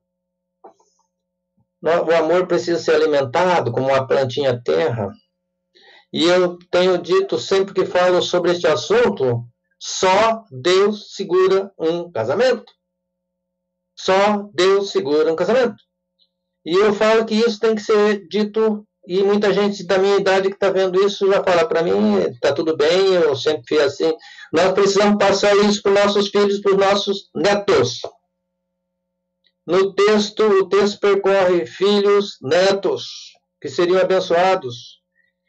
O 1.82 2.14
amor 2.14 2.46
precisa 2.46 2.78
ser 2.78 2.96
alimentado 2.96 3.72
como 3.72 3.88
uma 3.88 4.06
plantinha 4.06 4.62
terra. 4.62 5.10
E 6.14 6.26
eu 6.26 6.60
tenho 6.70 6.98
dito 6.98 7.40
sempre 7.40 7.74
que 7.74 7.86
falo 7.86 8.22
sobre 8.22 8.52
este 8.52 8.68
assunto, 8.68 9.44
só 9.84 10.46
Deus 10.52 11.16
segura 11.16 11.74
um 11.76 12.12
casamento. 12.12 12.72
Só 13.98 14.48
Deus 14.54 14.92
segura 14.92 15.34
um 15.34 15.36
casamento. 15.36 15.78
E 16.64 16.76
eu 16.76 16.94
falo 16.94 17.26
que 17.26 17.34
isso 17.34 17.60
tem 17.60 17.74
que 17.74 17.82
ser 17.82 18.28
dito, 18.28 18.88
e 19.08 19.24
muita 19.24 19.52
gente 19.52 19.84
da 19.84 19.98
minha 19.98 20.18
idade 20.18 20.50
que 20.50 20.54
está 20.54 20.70
vendo 20.70 21.04
isso 21.04 21.28
já 21.28 21.44
fala 21.44 21.68
para 21.68 21.82
mim, 21.82 22.20
está 22.20 22.54
tudo 22.54 22.78
bem, 22.78 23.14
eu 23.16 23.36
sempre 23.36 23.64
fui 23.68 23.80
assim. 23.82 24.14
Nós 24.54 24.72
precisamos 24.74 25.18
passar 25.18 25.56
isso 25.58 25.82
para 25.82 25.94
os 25.94 26.00
nossos 26.00 26.30
filhos, 26.30 26.62
para 26.62 26.72
os 26.74 26.78
nossos 26.78 27.30
netos. 27.34 28.02
No 29.66 29.96
texto, 29.96 30.44
o 30.44 30.70
texto 30.70 31.00
percorre 31.00 31.66
filhos, 31.66 32.38
netos, 32.40 33.34
que 33.60 33.68
seriam 33.68 34.00
abençoados. 34.00 35.02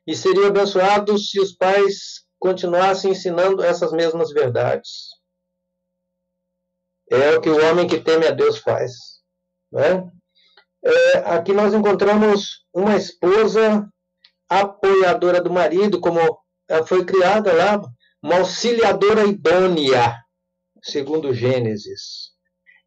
E 0.06 0.16
seriam 0.16 0.46
abençoados 0.46 1.30
se 1.30 1.38
os 1.38 1.52
pais 1.52 2.21
continuassem 2.42 3.12
ensinando 3.12 3.62
essas 3.62 3.92
mesmas 3.92 4.32
verdades. 4.32 5.10
É 7.10 7.36
o 7.36 7.40
que 7.40 7.48
o 7.48 7.70
homem 7.70 7.86
que 7.86 8.00
teme 8.00 8.26
a 8.26 8.32
Deus 8.32 8.58
faz. 8.58 8.92
Né? 9.70 10.10
É, 10.84 11.18
aqui 11.34 11.52
nós 11.52 11.72
encontramos 11.72 12.64
uma 12.74 12.96
esposa 12.96 13.88
apoiadora 14.48 15.40
do 15.40 15.52
marido, 15.52 16.00
como 16.00 16.18
ela 16.68 16.86
foi 16.86 17.04
criada 17.04 17.52
lá, 17.52 17.80
uma 18.22 18.38
auxiliadora 18.38 19.24
idônea, 19.24 20.18
segundo 20.82 21.32
Gênesis 21.32 22.32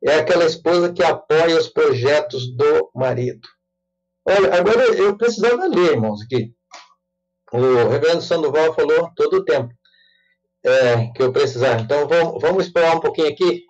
é 0.03 0.19
aquela 0.19 0.45
esposa 0.45 0.93
que 0.93 1.03
apoia 1.03 1.57
os 1.57 1.67
projetos 1.67 2.55
do 2.55 2.91
marido. 2.93 3.47
Olha, 4.27 4.53
agora 4.55 4.85
eu 4.95 5.17
precisava 5.17 5.65
ler, 5.67 5.93
irmãos, 5.93 6.21
aqui. 6.21 6.54
O 7.51 7.89
reverendo 7.89 8.21
Sandoval 8.21 8.73
falou 8.73 9.11
todo 9.15 9.37
o 9.37 9.45
tempo 9.45 9.73
é, 10.63 11.07
que 11.11 11.21
eu 11.21 11.31
precisava. 11.31 11.81
Então, 11.81 12.07
vamos, 12.07 12.41
vamos 12.41 12.65
esperar 12.65 12.95
um 12.95 12.99
pouquinho 12.99 13.29
aqui 13.29 13.65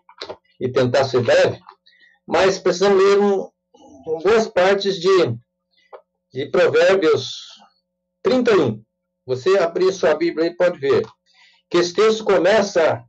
e 0.60 0.72
tentar 0.72 1.04
ser 1.04 1.22
breve. 1.22 1.60
Mas 2.26 2.58
precisamos 2.58 3.04
ler 3.04 3.20
um, 3.20 3.50
um, 4.08 4.50
partes 4.54 5.00
de, 5.00 5.38
de 6.34 6.46
Provérbios 6.50 7.36
31. 8.24 8.84
Você 9.26 9.58
abrir 9.58 9.92
sua 9.92 10.16
Bíblia 10.16 10.48
e 10.48 10.56
pode 10.56 10.80
ver 10.80 11.06
que 11.70 11.78
esse 11.78 11.94
texto 11.94 12.24
começa 12.24 13.04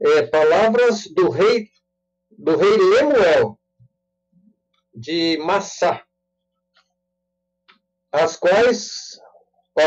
é, 0.00 0.22
palavras 0.26 1.04
do 1.14 1.30
rei 1.30 1.70
do 2.30 2.56
rei 2.56 2.76
Lemuel 2.76 3.58
de 4.94 5.38
Massá, 5.38 6.04
as 8.10 8.36
quais 8.36 9.20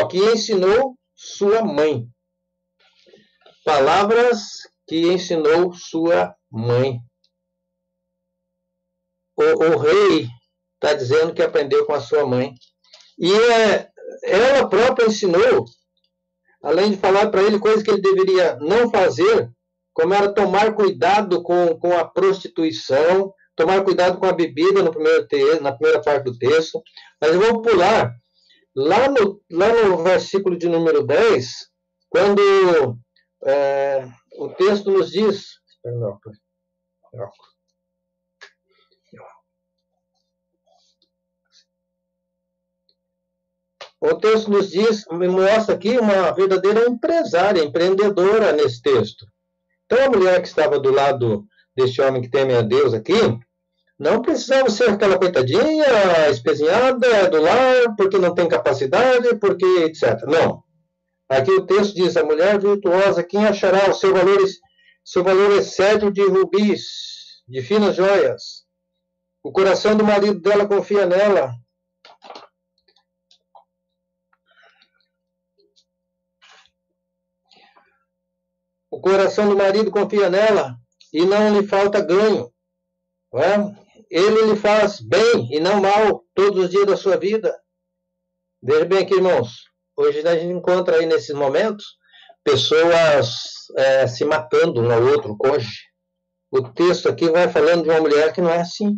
que 0.09 0.17
ensinou 0.17 0.95
sua 1.15 1.63
mãe. 1.63 2.07
Palavras 3.63 4.43
que 4.87 5.07
ensinou 5.07 5.73
sua 5.73 6.35
mãe. 6.51 6.99
O, 9.35 9.43
o 9.43 9.77
rei 9.77 10.27
está 10.75 10.93
dizendo 10.93 11.33
que 11.33 11.41
aprendeu 11.41 11.85
com 11.85 11.93
a 11.93 12.01
sua 12.01 12.25
mãe. 12.25 12.53
E 13.17 13.33
é, 13.33 13.89
ela 14.23 14.69
própria 14.69 15.07
ensinou, 15.07 15.65
além 16.61 16.91
de 16.91 16.97
falar 16.97 17.29
para 17.29 17.43
ele 17.43 17.59
coisas 17.59 17.81
que 17.81 17.91
ele 17.91 18.01
deveria 18.01 18.55
não 18.57 18.89
fazer, 18.89 19.49
como 19.93 20.13
era 20.13 20.33
tomar 20.33 20.75
cuidado 20.75 21.41
com, 21.41 21.77
com 21.79 21.97
a 21.97 22.05
prostituição, 22.05 23.33
tomar 23.55 23.83
cuidado 23.83 24.19
com 24.19 24.25
a 24.25 24.33
bebida 24.33 24.83
no 24.83 24.91
primeiro 24.91 25.25
texto, 25.27 25.63
na 25.63 25.71
primeira 25.71 26.01
parte 26.01 26.25
do 26.25 26.37
texto. 26.37 26.81
Mas 27.19 27.33
eu 27.33 27.39
vou 27.39 27.61
pular 27.61 28.13
lá 28.75 29.07
no, 29.07 29.41
lá 29.49 29.69
no 29.69 30.03
versículo 30.03 30.57
de 30.57 30.67
número 30.67 31.05
10, 31.05 31.69
quando 32.09 32.41
é, 33.45 34.07
o 34.37 34.49
texto 34.49 34.91
nos 34.91 35.11
diz. 35.11 35.59
O 44.01 44.15
texto 44.15 44.51
nos 44.51 44.69
diz, 44.69 45.03
me 45.11 45.27
mostra 45.27 45.73
aqui 45.73 45.97
uma 45.97 46.31
verdadeira 46.31 46.87
empresária, 46.87 47.63
empreendedora 47.63 48.51
nesse 48.51 48.81
texto. 48.81 49.25
Então, 49.85 50.05
a 50.05 50.09
mulher 50.09 50.41
que 50.41 50.47
estava 50.47 50.79
do 50.79 50.91
lado 50.91 51.47
deste 51.75 52.01
homem 52.01 52.21
que 52.21 52.29
teme 52.29 52.53
a 52.53 52.61
Deus 52.61 52.93
aqui, 52.93 53.13
não 53.97 54.21
precisava 54.21 54.69
ser 54.69 54.89
aquela 54.89 55.17
coitadinha, 55.17 56.29
espezinhada 56.29 57.29
do 57.29 57.41
lar, 57.41 57.95
porque 57.95 58.17
não 58.17 58.33
tem 58.33 58.47
capacidade, 58.47 59.35
porque 59.37 59.65
etc. 59.83 60.23
Não. 60.27 60.63
Aqui 61.29 61.51
o 61.51 61.65
texto 61.65 61.95
diz: 61.95 62.17
a 62.17 62.23
mulher 62.23 62.59
virtuosa, 62.59 63.23
quem 63.23 63.45
achará 63.45 63.89
o 63.89 63.93
seu 63.93 64.13
valor, 64.13 64.39
seu 65.03 65.23
valor 65.23 65.51
excede 65.53 66.11
de 66.11 66.27
rubis, 66.27 66.83
de 67.47 67.61
finas 67.61 67.95
joias. 67.95 68.65
O 69.43 69.51
coração 69.51 69.95
do 69.95 70.03
marido 70.03 70.39
dela 70.41 70.67
confia 70.67 71.05
nela, 71.05 71.53
O 78.95 79.01
coração 79.01 79.49
do 79.49 79.57
marido 79.57 79.91
confia 79.91 80.29
nela 80.29 80.77
e 81.11 81.25
não 81.25 81.53
lhe 81.53 81.67
falta 81.67 81.99
ganho. 81.99 82.49
É? 83.33 83.84
Ele 84.09 84.51
lhe 84.51 84.55
faz 84.55 84.99
bem 85.01 85.49
e 85.51 85.59
não 85.59 85.81
mal 85.81 86.23
todos 86.33 86.65
os 86.65 86.69
dias 86.69 86.85
da 86.85 86.97
sua 86.97 87.17
vida. 87.17 87.55
Veja 88.61 88.85
bem 88.85 88.99
aqui, 88.99 89.15
irmãos. 89.15 89.65
Hoje 89.97 90.27
a 90.27 90.35
gente 90.35 90.53
encontra 90.53 90.97
aí 90.97 91.05
nesses 91.05 91.35
momentos 91.35 91.85
pessoas 92.43 93.43
é, 93.77 94.07
se 94.07 94.23
matando 94.25 94.81
um 94.81 94.91
ao 94.91 95.03
outro, 95.03 95.37
cônjuge. 95.37 95.83
O 96.51 96.61
texto 96.71 97.09
aqui 97.09 97.29
vai 97.29 97.49
falando 97.49 97.83
de 97.83 97.89
uma 97.89 97.99
mulher 97.99 98.31
que 98.33 98.41
não 98.41 98.49
é 98.49 98.61
assim. 98.61 98.95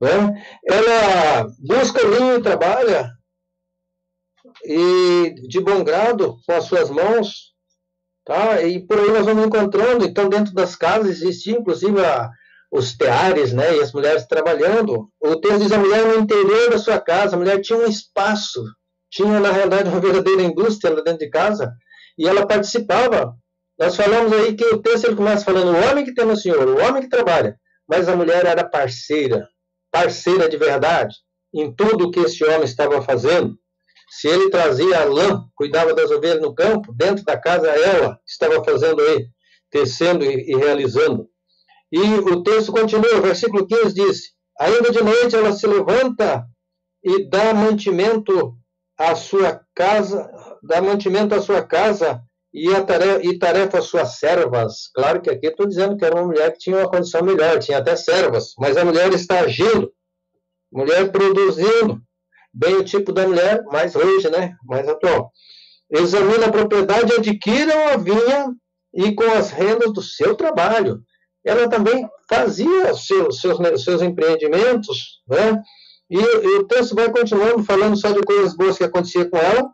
Não 0.00 0.08
é? 0.08 0.58
Ela 0.64 1.46
busca 1.58 2.02
linho 2.02 2.36
e 2.36 2.42
trabalha, 2.42 3.10
e 4.64 5.34
de 5.48 5.60
bom 5.60 5.82
grado, 5.82 6.38
com 6.46 6.52
as 6.52 6.64
suas 6.64 6.90
mãos, 6.90 7.56
Tá? 8.26 8.60
E 8.60 8.84
por 8.84 8.98
aí 8.98 9.08
nós 9.12 9.24
vamos 9.24 9.46
encontrando, 9.46 10.04
então 10.04 10.28
dentro 10.28 10.52
das 10.52 10.74
casas 10.74 11.22
existia 11.22 11.56
inclusive 11.56 12.04
a, 12.04 12.28
os 12.76 12.96
teares, 12.96 13.52
né, 13.52 13.76
e 13.76 13.80
as 13.80 13.92
mulheres 13.92 14.26
trabalhando. 14.26 15.08
O 15.20 15.36
texto 15.36 15.60
diz 15.60 15.72
a 15.72 15.78
mulher 15.78 16.04
no 16.04 16.20
interior 16.20 16.70
da 16.70 16.78
sua 16.78 17.00
casa, 17.00 17.36
a 17.36 17.38
mulher 17.38 17.60
tinha 17.60 17.78
um 17.78 17.86
espaço, 17.86 18.62
tinha 19.10 19.40
na 19.40 19.50
realidade 19.50 19.88
uma 19.88 20.00
verdadeira 20.00 20.42
indústria 20.42 20.94
lá 20.94 21.02
dentro 21.02 21.20
de 21.20 21.30
casa, 21.30 21.72
e 22.18 22.26
ela 22.28 22.46
participava. 22.46 23.34
Nós 23.78 23.96
falamos 23.96 24.32
aí 24.32 24.54
que 24.54 24.64
o 24.66 24.80
texto 24.80 25.06
ele 25.06 25.16
começa 25.16 25.44
falando 25.44 25.72
o 25.72 25.90
homem 25.90 26.04
que 26.04 26.14
tem 26.14 26.24
no 26.24 26.36
Senhor, 26.36 26.66
o 26.66 26.80
homem 26.82 27.02
que 27.02 27.08
trabalha, 27.08 27.56
mas 27.88 28.08
a 28.08 28.16
mulher 28.16 28.46
era 28.46 28.64
parceira, 28.64 29.46
parceira 29.90 30.48
de 30.48 30.56
verdade 30.56 31.14
em 31.54 31.72
tudo 31.74 32.06
o 32.06 32.10
que 32.10 32.20
esse 32.20 32.44
homem 32.44 32.64
estava 32.64 33.00
fazendo. 33.02 33.58
Se 34.10 34.28
ele 34.28 34.50
trazia 34.50 35.00
a 35.00 35.04
lã, 35.04 35.44
cuidava 35.54 35.92
das 35.94 36.10
ovelhas 36.10 36.40
no 36.40 36.54
campo, 36.54 36.92
dentro 36.92 37.24
da 37.24 37.36
casa 37.36 37.68
ela 37.68 38.18
estava 38.26 38.62
fazendo 38.62 39.00
aí, 39.02 39.26
tecendo 39.70 40.24
e, 40.24 40.52
e 40.52 40.56
realizando. 40.56 41.28
E 41.92 42.00
o 42.00 42.42
texto 42.42 42.72
continua, 42.72 43.18
o 43.18 43.22
versículo 43.22 43.66
15 43.66 43.94
diz: 43.94 44.20
Ainda 44.58 44.90
de 44.90 45.02
noite 45.02 45.36
ela 45.36 45.52
se 45.52 45.66
levanta 45.66 46.46
e 47.04 47.28
dá 47.28 47.54
mantimento 47.54 48.56
à 48.98 49.14
sua 49.14 49.60
casa, 49.74 50.28
dá 50.62 50.80
mantimento 50.80 51.34
à 51.34 51.40
sua 51.40 51.62
casa 51.62 52.22
e, 52.52 52.74
a 52.74 52.82
tarefa, 52.82 53.20
e 53.22 53.38
tarefa 53.38 53.78
às 53.78 53.84
suas 53.84 54.18
servas. 54.18 54.90
Claro 54.94 55.20
que 55.20 55.30
aqui 55.30 55.46
estou 55.46 55.66
dizendo 55.66 55.96
que 55.96 56.04
era 56.04 56.16
uma 56.16 56.26
mulher 56.26 56.52
que 56.52 56.58
tinha 56.58 56.78
uma 56.78 56.90
condição 56.90 57.22
melhor, 57.22 57.58
tinha 57.58 57.78
até 57.78 57.94
servas, 57.94 58.54
mas 58.58 58.76
a 58.76 58.84
mulher 58.84 59.12
está 59.12 59.40
agindo, 59.40 59.92
mulher 60.72 61.12
produzindo, 61.12 62.00
bem 62.52 62.76
o 62.76 62.84
tipo 62.84 63.12
da 63.12 63.28
mulher, 63.28 63.62
mais 63.64 63.94
hoje, 63.94 64.30
né? 64.30 64.56
Mais 64.64 64.88
atual. 64.88 65.30
Examina 65.90 66.46
a 66.46 66.52
propriedade, 66.52 67.12
adquira 67.12 67.92
a 67.92 67.96
vinha 67.96 68.52
e 68.94 69.14
com 69.14 69.24
as 69.24 69.50
rendas 69.50 69.92
do 69.92 70.02
seu 70.02 70.34
trabalho. 70.34 71.00
Ela 71.46 71.68
também 71.68 72.08
fazia 72.28 72.92
seus, 72.94 73.40
seus, 73.40 73.84
seus 73.84 74.02
empreendimentos, 74.02 75.22
né? 75.28 75.62
E, 76.10 76.18
e, 76.18 76.58
o 76.58 76.66
texto 76.66 76.94
vai 76.94 77.10
continuando 77.10 77.62
falando 77.62 77.96
só 77.96 78.10
de 78.10 78.20
coisas 78.22 78.56
boas 78.56 78.76
que 78.76 78.84
aconteciam 78.84 79.30
com 79.30 79.38
ela. 79.38 79.70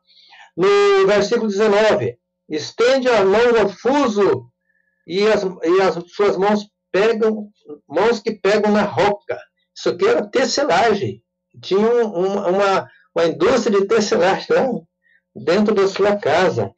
No 0.54 1.06
versículo 1.06 1.48
19, 1.48 2.14
estende 2.48 3.08
a 3.08 3.24
mão 3.24 3.58
ao 3.58 3.68
fuso 3.70 4.46
e 5.06 5.26
as, 5.26 5.42
e 5.42 5.80
as 5.80 5.98
suas 6.14 6.36
mãos 6.36 6.68
pegam, 6.92 7.48
mãos 7.88 8.20
que 8.20 8.32
pegam 8.32 8.70
na 8.70 8.82
roca. 8.82 9.38
Isso 9.74 9.88
aqui 9.88 10.06
era 10.06 10.28
tecelagem. 10.28 11.22
Tinha 11.62 11.88
uma, 12.04 12.48
uma, 12.48 12.90
uma 13.14 13.26
indústria 13.26 13.80
de 13.80 13.86
tecelagem 13.86 14.46
lá 14.50 14.68
dentro 15.34 15.74
da 15.74 15.88
sua 15.88 16.16
casa. 16.16 16.70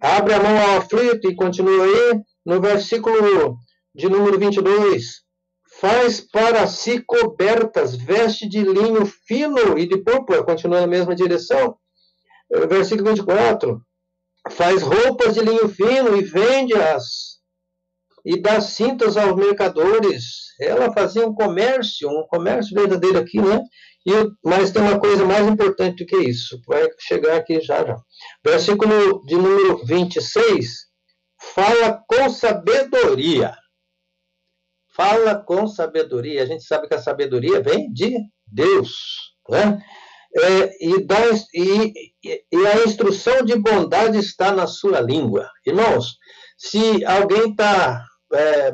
Abre 0.00 0.34
a 0.34 0.40
mão 0.40 0.56
ao 0.56 0.78
aflito 0.78 1.28
e 1.28 1.34
continua 1.34 1.84
aí 1.84 2.20
no 2.46 2.60
versículo 2.60 3.16
de 3.94 4.08
número 4.08 4.38
22. 4.38 5.22
Faz 5.80 6.20
para 6.20 6.66
si 6.66 7.00
cobertas, 7.00 7.94
veste 7.94 8.48
de 8.48 8.62
linho 8.62 9.04
fino 9.06 9.78
e 9.78 9.86
de 9.86 9.98
púrpura, 9.98 10.44
continua 10.44 10.80
na 10.80 10.86
mesma 10.86 11.14
direção. 11.14 11.76
Versículo 12.68 13.10
24. 13.10 13.80
Faz 14.50 14.82
roupas 14.82 15.34
de 15.34 15.40
linho 15.40 15.68
fino 15.68 16.16
e 16.16 16.22
vende-as, 16.22 17.34
e 18.24 18.40
dá 18.40 18.60
cintas 18.60 19.16
aos 19.16 19.34
mercadores. 19.34 20.44
Ela 20.60 20.92
fazia 20.92 21.26
um 21.26 21.34
comércio, 21.34 22.08
um 22.08 22.26
comércio 22.28 22.74
verdadeiro 22.74 23.18
aqui, 23.18 23.40
né? 23.40 23.60
E, 24.06 24.12
mas 24.44 24.70
tem 24.70 24.82
uma 24.82 25.00
coisa 25.00 25.24
mais 25.24 25.46
importante 25.46 26.04
do 26.04 26.06
que 26.06 26.16
isso, 26.16 26.60
vai 26.66 26.86
chegar 27.00 27.36
aqui 27.36 27.60
já 27.60 27.84
já. 27.84 27.96
Versículo 28.44 29.24
de 29.24 29.34
número 29.34 29.84
26, 29.84 30.68
fala 31.54 32.02
com 32.06 32.28
sabedoria. 32.28 33.54
Fala 34.94 35.34
com 35.34 35.66
sabedoria. 35.66 36.42
A 36.42 36.46
gente 36.46 36.64
sabe 36.64 36.88
que 36.88 36.94
a 36.94 37.02
sabedoria 37.02 37.60
vem 37.60 37.92
de 37.92 38.16
Deus, 38.46 38.92
né? 39.48 39.82
É, 40.36 40.84
e, 40.84 41.04
dá, 41.04 41.18
e, 41.54 41.92
e 42.24 42.66
a 42.66 42.84
instrução 42.84 43.44
de 43.44 43.56
bondade 43.56 44.18
está 44.18 44.52
na 44.52 44.66
sua 44.66 45.00
língua. 45.00 45.48
Irmãos, 45.64 46.16
se 46.58 47.04
alguém 47.04 47.50
está 47.50 48.04
é, 48.32 48.72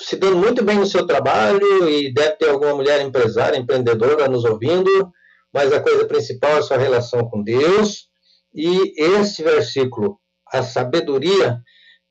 se 0.00 0.16
dando 0.16 0.36
muito 0.36 0.64
bem 0.64 0.78
no 0.78 0.86
seu 0.86 1.06
trabalho 1.06 1.88
e 1.88 2.12
deve 2.12 2.36
ter 2.36 2.48
alguma 2.50 2.74
mulher 2.74 3.00
empresária, 3.00 3.58
empreendedora 3.58 4.28
nos 4.28 4.44
ouvindo, 4.44 4.90
mas 5.52 5.72
a 5.72 5.80
coisa 5.80 6.06
principal 6.06 6.52
é 6.52 6.58
a 6.58 6.62
sua 6.62 6.76
relação 6.76 7.28
com 7.28 7.42
Deus. 7.42 8.08
E 8.54 8.92
esse 9.00 9.42
versículo, 9.42 10.18
a 10.52 10.62
sabedoria 10.62 11.58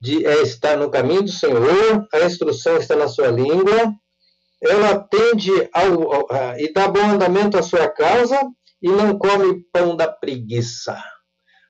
de 0.01 0.25
é 0.25 0.41
estar 0.41 0.77
no 0.77 0.89
caminho 0.89 1.23
do 1.23 1.31
Senhor, 1.31 2.07
a 2.11 2.19
instrução 2.21 2.77
está 2.77 2.95
na 2.95 3.07
sua 3.07 3.27
língua, 3.27 3.93
ela 4.61 4.91
atende 4.91 5.51
ao, 5.73 6.13
ao, 6.13 6.31
a, 6.31 6.59
e 6.59 6.73
dá 6.73 6.87
bom 6.87 7.03
andamento 7.03 7.57
à 7.57 7.63
sua 7.63 7.87
casa 7.87 8.39
e 8.81 8.89
não 8.89 9.17
come 9.17 9.63
pão 9.71 9.95
da 9.95 10.07
preguiça. 10.07 10.97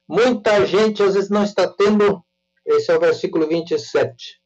Muita 0.08 0.66
gente 0.66 1.04
às 1.04 1.14
vezes 1.14 1.30
não 1.30 1.44
está 1.44 1.68
tendo, 1.68 2.24
esse 2.66 2.92
é 2.92 2.96
o 2.96 3.00
versículo 3.00 3.48
27, 3.48 4.42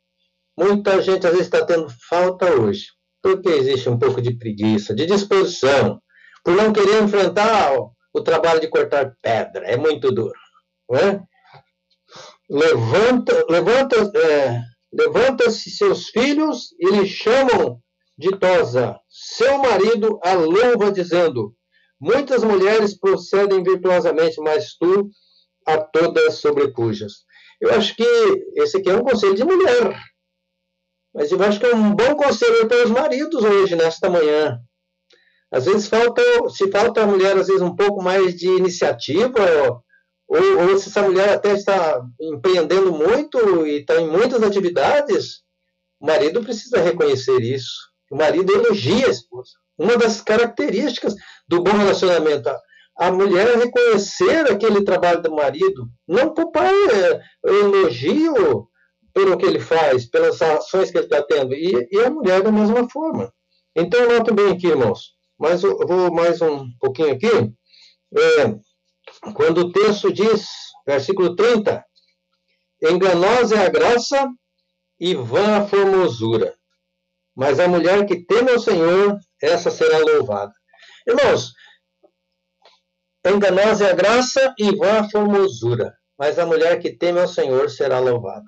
Muita 0.57 1.01
gente 1.01 1.27
às 1.27 1.33
vezes 1.33 1.47
está 1.47 1.65
tendo 1.65 1.87
falta 2.09 2.49
hoje, 2.53 2.85
porque 3.21 3.49
existe 3.49 3.89
um 3.89 3.99
pouco 3.99 4.21
de 4.21 4.37
preguiça, 4.37 4.95
de 4.95 5.05
disposição, 5.05 6.01
por 6.43 6.55
não 6.55 6.71
querer 6.71 7.03
enfrentar 7.03 7.73
o 8.13 8.21
trabalho 8.21 8.61
de 8.61 8.69
cortar 8.69 9.13
pedra. 9.21 9.65
É 9.65 9.75
muito 9.75 10.13
duro. 10.13 10.39
Não 10.89 10.97
é? 10.97 11.21
Levanta, 12.49 13.45
levanta, 13.49 13.95
é, 14.17 14.61
levanta-se 14.93 15.69
seus 15.71 16.09
filhos 16.09 16.73
e 16.79 16.89
lhe 16.91 17.07
chamam 17.07 17.79
ditosa. 18.17 18.99
Seu 19.09 19.57
marido 19.57 20.19
a 20.23 20.33
louva, 20.33 20.91
dizendo: 20.91 21.55
Muitas 21.99 22.43
mulheres 22.43 22.97
procedem 22.97 23.63
virtuosamente, 23.63 24.39
mas 24.41 24.75
tu 24.77 25.09
a 25.65 25.77
todas 25.77 26.35
sobrepujas. 26.35 27.23
Eu 27.59 27.71
acho 27.73 27.95
que 27.95 28.03
esse 28.55 28.77
aqui 28.77 28.89
é 28.89 28.95
um 28.95 29.03
conselho 29.03 29.33
de 29.33 29.43
mulher. 29.43 29.97
Mas 31.13 31.31
eu 31.31 31.41
acho 31.41 31.59
que 31.59 31.65
é 31.65 31.73
um 31.73 31.95
bom 31.95 32.15
conselho 32.15 32.67
para 32.67 32.83
os 32.83 32.91
maridos 32.91 33.43
hoje, 33.43 33.75
nesta 33.75 34.09
manhã. 34.09 34.59
Às 35.51 35.65
vezes 35.65 35.87
falta, 35.87 36.21
se 36.49 36.69
falta 36.69 37.01
a 37.01 37.07
mulher, 37.07 37.37
às 37.37 37.47
vezes, 37.47 37.61
um 37.61 37.75
pouco 37.75 38.03
mais 38.03 38.35
de 38.35 38.47
iniciativa, 38.47 39.81
ou, 40.27 40.69
ou 40.69 40.77
se 40.77 40.89
essa 40.89 41.01
mulher 41.01 41.29
até 41.29 41.53
está 41.53 42.01
empreendendo 42.19 42.91
muito 42.91 43.65
e 43.65 43.79
está 43.79 43.99
em 43.99 44.07
muitas 44.07 44.41
atividades, 44.43 45.43
o 45.99 46.05
marido 46.05 46.43
precisa 46.43 46.81
reconhecer 46.81 47.41
isso. 47.41 47.73
O 48.11 48.15
marido 48.15 48.51
elogia 48.51 49.07
a 49.07 49.11
esposa. 49.11 49.51
Uma 49.77 49.97
das 49.97 50.21
características 50.21 51.15
do 51.47 51.61
bom 51.61 51.71
relacionamento, 51.71 52.49
a 52.97 53.11
mulher 53.11 53.57
reconhecer 53.57 54.49
aquele 54.49 54.83
trabalho 54.83 55.21
do 55.21 55.35
marido, 55.35 55.87
não 56.07 56.33
poupar 56.33 56.71
é, 56.73 57.21
elogio, 57.43 58.69
pelo 59.13 59.37
que 59.37 59.45
ele 59.45 59.59
faz, 59.59 60.05
pelas 60.05 60.41
ações 60.41 60.91
que 60.91 60.97
ele 60.97 61.05
está 61.05 61.23
tendo, 61.23 61.53
e, 61.53 61.87
e, 61.89 61.99
a 61.99 62.09
mulher 62.09 62.41
da 62.41 62.51
mesma 62.51 62.89
forma. 62.89 63.33
Então, 63.73 64.09
note 64.09 64.31
bem 64.33 64.51
aqui, 64.51 64.67
irmãos, 64.67 65.13
mas 65.39 65.63
eu 65.63 65.77
vou 65.87 66.13
mais 66.13 66.41
um 66.41 66.67
pouquinho 66.79 67.13
aqui. 67.13 67.27
É, 67.27 68.55
quando 69.33 69.59
o 69.59 69.71
texto 69.71 70.11
diz, 70.11 70.47
versículo 70.85 71.35
30, 71.35 71.83
enganosa 72.81 73.55
é 73.55 73.65
a 73.65 73.69
graça 73.69 74.29
e 74.99 75.15
vã 75.15 75.57
a 75.57 75.67
formosura, 75.67 76.55
mas 77.35 77.59
a 77.59 77.67
mulher 77.67 78.05
que 78.05 78.25
teme 78.25 78.51
ao 78.51 78.59
Senhor, 78.59 79.17
essa 79.41 79.69
será 79.71 79.99
louvada. 79.99 80.53
Irmãos, 81.07 81.53
enganosa 83.25 83.87
é 83.87 83.91
a 83.91 83.95
graça 83.95 84.53
e 84.57 84.75
vã 84.75 84.99
a 84.99 85.09
formosura, 85.09 85.93
mas 86.17 86.39
a 86.39 86.45
mulher 86.45 86.79
que 86.79 86.95
teme 86.95 87.19
ao 87.19 87.27
Senhor 87.27 87.69
será 87.69 87.99
louvada. 87.99 88.45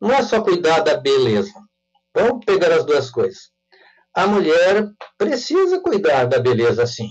Não 0.00 0.12
é 0.12 0.22
só 0.22 0.42
cuidar 0.42 0.80
da 0.80 0.96
beleza. 0.96 1.52
Vamos 2.14 2.44
pegar 2.44 2.72
as 2.72 2.84
duas 2.84 3.10
coisas. 3.10 3.50
A 4.14 4.26
mulher 4.26 4.88
precisa 5.16 5.80
cuidar 5.80 6.24
da 6.24 6.38
beleza, 6.40 6.86
sim. 6.86 7.08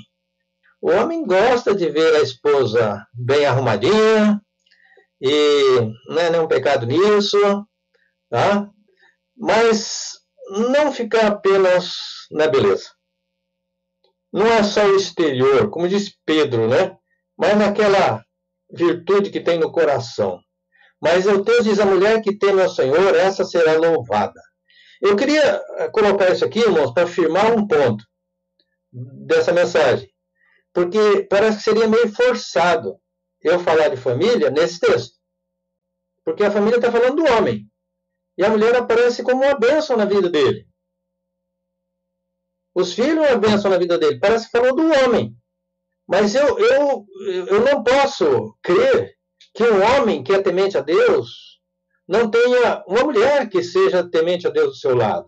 O 0.81 0.91
homem 0.91 1.25
gosta 1.25 1.75
de 1.75 1.89
ver 1.89 2.15
a 2.15 2.21
esposa 2.21 3.05
bem 3.13 3.45
arrumadinha, 3.45 4.41
e 5.21 5.63
não 6.07 6.21
é 6.21 6.29
nenhum 6.29 6.47
pecado 6.47 6.85
nisso, 6.85 7.37
tá? 8.29 8.69
Mas 9.35 10.13
não 10.73 10.91
ficar 10.91 11.27
apenas 11.27 11.95
na 12.31 12.47
beleza. 12.47 12.89
Não 14.31 14.47
é 14.47 14.63
só 14.63 14.85
o 14.85 14.95
exterior, 14.95 15.69
como 15.69 15.87
diz 15.87 16.15
Pedro, 16.25 16.67
né? 16.67 16.95
Mas 17.37 17.57
naquela 17.57 18.23
virtude 18.71 19.31
que 19.31 19.41
tem 19.41 19.59
no 19.59 19.71
coração. 19.71 20.39
Mas 21.01 21.25
o 21.25 21.43
texto 21.43 21.63
diz: 21.63 21.79
a 21.79 21.85
mulher 21.85 22.21
que 22.21 22.37
teme 22.37 22.61
ao 22.61 22.69
Senhor, 22.69 23.15
essa 23.15 23.43
será 23.43 23.73
louvada. 23.73 24.39
Eu 25.01 25.15
queria 25.15 25.61
colocar 25.91 26.29
isso 26.29 26.45
aqui, 26.45 26.59
irmãos, 26.59 26.93
para 26.93 27.03
afirmar 27.03 27.51
um 27.53 27.65
ponto 27.67 28.03
dessa 28.91 29.51
mensagem. 29.51 30.09
Porque 30.73 31.23
parece 31.29 31.57
que 31.57 31.63
seria 31.63 31.87
meio 31.87 32.13
forçado 32.13 32.99
eu 33.41 33.59
falar 33.59 33.89
de 33.89 33.97
família 33.97 34.49
nesse 34.49 34.79
texto. 34.79 35.17
Porque 36.23 36.43
a 36.43 36.51
família 36.51 36.77
está 36.77 36.91
falando 36.91 37.15
do 37.15 37.31
homem. 37.31 37.69
E 38.37 38.43
a 38.43 38.49
mulher 38.49 38.75
aparece 38.75 39.23
como 39.23 39.43
uma 39.43 39.57
bênção 39.57 39.97
na 39.97 40.05
vida 40.05 40.29
dele. 40.29 40.67
Os 42.73 42.93
filhos 42.93 43.25
é 43.25 43.31
uma 43.33 43.39
bênção 43.39 43.69
na 43.71 43.77
vida 43.77 43.97
dele. 43.97 44.19
Parece 44.19 44.45
que 44.45 44.57
falou 44.57 44.75
do 44.75 44.91
homem. 44.91 45.35
Mas 46.07 46.35
eu, 46.35 46.57
eu, 46.57 47.05
eu 47.47 47.61
não 47.61 47.83
posso 47.83 48.57
crer 48.61 49.15
que 49.53 49.63
um 49.63 49.81
homem 49.83 50.23
que 50.23 50.33
é 50.33 50.41
temente 50.41 50.77
a 50.77 50.81
Deus 50.81 51.59
não 52.07 52.29
tenha 52.29 52.83
uma 52.87 53.03
mulher 53.03 53.49
que 53.49 53.61
seja 53.61 54.09
temente 54.09 54.47
a 54.47 54.49
Deus 54.49 54.69
do 54.69 54.75
seu 54.75 54.95
lado. 54.95 55.27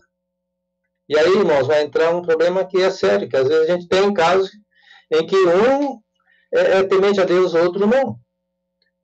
E 1.08 1.18
aí, 1.18 1.30
irmãos, 1.30 1.68
vai 1.68 1.84
entrar 1.84 2.16
um 2.16 2.22
problema 2.22 2.66
que 2.66 2.82
é 2.82 2.90
sério, 2.90 3.28
que 3.28 3.36
às 3.36 3.48
vezes 3.48 3.70
a 3.70 3.74
gente 3.74 3.88
tem 3.88 4.14
casos 4.14 4.50
em 5.12 5.26
que 5.26 5.36
um 5.36 6.00
é, 6.54 6.80
é 6.80 6.84
temente 6.84 7.20
a 7.20 7.26
Deus, 7.26 7.54
o 7.54 7.60
outro 7.60 7.86
não. 7.86 8.18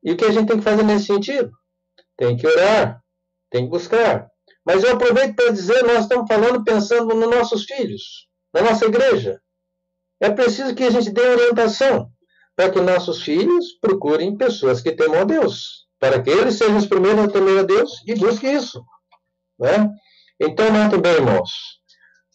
E 0.04 0.12
o 0.12 0.18
que 0.18 0.26
a 0.26 0.32
gente 0.32 0.48
tem 0.48 0.58
que 0.58 0.64
fazer 0.64 0.84
nesse 0.84 1.06
sentido? 1.06 1.52
Tem 2.16 2.38
que 2.38 2.48
orar, 2.48 3.02
tem 3.50 3.66
que 3.66 3.70
buscar. 3.70 4.30
Mas 4.66 4.84
eu 4.84 4.94
aproveito 4.94 5.36
para 5.36 5.52
dizer, 5.52 5.84
nós 5.84 6.04
estamos 6.04 6.28
falando 6.28 6.64
pensando 6.64 7.14
nos 7.14 7.30
nossos 7.30 7.64
filhos, 7.64 8.28
na 8.54 8.62
nossa 8.62 8.86
igreja. 8.86 9.40
É 10.20 10.30
preciso 10.30 10.74
que 10.74 10.84
a 10.84 10.90
gente 10.90 11.12
dê 11.12 11.22
orientação 11.22 12.12
para 12.56 12.72
que 12.72 12.82
nossos 12.82 13.22
filhos 13.22 13.74
procurem 13.80 14.36
pessoas 14.36 14.82
que 14.82 14.92
temam 14.92 15.22
a 15.22 15.24
Deus, 15.24 15.88
para 16.00 16.22
que 16.22 16.30
eles 16.30 16.56
sejam 16.56 16.78
os 16.78 16.88
primeiros 16.88 17.26
a 17.26 17.28
temer 17.28 17.60
a 17.60 17.64
Deus 17.64 17.92
e 18.06 18.16
busquem 18.16 18.56
isso. 18.56 18.84
Né? 19.60 19.90
Então, 20.40 20.72
notem 20.72 21.00
bem, 21.00 21.14
irmãos, 21.14 21.52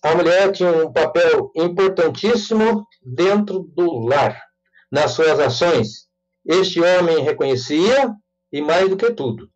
a 0.03 0.17
mulher 0.17 0.51
tinha 0.51 0.71
um 0.71 0.93
papel 0.93 1.53
importantíssimo 1.55 2.87
dentro 3.01 3.61
do 3.61 4.01
lar, 4.01 4.43
nas 4.91 5.13
suas 5.13 5.39
ações. 5.39 6.09
Este 6.45 6.81
homem 6.81 7.23
reconhecia, 7.23 8.13
e 8.53 8.61
mais 8.61 8.89
do 8.91 8.97
que 8.97 9.13
tudo, 9.13 9.49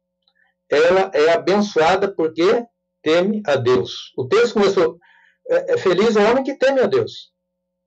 ela 0.71 1.11
é 1.13 1.33
abençoada 1.33 2.13
porque 2.15 2.65
teme 3.03 3.43
a 3.45 3.57
Deus. 3.57 4.13
O 4.17 4.29
texto 4.29 4.55
começou, 4.55 4.99
é, 5.49 5.75
é 5.75 5.79
feliz 5.79 6.15
o 6.15 6.21
homem 6.21 6.45
que 6.45 6.57
teme 6.57 6.81
a 6.81 6.87
Deus. 6.87 7.33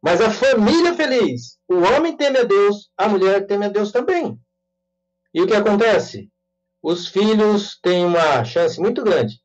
Mas 0.02 0.20
a 0.22 0.30
família 0.30 0.94
feliz, 0.94 1.58
o 1.68 1.76
homem 1.76 2.16
teme 2.16 2.40
a 2.40 2.44
Deus, 2.44 2.90
a 2.98 3.08
mulher 3.08 3.48
teme 3.48 3.66
a 3.66 3.70
Deus 3.70 3.92
também. 3.92 4.38
E 5.34 5.42
o 5.42 5.48
que 5.48 5.56
acontece? 5.56 6.30
Os 6.82 7.08
filhos 7.08 7.78
têm 7.82 8.06
uma 8.06 8.44
chance 8.44 8.80
muito 8.80 9.04
grande 9.04 9.42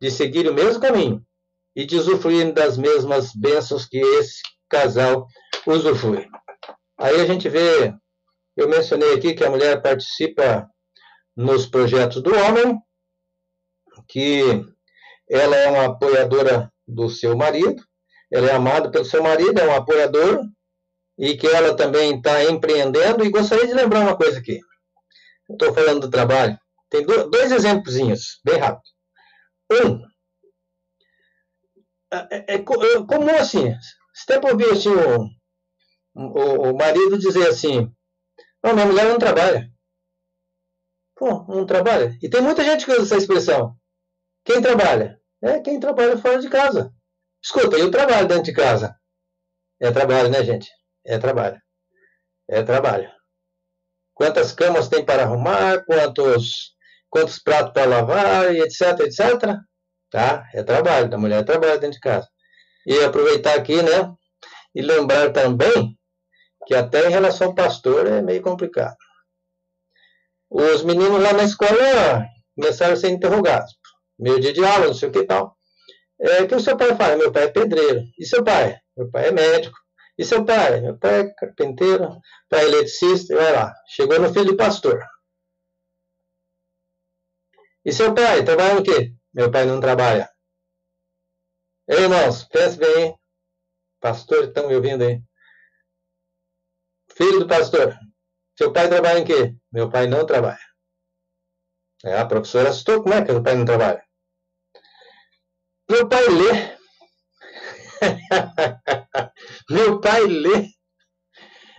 de 0.00 0.10
seguir 0.10 0.48
o 0.48 0.54
mesmo 0.54 0.80
caminho 0.80 1.24
e 1.74 1.84
de 1.84 1.96
usufruir 1.96 2.52
das 2.52 2.76
mesmas 2.76 3.32
bênçãos 3.34 3.86
que 3.86 3.98
esse 3.98 4.40
casal 4.68 5.26
usufrui. 5.66 6.26
Aí 6.98 7.20
a 7.20 7.26
gente 7.26 7.48
vê, 7.48 7.94
eu 8.56 8.68
mencionei 8.68 9.14
aqui 9.14 9.34
que 9.34 9.44
a 9.44 9.50
mulher 9.50 9.80
participa 9.80 10.68
nos 11.36 11.66
projetos 11.66 12.22
do 12.22 12.34
homem, 12.34 12.78
que 14.08 14.42
ela 15.28 15.56
é 15.56 15.68
uma 15.70 15.86
apoiadora 15.86 16.70
do 16.86 17.08
seu 17.08 17.36
marido, 17.36 17.82
ela 18.32 18.48
é 18.48 18.52
amada 18.52 18.90
pelo 18.90 19.04
seu 19.04 19.22
marido, 19.22 19.58
é 19.58 19.64
uma 19.64 19.78
apoiadora, 19.78 20.40
e 21.18 21.36
que 21.36 21.46
ela 21.46 21.76
também 21.76 22.16
está 22.16 22.44
empreendendo. 22.44 23.24
E 23.24 23.30
gostaria 23.30 23.66
de 23.66 23.74
lembrar 23.74 24.00
uma 24.00 24.16
coisa 24.16 24.38
aqui. 24.38 24.58
Estou 25.50 25.74
falando 25.74 26.00
do 26.00 26.10
trabalho. 26.10 26.58
Tem 26.88 27.04
dois 27.04 27.52
exemplos, 27.52 27.94
bem 28.44 28.58
rápido. 28.58 28.82
Um, 29.72 30.02
é, 32.12 32.36
é, 32.36 32.44
é, 32.48 32.54
é 32.54 32.62
comum 32.64 33.36
assim, 33.38 33.72
você 34.12 34.26
tempo 34.26 34.48
ouviu 34.48 34.72
assim, 34.72 34.90
o, 34.90 35.28
o, 36.14 36.70
o, 36.70 36.76
marido 36.76 37.18
dizer 37.18 37.48
assim, 37.48 37.90
não, 38.62 38.74
minha 38.74 38.86
mulher 38.86 39.06
não 39.06 39.18
trabalha. 39.18 39.70
Pô, 41.16 41.44
não 41.48 41.66
trabalha? 41.66 42.16
E 42.22 42.28
tem 42.28 42.40
muita 42.40 42.64
gente 42.64 42.84
que 42.84 42.92
usa 42.92 43.02
essa 43.02 43.16
expressão. 43.16 43.76
Quem 44.44 44.60
trabalha? 44.60 45.20
É 45.42 45.60
quem 45.60 45.78
trabalha 45.78 46.18
fora 46.18 46.40
de 46.40 46.48
casa. 46.48 46.92
Escuta, 47.42 47.76
eu 47.76 47.90
trabalho 47.90 48.26
dentro 48.26 48.44
de 48.44 48.52
casa. 48.52 48.94
É 49.80 49.90
trabalho, 49.90 50.28
né, 50.28 50.44
gente? 50.44 50.70
É 51.06 51.18
trabalho. 51.18 51.60
É 52.48 52.62
trabalho. 52.62 53.10
Quantas 54.14 54.52
camas 54.52 54.88
tem 54.88 55.04
para 55.04 55.22
arrumar, 55.22 55.84
quantos, 55.84 56.74
quantos 57.08 57.38
pratos 57.38 57.72
para 57.72 57.86
lavar, 57.86 58.54
etc, 58.54 59.00
etc. 59.00 59.58
Tá? 60.10 60.48
É 60.52 60.62
trabalho, 60.62 61.08
da 61.08 61.16
mulher 61.16 61.40
é 61.40 61.44
trabalho 61.44 61.78
dentro 61.78 61.94
de 61.94 62.00
casa. 62.00 62.28
E 62.86 62.98
aproveitar 63.04 63.54
aqui, 63.54 63.80
né? 63.82 64.12
E 64.74 64.82
lembrar 64.82 65.32
também 65.32 65.96
que 66.66 66.74
até 66.74 67.06
em 67.06 67.10
relação 67.10 67.48
ao 67.48 67.54
pastor 67.54 68.06
é 68.06 68.20
meio 68.20 68.42
complicado. 68.42 68.96
Os 70.50 70.82
meninos 70.82 71.22
lá 71.22 71.32
na 71.32 71.44
escola 71.44 72.26
começaram 72.56 72.94
a 72.94 72.96
ser 72.96 73.10
interrogados. 73.10 73.72
Meio 74.18 74.40
dia 74.40 74.52
de 74.52 74.64
aula, 74.64 74.86
não 74.86 74.94
sei 74.94 75.08
o 75.08 75.12
que 75.12 75.24
tal. 75.24 75.56
É, 76.20 76.42
o 76.42 76.48
que 76.48 76.54
o 76.54 76.60
seu 76.60 76.76
pai 76.76 76.94
faz? 76.96 77.16
Meu 77.16 77.32
pai 77.32 77.44
é 77.44 77.48
pedreiro. 77.48 78.02
E 78.18 78.26
seu 78.26 78.44
pai? 78.44 78.76
Meu 78.96 79.10
pai 79.10 79.28
é 79.28 79.32
médico. 79.32 79.78
E 80.18 80.24
seu 80.24 80.44
pai? 80.44 80.80
Meu 80.80 80.98
pai 80.98 81.20
é 81.20 81.34
carpinteiro, 81.34 82.20
pai 82.48 82.60
é 82.60 82.64
eletricista. 82.64 83.34
Vai 83.34 83.52
lá. 83.52 83.72
Chegou 83.88 84.18
no 84.18 84.32
filho 84.32 84.46
de 84.46 84.56
pastor. 84.56 85.00
E 87.84 87.92
seu 87.92 88.14
pai? 88.14 88.44
Trabalha 88.44 88.74
no 88.74 88.82
quê? 88.82 89.14
Meu 89.32 89.50
pai 89.50 89.64
não 89.64 89.80
trabalha. 89.80 90.30
Ei, 91.88 92.02
irmãos, 92.02 92.44
pense 92.44 92.76
bem. 92.76 93.18
Pastor, 94.00 94.44
estão 94.44 94.68
me 94.68 94.74
ouvindo 94.74 95.04
aí? 95.04 95.22
Filho 97.16 97.40
do 97.40 97.48
pastor. 97.48 97.96
Seu 98.56 98.72
pai 98.72 98.88
trabalha 98.88 99.18
em 99.18 99.24
quê? 99.24 99.54
Meu 99.72 99.90
pai 99.90 100.06
não 100.06 100.26
trabalha. 100.26 100.58
É, 102.04 102.18
a 102.18 102.26
professora 102.26 102.70
assustou. 102.70 103.02
Como 103.02 103.14
é 103.14 103.24
que 103.24 103.32
meu 103.32 103.42
pai 103.42 103.54
não 103.54 103.64
trabalha? 103.64 104.02
Meu 105.88 106.08
pai 106.08 106.24
lê. 106.28 106.78
meu 109.70 110.00
pai 110.00 110.22
lê. 110.26 110.70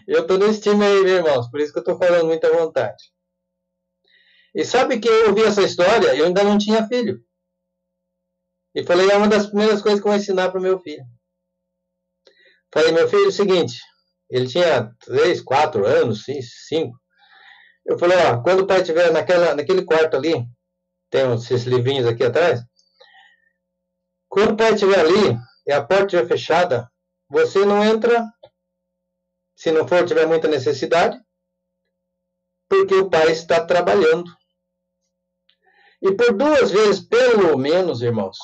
Eu 0.08 0.22
estou 0.22 0.38
nesse 0.38 0.62
time 0.62 0.86
aí, 0.86 1.02
meus 1.02 1.12
irmãos, 1.12 1.50
por 1.50 1.60
isso 1.60 1.72
que 1.72 1.80
eu 1.80 1.84
estou 1.84 1.98
falando 1.98 2.26
muito 2.26 2.46
à 2.46 2.52
vontade. 2.52 3.12
E 4.54 4.66
sabe 4.66 5.00
que 5.00 5.08
eu 5.08 5.30
ouvi 5.30 5.44
essa 5.44 5.62
história, 5.62 6.14
eu 6.16 6.26
ainda 6.26 6.44
não 6.44 6.58
tinha 6.58 6.86
filho. 6.88 7.24
E 8.74 8.84
falei, 8.84 9.10
é 9.10 9.18
uma 9.18 9.28
das 9.28 9.48
primeiras 9.48 9.82
coisas 9.82 10.00
que 10.00 10.08
eu 10.08 10.12
vou 10.12 10.20
ensinar 10.20 10.50
para 10.50 10.60
o 10.60 10.64
meu 10.64 10.80
filho. 10.80 11.04
Falei, 12.74 12.92
meu 12.92 13.08
filho, 13.10 13.26
é 13.26 13.28
o 13.28 13.32
seguinte, 13.32 13.78
ele 14.30 14.48
tinha 14.48 14.90
três, 15.00 15.42
quatro 15.42 15.86
anos, 15.86 16.24
cinco. 16.68 16.98
Eu 17.86 18.00
falei, 18.00 18.18
ó, 18.18 18.42
quando 18.42 18.62
o 18.62 18.68
pai 18.68 18.80
estiver 18.80 19.12
naquela, 19.12 19.54
naquele 19.56 19.84
quarto 19.84 20.16
ali, 20.16 20.46
tem 21.10 21.34
esses 21.34 21.64
livrinhos 21.64 22.08
aqui 22.08 22.24
atrás, 22.24 22.64
quando 24.30 24.54
o 24.54 24.58
pai 24.58 24.74
estiver 24.74 25.00
ali 25.00 25.38
e 25.68 25.74
a 25.74 25.84
porta 25.84 26.06
estiver 26.06 26.28
fechada, 26.28 26.90
você 27.30 27.66
não 27.66 27.84
entra, 27.84 28.26
se 29.56 29.72
não 29.72 29.86
for 29.86 30.06
tiver 30.06 30.26
muita 30.26 30.48
necessidade, 30.48 31.20
porque 32.70 32.96
o 32.96 33.10
pai 33.10 33.32
está 33.32 33.66
trabalhando. 33.66 34.32
E 36.02 36.12
por 36.14 36.34
duas 36.34 36.72
vezes, 36.72 37.00
pelo 37.00 37.58
menos, 37.58 38.02
irmãos, 38.02 38.38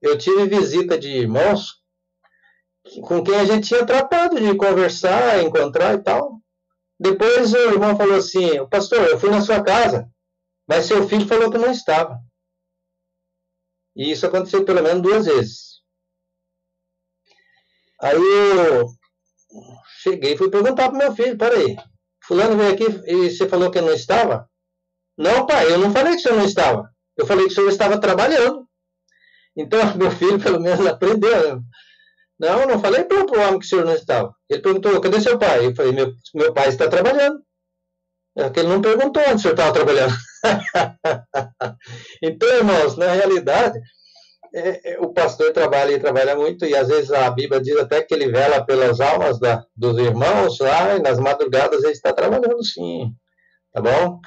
eu 0.00 0.18
tive 0.18 0.46
visita 0.46 0.98
de 0.98 1.08
irmãos 1.08 1.82
com 3.02 3.22
quem 3.22 3.34
a 3.34 3.44
gente 3.44 3.68
tinha 3.68 3.84
tratado 3.84 4.40
de 4.40 4.56
conversar, 4.56 5.42
encontrar 5.42 5.94
e 5.94 6.02
tal. 6.02 6.40
Depois 6.98 7.52
o 7.52 7.56
irmão 7.56 7.96
falou 7.96 8.16
assim: 8.16 8.66
Pastor, 8.68 9.00
eu 9.06 9.18
fui 9.18 9.30
na 9.30 9.40
sua 9.40 9.62
casa, 9.62 10.10
mas 10.66 10.86
seu 10.86 11.08
filho 11.08 11.26
falou 11.26 11.50
que 11.50 11.58
não 11.58 11.70
estava. 11.70 12.18
E 13.96 14.10
isso 14.10 14.26
aconteceu 14.26 14.64
pelo 14.64 14.82
menos 14.82 15.02
duas 15.02 15.26
vezes. 15.26 15.82
Aí 18.00 18.16
eu 18.16 18.86
cheguei 20.02 20.34
e 20.34 20.36
fui 20.36 20.50
perguntar 20.50 20.88
para 20.88 20.98
meu 20.98 21.14
filho: 21.14 21.38
peraí, 21.38 21.76
Fulano 22.22 22.56
veio 22.56 22.74
aqui 22.74 22.84
e 23.06 23.30
você 23.30 23.48
falou 23.48 23.70
que 23.70 23.80
não 23.80 23.92
estava? 23.92 24.48
Não, 25.16 25.46
pai, 25.46 25.72
eu 25.72 25.78
não 25.78 25.92
falei 25.92 26.14
que 26.14 26.20
senhor 26.20 26.36
não 26.36 26.44
estava. 26.44 26.88
Eu 27.18 27.26
falei 27.26 27.46
que 27.46 27.52
o 27.52 27.54
senhor 27.54 27.68
estava 27.68 28.00
trabalhando. 28.00 28.66
Então, 29.56 29.80
meu 29.98 30.10
filho, 30.10 30.40
pelo 30.40 30.60
menos, 30.60 30.86
aprendeu. 30.86 31.56
Né? 31.56 31.62
Não, 32.38 32.66
não 32.66 32.80
falei 32.80 33.04
para 33.04 33.18
o 33.18 33.40
homem 33.40 33.58
que 33.58 33.66
o 33.66 33.68
senhor 33.68 33.84
não 33.84 33.94
estava. 33.94 34.32
Ele 34.48 34.62
perguntou: 34.62 35.00
cadê 35.00 35.20
seu 35.20 35.38
pai? 35.38 35.66
Eu 35.66 35.74
falei: 35.74 35.92
meu, 35.92 36.12
meu 36.34 36.54
pai 36.54 36.68
está 36.68 36.88
trabalhando. 36.88 37.40
É 38.36 38.48
que 38.50 38.60
ele 38.60 38.68
não 38.68 38.80
perguntou 38.80 39.20
onde 39.22 39.34
o 39.34 39.38
senhor 39.40 39.54
estava 39.54 39.72
trabalhando. 39.72 40.14
então, 42.22 42.48
irmãos, 42.48 42.96
na 42.96 43.10
realidade, 43.12 43.80
é, 44.54 44.92
é, 44.92 45.00
o 45.00 45.12
pastor 45.12 45.52
trabalha 45.52 45.92
e 45.92 45.98
trabalha 45.98 46.36
muito, 46.36 46.64
e 46.64 46.74
às 46.76 46.86
vezes 46.86 47.10
a 47.10 47.28
Bíblia 47.30 47.60
diz 47.60 47.76
até 47.76 48.00
que 48.00 48.14
ele 48.14 48.30
vela 48.30 48.64
pelas 48.64 49.00
almas 49.00 49.40
da, 49.40 49.64
dos 49.76 49.98
irmãos 49.98 50.58
lá, 50.60 50.96
e 50.96 51.02
nas 51.02 51.18
madrugadas 51.18 51.82
ele 51.82 51.92
está 51.92 52.12
trabalhando 52.12 52.64
sim, 52.64 53.12
tá 53.72 53.82
bom? 53.82 54.20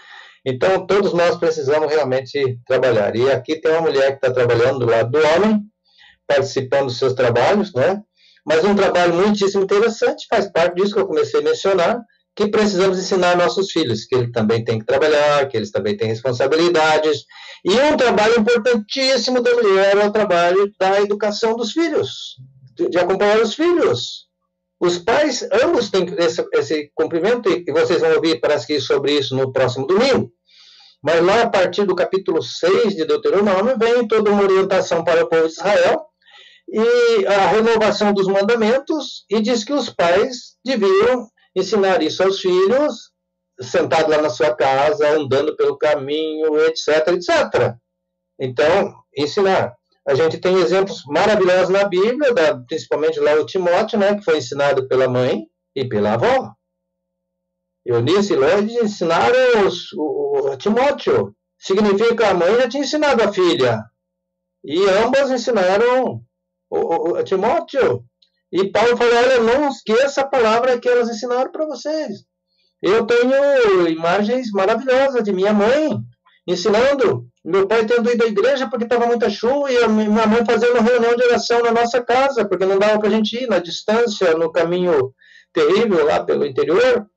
Então, 0.46 0.86
todos 0.86 1.14
nós 1.14 1.38
precisamos 1.38 1.92
realmente 1.92 2.60
trabalhar. 2.66 3.16
E 3.16 3.30
aqui 3.30 3.60
tem 3.62 3.72
uma 3.72 3.82
mulher 3.82 4.12
que 4.12 4.26
está 4.26 4.32
trabalhando 4.32 4.80
do 4.80 4.86
lado 4.86 5.12
do 5.12 5.20
homem, 5.20 5.62
participando 6.28 6.86
dos 6.86 6.98
seus 6.98 7.14
trabalhos, 7.14 7.74
né? 7.74 8.02
Mas 8.46 8.64
um 8.64 8.76
trabalho 8.76 9.14
muitíssimo 9.14 9.64
interessante, 9.64 10.26
faz 10.28 10.52
parte 10.52 10.76
disso 10.76 10.94
que 10.96 11.00
eu 11.00 11.08
comecei 11.08 11.42
a 11.42 11.44
mencionar, 11.44 12.02
que 12.36 12.48
precisamos 12.48 12.98
ensinar 12.98 13.38
nossos 13.38 13.72
filhos, 13.72 14.06
que 14.06 14.16
eles 14.16 14.32
também 14.32 14.64
têm 14.64 14.80
que 14.80 14.86
trabalhar, 14.86 15.48
que 15.48 15.58
eles 15.58 15.70
também 15.70 15.96
têm 15.96 16.08
responsabilidades. 16.08 17.26
E 17.64 17.72
um 17.72 17.96
trabalho 17.96 18.39
importantíssimo 18.39 19.42
da 19.42 19.54
mulher 19.54 19.98
é 19.98 20.06
o 20.06 20.12
trabalho 20.12 20.72
da 20.80 21.02
educação 21.02 21.56
dos 21.56 21.72
filhos, 21.72 22.38
de 22.89 22.98
acompanhar 22.98 23.39
os 23.39 23.54
filhos. 23.54 24.30
Os 24.82 24.97
pais, 24.97 25.47
ambos 25.63 25.91
têm 25.91 26.07
esse, 26.17 26.43
esse 26.53 26.91
cumprimento, 26.95 27.47
e 27.49 27.71
vocês 27.71 28.01
vão 28.01 28.15
ouvir, 28.15 28.41
parece 28.41 28.65
que, 28.65 28.82
sobre 28.82 29.11
isso 29.11 29.36
no 29.36 29.53
próximo 29.53 29.86
domingo. 29.86 30.32
Mas 31.03 31.23
lá, 31.23 31.43
a 31.43 31.49
partir 31.49 31.86
do 31.86 31.95
capítulo 31.95 32.41
6 32.41 32.95
de 32.95 33.05
Deuteronômio, 33.05 33.77
vem 33.77 34.07
toda 34.07 34.32
uma 34.32 34.41
orientação 34.41 35.03
para 35.03 35.23
o 35.23 35.29
povo 35.29 35.45
de 35.45 35.53
Israel, 35.53 36.07
e 36.67 37.27
a 37.27 37.47
renovação 37.49 38.11
dos 38.11 38.25
mandamentos, 38.25 39.23
e 39.29 39.39
diz 39.39 39.63
que 39.63 39.71
os 39.71 39.88
pais 39.89 40.55
deviam 40.65 41.27
ensinar 41.55 42.01
isso 42.01 42.23
aos 42.23 42.39
filhos, 42.39 43.11
sentado 43.61 44.09
lá 44.09 44.19
na 44.19 44.32
sua 44.32 44.55
casa, 44.55 45.07
andando 45.11 45.55
pelo 45.55 45.77
caminho, 45.77 46.59
etc, 46.61 47.07
etc. 47.09 47.75
Então, 48.39 48.95
ensinar. 49.15 49.75
A 50.08 50.16
gente 50.16 50.39
tem 50.39 50.56
exemplos 50.56 51.04
maravilhosos 51.06 51.70
na 51.70 51.84
Bíblia, 51.84 52.34
da, 52.34 52.58
principalmente 52.58 53.20
lá 53.20 53.34
o 53.36 53.45
Timóteo, 53.45 53.99
né, 53.99 54.16
que 54.16 54.24
foi 54.24 54.38
ensinado 54.38 54.88
pela 54.88 55.08
mãe 55.08 55.45
e 55.76 55.88
pela 55.88 56.14
avó. 56.14 56.54
Eunice 57.86 58.34
e 58.34 58.36
Lloyd 58.36 58.74
ensinaram 58.74 59.68
os, 59.68 59.91
o, 59.93 60.52
o, 60.52 60.58
Timóteo. 60.58 61.36
Significa 61.58 62.16
que 62.16 62.24
a 62.24 62.34
mãe 62.34 62.56
já 62.56 62.70
tinha 62.70 62.84
ensinado 62.84 63.24
a 63.24 63.32
filha. 63.32 63.84
E 64.64 64.84
ambas 64.89 65.32
ensinaram 65.32 66.22
o, 66.70 67.12
o, 67.12 67.24
Timóteo. 67.24 68.04
E 68.52 68.72
Paulo 68.72 68.97
falou: 68.97 69.14
olha, 69.16 69.39
não 69.39 69.70
esqueça 69.70 70.22
a 70.22 70.28
palavra 70.28 70.80
que 70.80 70.89
elas 70.89 71.10
ensinaram 71.10 71.52
para 71.52 71.66
vocês. 71.66 72.26
Eu 72.82 73.06
tenho 73.06 73.88
imagens 73.88 74.52
maravilhosas 74.52 75.24
de 75.24 75.32
minha 75.32 75.54
mãe 75.54 76.04
ensinando. 76.52 77.28
Meu 77.43 77.68
pai 77.68 77.86
tendo 77.86 78.12
ido 78.12 78.24
à 78.24 78.28
igreja 78.28 78.70
porque 78.70 78.84
estava 78.84 79.06
muita 79.06 79.30
chuva 79.30 79.72
e 79.72 79.78
a 79.84 79.88
minha 79.88 80.28
mãe 80.28 80.45
fazendo 80.45 80.74
uma 80.74 80.82
reunião 80.82 81.16
de 81.16 81.24
oração 81.24 81.62
na 81.64 81.72
nossa 81.72 82.02
casa, 82.02 82.47
porque 82.47 82.66
não 82.66 82.78
dava 82.78 82.99
para 82.99 83.08
a 83.08 83.12
gente 83.12 83.36
ir 83.36 83.47
na 83.47 83.60
distância, 83.60 84.34
no 84.36 84.52
caminho 84.52 85.14
terrível 85.52 86.06
lá 86.06 86.24
pelo 86.24 86.45
interior. 86.45 87.08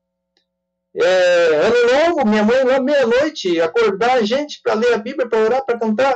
É, 0.97 1.67
ano 1.67 2.09
novo, 2.09 2.27
minha 2.27 2.43
mãe 2.43 2.63
lá 2.63 2.79
meia-noite 2.79 3.59
acordar 3.59 4.13
a 4.13 4.23
gente 4.23 4.61
para 4.63 4.73
ler 4.75 4.93
a 4.93 4.97
Bíblia, 4.97 5.27
para 5.27 5.43
orar, 5.43 5.65
para 5.65 5.77
cantar. 5.77 6.15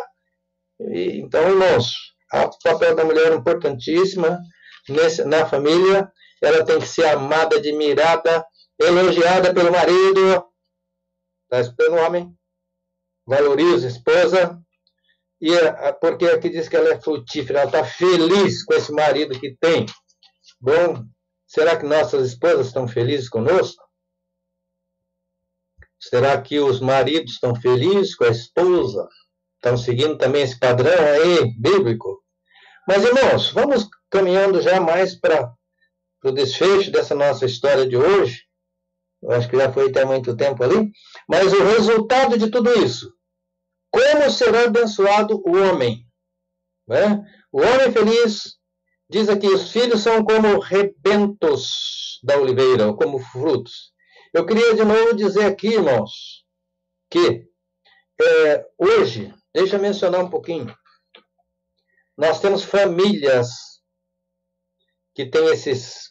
E, 0.80 1.20
então, 1.20 1.42
irmãos, 1.50 1.94
o 2.34 2.50
papel 2.64 2.96
da 2.96 3.04
mulher 3.04 3.32
é 3.32 3.36
importantíssimo 3.36 4.26
nesse, 4.88 5.24
na 5.26 5.46
família. 5.46 6.10
Ela 6.42 6.64
tem 6.64 6.80
que 6.80 6.88
ser 6.88 7.06
amada, 7.06 7.58
admirada, 7.58 8.46
elogiada 8.80 9.54
pelo 9.54 9.72
marido. 9.72 10.46
Está 11.44 11.60
esperando 11.60 11.98
o 11.98 12.06
homem? 12.06 12.39
Valoriza 13.30 13.86
a 13.86 13.92
esposa. 13.92 14.60
E 15.40 15.54
é, 15.54 15.94
porque 15.94 16.26
aqui 16.26 16.50
diz 16.50 16.68
que 16.68 16.76
ela 16.76 16.90
é 16.90 17.00
frutífera, 17.00 17.60
ela 17.60 17.68
está 17.68 17.86
feliz 17.86 18.66
com 18.66 18.74
esse 18.74 18.92
marido 18.92 19.40
que 19.40 19.56
tem. 19.62 19.86
Bom, 20.60 21.06
será 21.46 21.78
que 21.78 21.86
nossas 21.86 22.28
esposas 22.28 22.68
estão 22.68 22.88
felizes 22.88 23.30
conosco? 23.30 23.84
Será 26.00 26.42
que 26.42 26.60
os 26.60 26.82
maridos 26.82 27.34
estão 27.34 27.54
felizes 27.54 28.16
com 28.16 28.24
a 28.24 28.30
esposa? 28.30 29.08
Estão 29.58 29.78
seguindo 29.78 30.18
também 30.18 30.42
esse 30.42 30.58
padrão 30.58 30.92
aí 30.92 31.54
bíblico? 31.56 32.24
Mas, 32.88 33.04
irmãos, 33.04 33.52
vamos 33.52 33.88
caminhando 34.10 34.60
já 34.60 34.82
mais 34.82 35.14
para 35.14 35.54
o 36.24 36.32
desfecho 36.32 36.92
dessa 36.92 37.14
nossa 37.14 37.46
história 37.46 37.88
de 37.88 37.96
hoje. 37.96 38.44
Eu 39.22 39.32
acho 39.32 39.48
que 39.48 39.58
já 39.58 39.72
foi 39.72 39.90
até 39.90 40.04
muito 40.04 40.36
tempo 40.36 40.64
ali. 40.64 40.92
Mas 41.28 41.54
o 41.54 41.64
resultado 41.64 42.38
de 42.38 42.50
tudo 42.50 42.74
isso. 42.84 43.19
Como 43.92 44.30
será 44.32 44.64
abençoado 44.64 45.42
o 45.46 45.58
homem? 45.58 46.06
Né? 46.88 47.24
O 47.52 47.62
homem 47.62 47.92
feliz, 47.92 48.58
diz 49.10 49.30
aqui, 49.30 49.48
os 49.48 49.72
filhos 49.72 50.02
são 50.02 50.24
como 50.24 50.60
rebentos 50.60 52.20
da 52.24 52.38
oliveira, 52.38 52.88
ou 52.88 52.96
como 52.96 53.20
frutos. 53.20 53.92
Eu 54.34 54.46
queria 54.46 54.76
de 54.76 54.84
novo 54.84 55.16
dizer 55.16 55.46
aqui, 55.46 55.70
irmãos, 55.70 56.46
que 57.10 57.48
é, 58.22 58.66
hoje, 58.78 59.34
deixa 59.54 59.78
eu 59.78 59.82
mencionar 59.82 60.24
um 60.24 60.30
pouquinho, 60.30 60.76
nós 62.18 62.40
temos 62.40 62.64
famílias 62.64 63.50
que 65.16 65.26
têm 65.26 65.46
esses, 65.48 66.10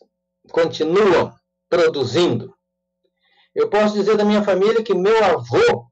continuam 0.50 1.32
produzindo. 1.68 2.56
Eu 3.54 3.68
posso 3.68 3.94
dizer 3.94 4.16
da 4.16 4.24
minha 4.24 4.42
família 4.42 4.82
que 4.82 4.94
meu 4.94 5.22
avô 5.24 5.87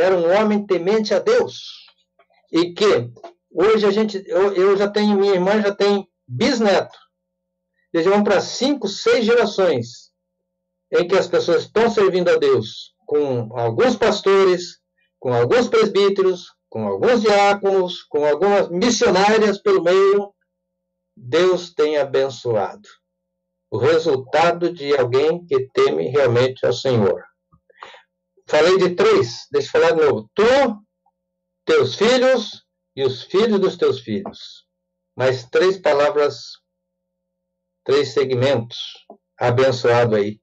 era 0.00 0.16
um 0.16 0.30
homem 0.32 0.66
temente 0.66 1.12
a 1.12 1.18
Deus 1.18 1.86
e 2.52 2.72
que 2.72 3.10
hoje 3.50 3.86
a 3.86 3.90
gente, 3.90 4.22
eu, 4.26 4.54
eu 4.54 4.76
já 4.76 4.88
tenho, 4.88 5.18
minha 5.18 5.34
irmã 5.34 5.60
já 5.60 5.74
tem 5.74 6.08
bisneto. 6.26 6.96
Eles 7.92 8.06
vão 8.06 8.22
para 8.22 8.40
cinco, 8.40 8.86
seis 8.86 9.24
gerações 9.24 10.10
em 10.92 11.06
que 11.06 11.16
as 11.16 11.26
pessoas 11.26 11.64
estão 11.64 11.90
servindo 11.90 12.28
a 12.30 12.36
Deus 12.36 12.94
com 13.08 13.48
alguns 13.58 13.96
pastores, 13.96 14.78
com 15.18 15.32
alguns 15.32 15.66
presbíteros, 15.66 16.52
com 16.68 16.86
alguns 16.86 17.22
diáconos, 17.22 18.02
com 18.02 18.24
algumas 18.24 18.68
missionárias 18.68 19.58
pelo 19.58 19.82
meio, 19.82 20.32
Deus 21.16 21.72
tem 21.72 21.96
abençoado. 21.96 22.86
O 23.70 23.78
resultado 23.78 24.72
de 24.72 24.94
alguém 24.96 25.44
que 25.46 25.68
teme 25.70 26.08
realmente 26.08 26.64
ao 26.64 26.72
Senhor. 26.72 27.24
Falei 28.48 28.78
de 28.78 28.94
três, 28.94 29.46
deixa 29.52 29.68
eu 29.68 29.72
falar 29.72 29.90
de 29.92 30.06
novo. 30.06 30.30
Tu, 30.34 30.42
teus 31.66 31.96
filhos 31.96 32.64
e 32.96 33.04
os 33.04 33.22
filhos 33.24 33.60
dos 33.60 33.76
teus 33.76 34.00
filhos. 34.00 34.66
Mais 35.14 35.44
três 35.44 35.76
palavras, 35.78 36.38
três 37.84 38.14
segmentos 38.14 38.78
abençoado 39.38 40.16
aí. 40.16 40.40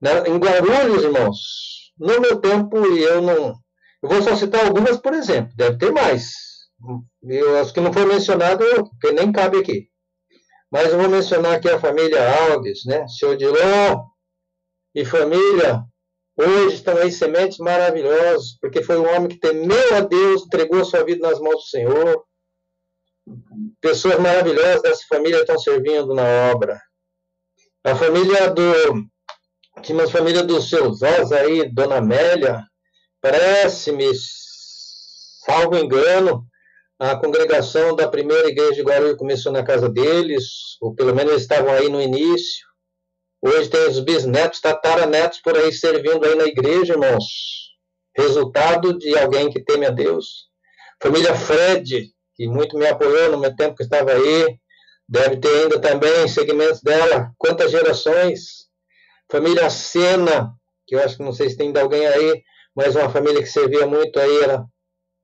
Né? 0.00 0.28
Em 0.28 0.38
Guarulhos, 0.38 1.04
irmãos, 1.04 1.92
no 1.98 2.20
meu 2.20 2.40
tempo, 2.40 2.78
eu 2.78 3.20
não. 3.20 3.54
Eu 4.02 4.08
vou 4.08 4.22
só 4.22 4.34
citar 4.34 4.64
algumas, 4.64 4.96
por 4.96 5.12
exemplo, 5.12 5.52
deve 5.54 5.76
ter 5.76 5.92
mais. 5.92 6.32
Eu 7.22 7.58
acho 7.58 7.74
que 7.74 7.80
não 7.80 7.92
foi 7.92 8.06
mencionado, 8.06 8.64
porque 8.90 9.12
nem 9.12 9.30
cabe 9.30 9.58
aqui. 9.58 9.90
Mas 10.72 10.90
eu 10.90 10.98
vou 10.98 11.10
mencionar 11.10 11.56
aqui 11.56 11.68
a 11.68 11.78
família 11.78 12.50
Alves, 12.50 12.86
né? 12.86 13.06
Seu 13.08 13.36
Dilon 13.36 14.06
e 14.94 15.04
família. 15.04 15.84
Hoje 16.40 16.76
estão 16.76 16.96
aí 16.96 17.12
sementes 17.12 17.58
maravilhosas, 17.58 18.56
porque 18.62 18.82
foi 18.82 18.98
um 18.98 19.06
homem 19.14 19.28
que 19.28 19.38
temeu 19.38 19.94
a 19.94 20.00
Deus, 20.00 20.42
entregou 20.42 20.80
a 20.80 20.84
sua 20.86 21.04
vida 21.04 21.28
nas 21.28 21.38
mãos 21.38 21.56
do 21.56 21.68
Senhor. 21.68 22.24
Pessoas 23.78 24.18
maravilhosas 24.18 24.80
dessa 24.80 25.02
família 25.06 25.40
estão 25.40 25.58
servindo 25.58 26.14
na 26.14 26.24
obra. 26.50 26.80
A 27.84 27.94
família 27.94 28.48
do 28.48 29.06
tinha 29.82 29.98
uma 29.98 30.08
família 30.08 30.42
dos 30.42 30.70
seus 30.70 31.02
avós 31.02 31.30
aí, 31.30 31.70
Dona 31.70 31.96
Amélia, 31.96 32.64
parece-me, 33.20 34.10
salvo 35.44 35.76
engano, 35.76 36.46
a 36.98 37.16
congregação 37.16 37.94
da 37.94 38.08
primeira 38.08 38.48
igreja 38.48 38.76
de 38.76 38.82
Guarulhos 38.82 39.18
começou 39.18 39.52
na 39.52 39.62
casa 39.62 39.90
deles, 39.90 40.78
ou 40.80 40.94
pelo 40.94 41.14
menos 41.14 41.32
eles 41.32 41.42
estavam 41.42 41.70
aí 41.70 41.90
no 41.90 42.00
início. 42.00 42.69
Hoje 43.42 43.70
tem 43.70 43.88
os 43.88 43.98
bisnetos, 44.00 44.60
tataranetos 44.60 45.40
por 45.40 45.56
aí 45.56 45.72
servindo 45.72 46.26
aí 46.26 46.34
na 46.34 46.44
igreja, 46.44 46.92
irmãos. 46.92 47.24
Resultado 48.14 48.98
de 48.98 49.16
alguém 49.16 49.50
que 49.50 49.64
teme 49.64 49.86
a 49.86 49.90
Deus. 49.90 50.50
Família 51.02 51.34
Fred, 51.34 52.12
que 52.34 52.46
muito 52.46 52.76
me 52.76 52.86
apoiou 52.86 53.30
no 53.30 53.38
meu 53.38 53.56
tempo 53.56 53.76
que 53.76 53.82
estava 53.82 54.12
aí, 54.12 54.58
deve 55.08 55.38
ter 55.38 55.62
ainda 55.62 55.80
também 55.80 56.28
segmentos 56.28 56.82
dela. 56.82 57.32
Quantas 57.38 57.70
gerações? 57.70 58.68
Família 59.30 59.70
Sena, 59.70 60.52
que 60.86 60.94
eu 60.94 61.02
acho 61.02 61.16
que 61.16 61.22
não 61.22 61.32
sei 61.32 61.48
se 61.48 61.56
tem 61.56 61.72
alguém 61.78 62.06
aí, 62.06 62.42
mas 62.76 62.94
uma 62.94 63.08
família 63.08 63.42
que 63.42 63.48
servia 63.48 63.86
muito 63.86 64.20
aí, 64.20 64.42
era 64.42 64.64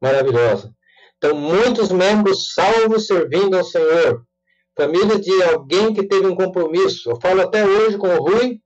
maravilhosa. 0.01 0.73
Então, 1.19 1.35
muitos 1.35 1.91
membros 1.91 2.55
salvos 2.55 3.07
servindo 3.07 3.59
ao 3.59 3.65
Senhor. 3.65 4.25
Família 4.77 5.19
de 5.19 5.43
alguém 5.43 5.95
que 5.95 6.07
teve 6.07 6.27
um 6.27 6.37
compromisso. 6.37 7.11
Eu 7.11 7.21
falo 7.21 7.41
até 7.41 7.65
hoje 7.65 7.97
com 7.97 8.09
o 8.09 8.23
Rui, 8.23 8.61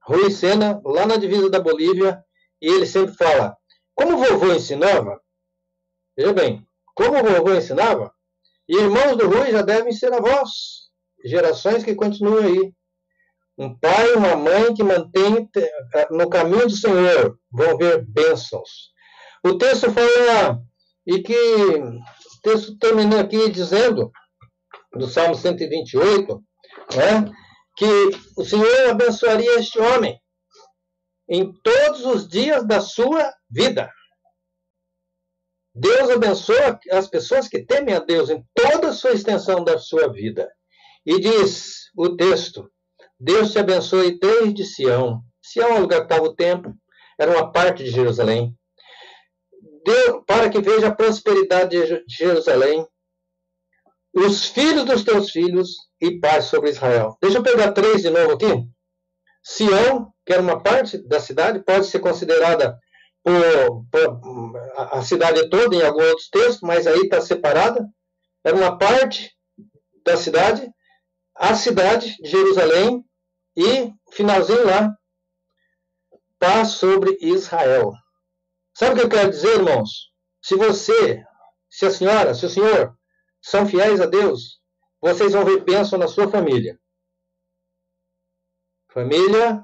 Rui 0.00 0.30
Sena, 0.30 0.80
lá 0.84 1.04
na 1.04 1.16
divisa 1.16 1.50
da 1.50 1.58
Bolívia, 1.58 2.22
e 2.62 2.68
ele 2.68 2.86
sempre 2.86 3.16
fala: 3.16 3.56
como 3.94 4.14
o 4.14 4.24
vovô 4.24 4.52
ensinava, 4.52 5.20
veja 6.16 6.32
bem, 6.32 6.64
como 6.94 7.18
o 7.18 7.24
vovô 7.24 7.52
ensinava, 7.54 8.12
irmãos 8.68 9.16
do 9.16 9.26
Rui 9.26 9.50
já 9.50 9.62
devem 9.62 9.92
ser 9.92 10.12
avós, 10.12 10.50
gerações 11.24 11.82
que 11.82 11.96
continuam 11.96 12.38
aí. 12.38 12.72
Um 13.58 13.76
pai 13.76 14.12
e 14.12 14.14
uma 14.14 14.36
mãe 14.36 14.72
que 14.72 14.84
mantém 14.84 15.50
eh, 15.56 16.08
no 16.12 16.30
caminho 16.30 16.68
do 16.68 16.76
Senhor 16.76 17.36
vão 17.50 17.76
ver 17.76 18.06
bênçãos. 18.06 18.92
O 19.44 19.58
texto 19.58 19.90
fala, 19.90 20.62
e 21.04 21.20
que 21.20 21.34
o 21.34 22.00
texto 22.40 22.78
termina 22.78 23.20
aqui 23.20 23.50
dizendo, 23.50 24.12
do 24.92 25.06
Salmo 25.06 25.34
128, 25.34 26.42
né, 26.96 27.32
que 27.76 27.86
o 28.36 28.44
Senhor 28.44 28.90
abençoaria 28.90 29.58
este 29.58 29.78
homem 29.78 30.20
em 31.28 31.52
todos 31.62 32.04
os 32.06 32.28
dias 32.28 32.66
da 32.66 32.80
sua 32.80 33.32
vida. 33.50 33.90
Deus 35.74 36.10
abençoa 36.10 36.80
as 36.90 37.06
pessoas 37.06 37.46
que 37.46 37.64
temem 37.64 37.94
a 37.94 38.00
Deus 38.00 38.30
em 38.30 38.42
toda 38.54 38.88
a 38.88 38.92
sua 38.92 39.12
extensão 39.12 39.62
da 39.62 39.78
sua 39.78 40.10
vida. 40.10 40.50
E 41.06 41.20
diz 41.20 41.90
o 41.96 42.16
texto: 42.16 42.68
Deus 43.18 43.52
te 43.52 43.58
abençoe 43.58 44.18
desde 44.18 44.64
Sião. 44.64 45.22
Sião 45.40 45.68
é 45.68 45.78
o 45.78 45.80
lugar 45.82 46.00
que 46.00 46.12
estava 46.12 46.24
o 46.24 46.34
templo, 46.34 46.74
era 47.18 47.30
uma 47.30 47.52
parte 47.52 47.84
de 47.84 47.90
Jerusalém. 47.90 48.54
Deus, 49.84 50.22
para 50.26 50.50
que 50.50 50.60
veja 50.60 50.88
a 50.88 50.94
prosperidade 50.94 51.76
de 51.78 52.04
Jerusalém, 52.08 52.86
os 54.18 54.46
filhos 54.46 54.84
dos 54.84 55.04
teus 55.04 55.30
filhos 55.30 55.76
e 56.00 56.18
paz 56.18 56.46
sobre 56.46 56.70
Israel. 56.70 57.16
Deixa 57.20 57.38
eu 57.38 57.42
pegar 57.42 57.72
três 57.72 58.02
de 58.02 58.10
novo 58.10 58.32
aqui. 58.32 58.68
Sião, 59.42 60.12
que 60.26 60.32
era 60.32 60.42
uma 60.42 60.62
parte 60.62 60.98
da 61.06 61.20
cidade, 61.20 61.62
pode 61.64 61.86
ser 61.86 62.00
considerada 62.00 62.78
por, 63.22 63.84
por 63.90 64.20
a 64.76 65.02
cidade 65.02 65.48
toda 65.48 65.74
em 65.74 65.82
alguns 65.82 66.04
outros 66.04 66.28
textos, 66.28 66.60
mas 66.62 66.86
aí 66.86 67.00
está 67.00 67.20
separada. 67.20 67.88
Era 68.44 68.56
uma 68.56 68.76
parte 68.76 69.30
da 70.04 70.16
cidade. 70.16 70.68
A 71.34 71.54
cidade 71.54 72.16
de 72.20 72.28
Jerusalém 72.28 73.04
e, 73.56 73.92
finalzinho 74.10 74.66
lá, 74.66 74.92
paz 76.38 76.70
sobre 76.70 77.16
Israel. 77.20 77.92
Sabe 78.74 78.92
o 78.92 78.96
que 78.96 79.02
eu 79.02 79.08
quero 79.08 79.30
dizer, 79.30 79.54
irmãos? 79.54 80.10
Se 80.42 80.56
você, 80.56 81.22
se 81.70 81.86
a 81.86 81.90
senhora, 81.90 82.34
se 82.34 82.46
o 82.46 82.50
senhor 82.50 82.97
são 83.40 83.66
fiéis 83.66 84.00
a 84.00 84.06
Deus, 84.06 84.60
vocês 85.00 85.32
vão 85.32 85.44
ver 85.44 85.64
bênção 85.64 85.98
na 85.98 86.08
sua 86.08 86.30
família. 86.30 86.78
Família, 88.90 89.62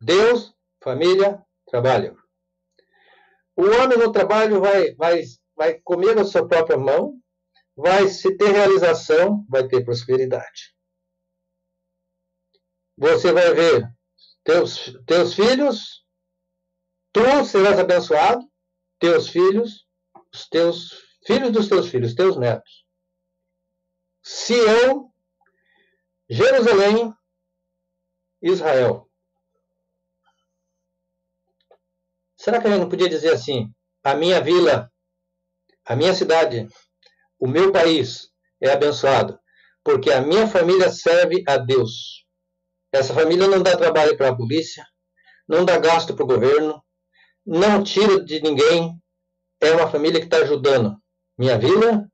Deus, 0.00 0.54
família, 0.82 1.44
trabalho. 1.66 2.16
O 3.56 3.62
homem 3.62 3.98
no 3.98 4.12
trabalho 4.12 4.60
vai, 4.60 4.94
vai, 4.94 5.22
vai 5.56 5.80
comer 5.80 6.18
a 6.18 6.24
sua 6.24 6.46
própria 6.46 6.76
mão, 6.76 7.20
vai 7.76 8.08
se 8.08 8.36
ter 8.36 8.52
realização, 8.52 9.44
vai 9.48 9.66
ter 9.66 9.84
prosperidade. 9.84 10.74
Você 12.96 13.32
vai 13.32 13.52
ver 13.54 13.88
teus, 14.44 14.94
teus 15.06 15.34
filhos, 15.34 16.04
tu 17.12 17.44
serás 17.44 17.78
abençoado, 17.78 18.48
teus 19.00 19.28
filhos, 19.28 19.86
os 20.32 20.48
teus 20.48 21.02
filhos 21.26 21.50
dos 21.50 21.68
teus 21.68 21.88
filhos, 21.88 22.14
teus 22.14 22.36
netos. 22.36 22.83
Sião, 24.24 25.12
Jerusalém, 26.28 27.12
Israel. 28.40 29.06
Será 32.34 32.58
que 32.58 32.66
a 32.66 32.70
gente 32.70 32.80
não 32.80 32.88
podia 32.88 33.08
dizer 33.08 33.34
assim? 33.34 33.70
A 34.02 34.14
minha 34.14 34.40
vila, 34.40 34.90
a 35.84 35.94
minha 35.94 36.14
cidade, 36.14 36.66
o 37.38 37.46
meu 37.46 37.70
país 37.70 38.30
é 38.62 38.72
abençoado, 38.72 39.38
porque 39.82 40.10
a 40.10 40.22
minha 40.22 40.46
família 40.46 40.90
serve 40.90 41.44
a 41.46 41.58
Deus. 41.58 42.24
Essa 42.90 43.12
família 43.12 43.46
não 43.46 43.62
dá 43.62 43.76
trabalho 43.76 44.16
para 44.16 44.30
a 44.30 44.36
polícia, 44.36 44.86
não 45.46 45.66
dá 45.66 45.78
gasto 45.78 46.14
para 46.14 46.24
o 46.24 46.28
governo, 46.28 46.82
não 47.44 47.84
tira 47.84 48.24
de 48.24 48.40
ninguém. 48.40 48.98
É 49.60 49.72
uma 49.72 49.90
família 49.90 50.18
que 50.18 50.26
está 50.26 50.38
ajudando 50.38 50.96
minha 51.36 51.58
vila, 51.58 52.08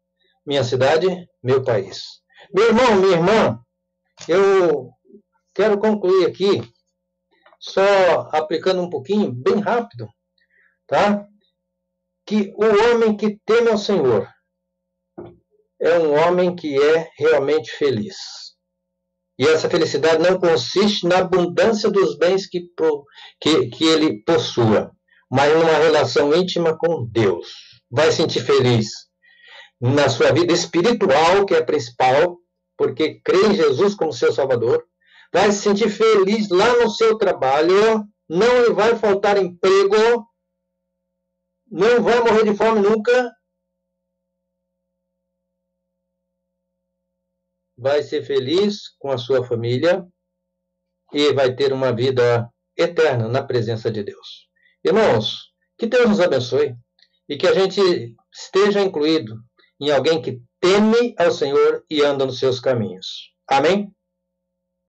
minha 0.46 0.64
cidade, 0.64 1.06
meu 1.42 1.62
país. 1.62 2.02
Meu 2.52 2.68
irmão, 2.68 2.96
minha 2.96 3.16
irmã, 3.16 3.60
eu 4.28 4.90
quero 5.54 5.78
concluir 5.78 6.26
aqui, 6.26 6.62
só 7.58 7.82
aplicando 8.32 8.80
um 8.82 8.90
pouquinho, 8.90 9.32
bem 9.32 9.60
rápido, 9.60 10.08
tá? 10.86 11.26
Que 12.26 12.52
o 12.56 12.64
homem 12.64 13.16
que 13.16 13.38
teme 13.44 13.70
ao 13.70 13.78
Senhor 13.78 14.28
é 15.80 15.98
um 15.98 16.14
homem 16.14 16.54
que 16.54 16.80
é 16.80 17.10
realmente 17.18 17.70
feliz. 17.72 18.16
E 19.38 19.46
essa 19.46 19.70
felicidade 19.70 20.22
não 20.22 20.38
consiste 20.38 21.06
na 21.06 21.18
abundância 21.18 21.90
dos 21.90 22.16
bens 22.18 22.46
que, 22.46 22.60
que, 23.40 23.68
que 23.70 23.84
ele 23.84 24.22
possua, 24.22 24.90
mas 25.30 25.54
numa 25.54 25.78
relação 25.78 26.34
íntima 26.34 26.76
com 26.76 27.06
Deus. 27.06 27.48
Vai 27.90 28.12
sentir 28.12 28.40
feliz 28.40 29.09
na 29.80 30.08
sua 30.08 30.32
vida 30.32 30.52
espiritual, 30.52 31.46
que 31.46 31.54
é 31.54 31.58
a 31.58 31.64
principal, 31.64 32.38
porque 32.76 33.20
crê 33.20 33.46
em 33.46 33.54
Jesus 33.54 33.94
como 33.94 34.12
seu 34.12 34.32
Salvador. 34.32 34.86
Vai 35.32 35.50
se 35.52 35.62
sentir 35.62 35.88
feliz 35.88 36.48
lá 36.50 36.76
no 36.78 36.90
seu 36.90 37.16
trabalho, 37.16 38.04
não 38.28 38.64
lhe 38.64 38.74
vai 38.74 38.96
faltar 38.96 39.38
emprego, 39.38 40.26
não 41.70 42.02
vai 42.02 42.20
morrer 42.20 42.44
de 42.44 42.56
fome 42.56 42.80
nunca. 42.80 43.32
Vai 47.78 48.02
ser 48.02 48.22
feliz 48.22 48.90
com 48.98 49.10
a 49.10 49.16
sua 49.16 49.44
família 49.46 50.06
e 51.12 51.32
vai 51.32 51.54
ter 51.54 51.72
uma 51.72 51.94
vida 51.94 52.48
eterna 52.76 53.28
na 53.28 53.42
presença 53.42 53.90
de 53.90 54.02
Deus. 54.02 54.48
Irmãos, 54.84 55.52
que 55.78 55.86
Deus 55.86 56.08
nos 56.08 56.20
abençoe 56.20 56.74
e 57.28 57.38
que 57.38 57.46
a 57.46 57.54
gente 57.54 58.14
esteja 58.32 58.80
incluído 58.80 59.36
em 59.80 59.90
alguém 59.90 60.20
que 60.20 60.40
teme 60.60 61.14
ao 61.18 61.30
Senhor 61.30 61.84
e 61.88 62.02
anda 62.02 62.26
nos 62.26 62.38
seus 62.38 62.60
caminhos. 62.60 63.32
Amém? 63.48 63.90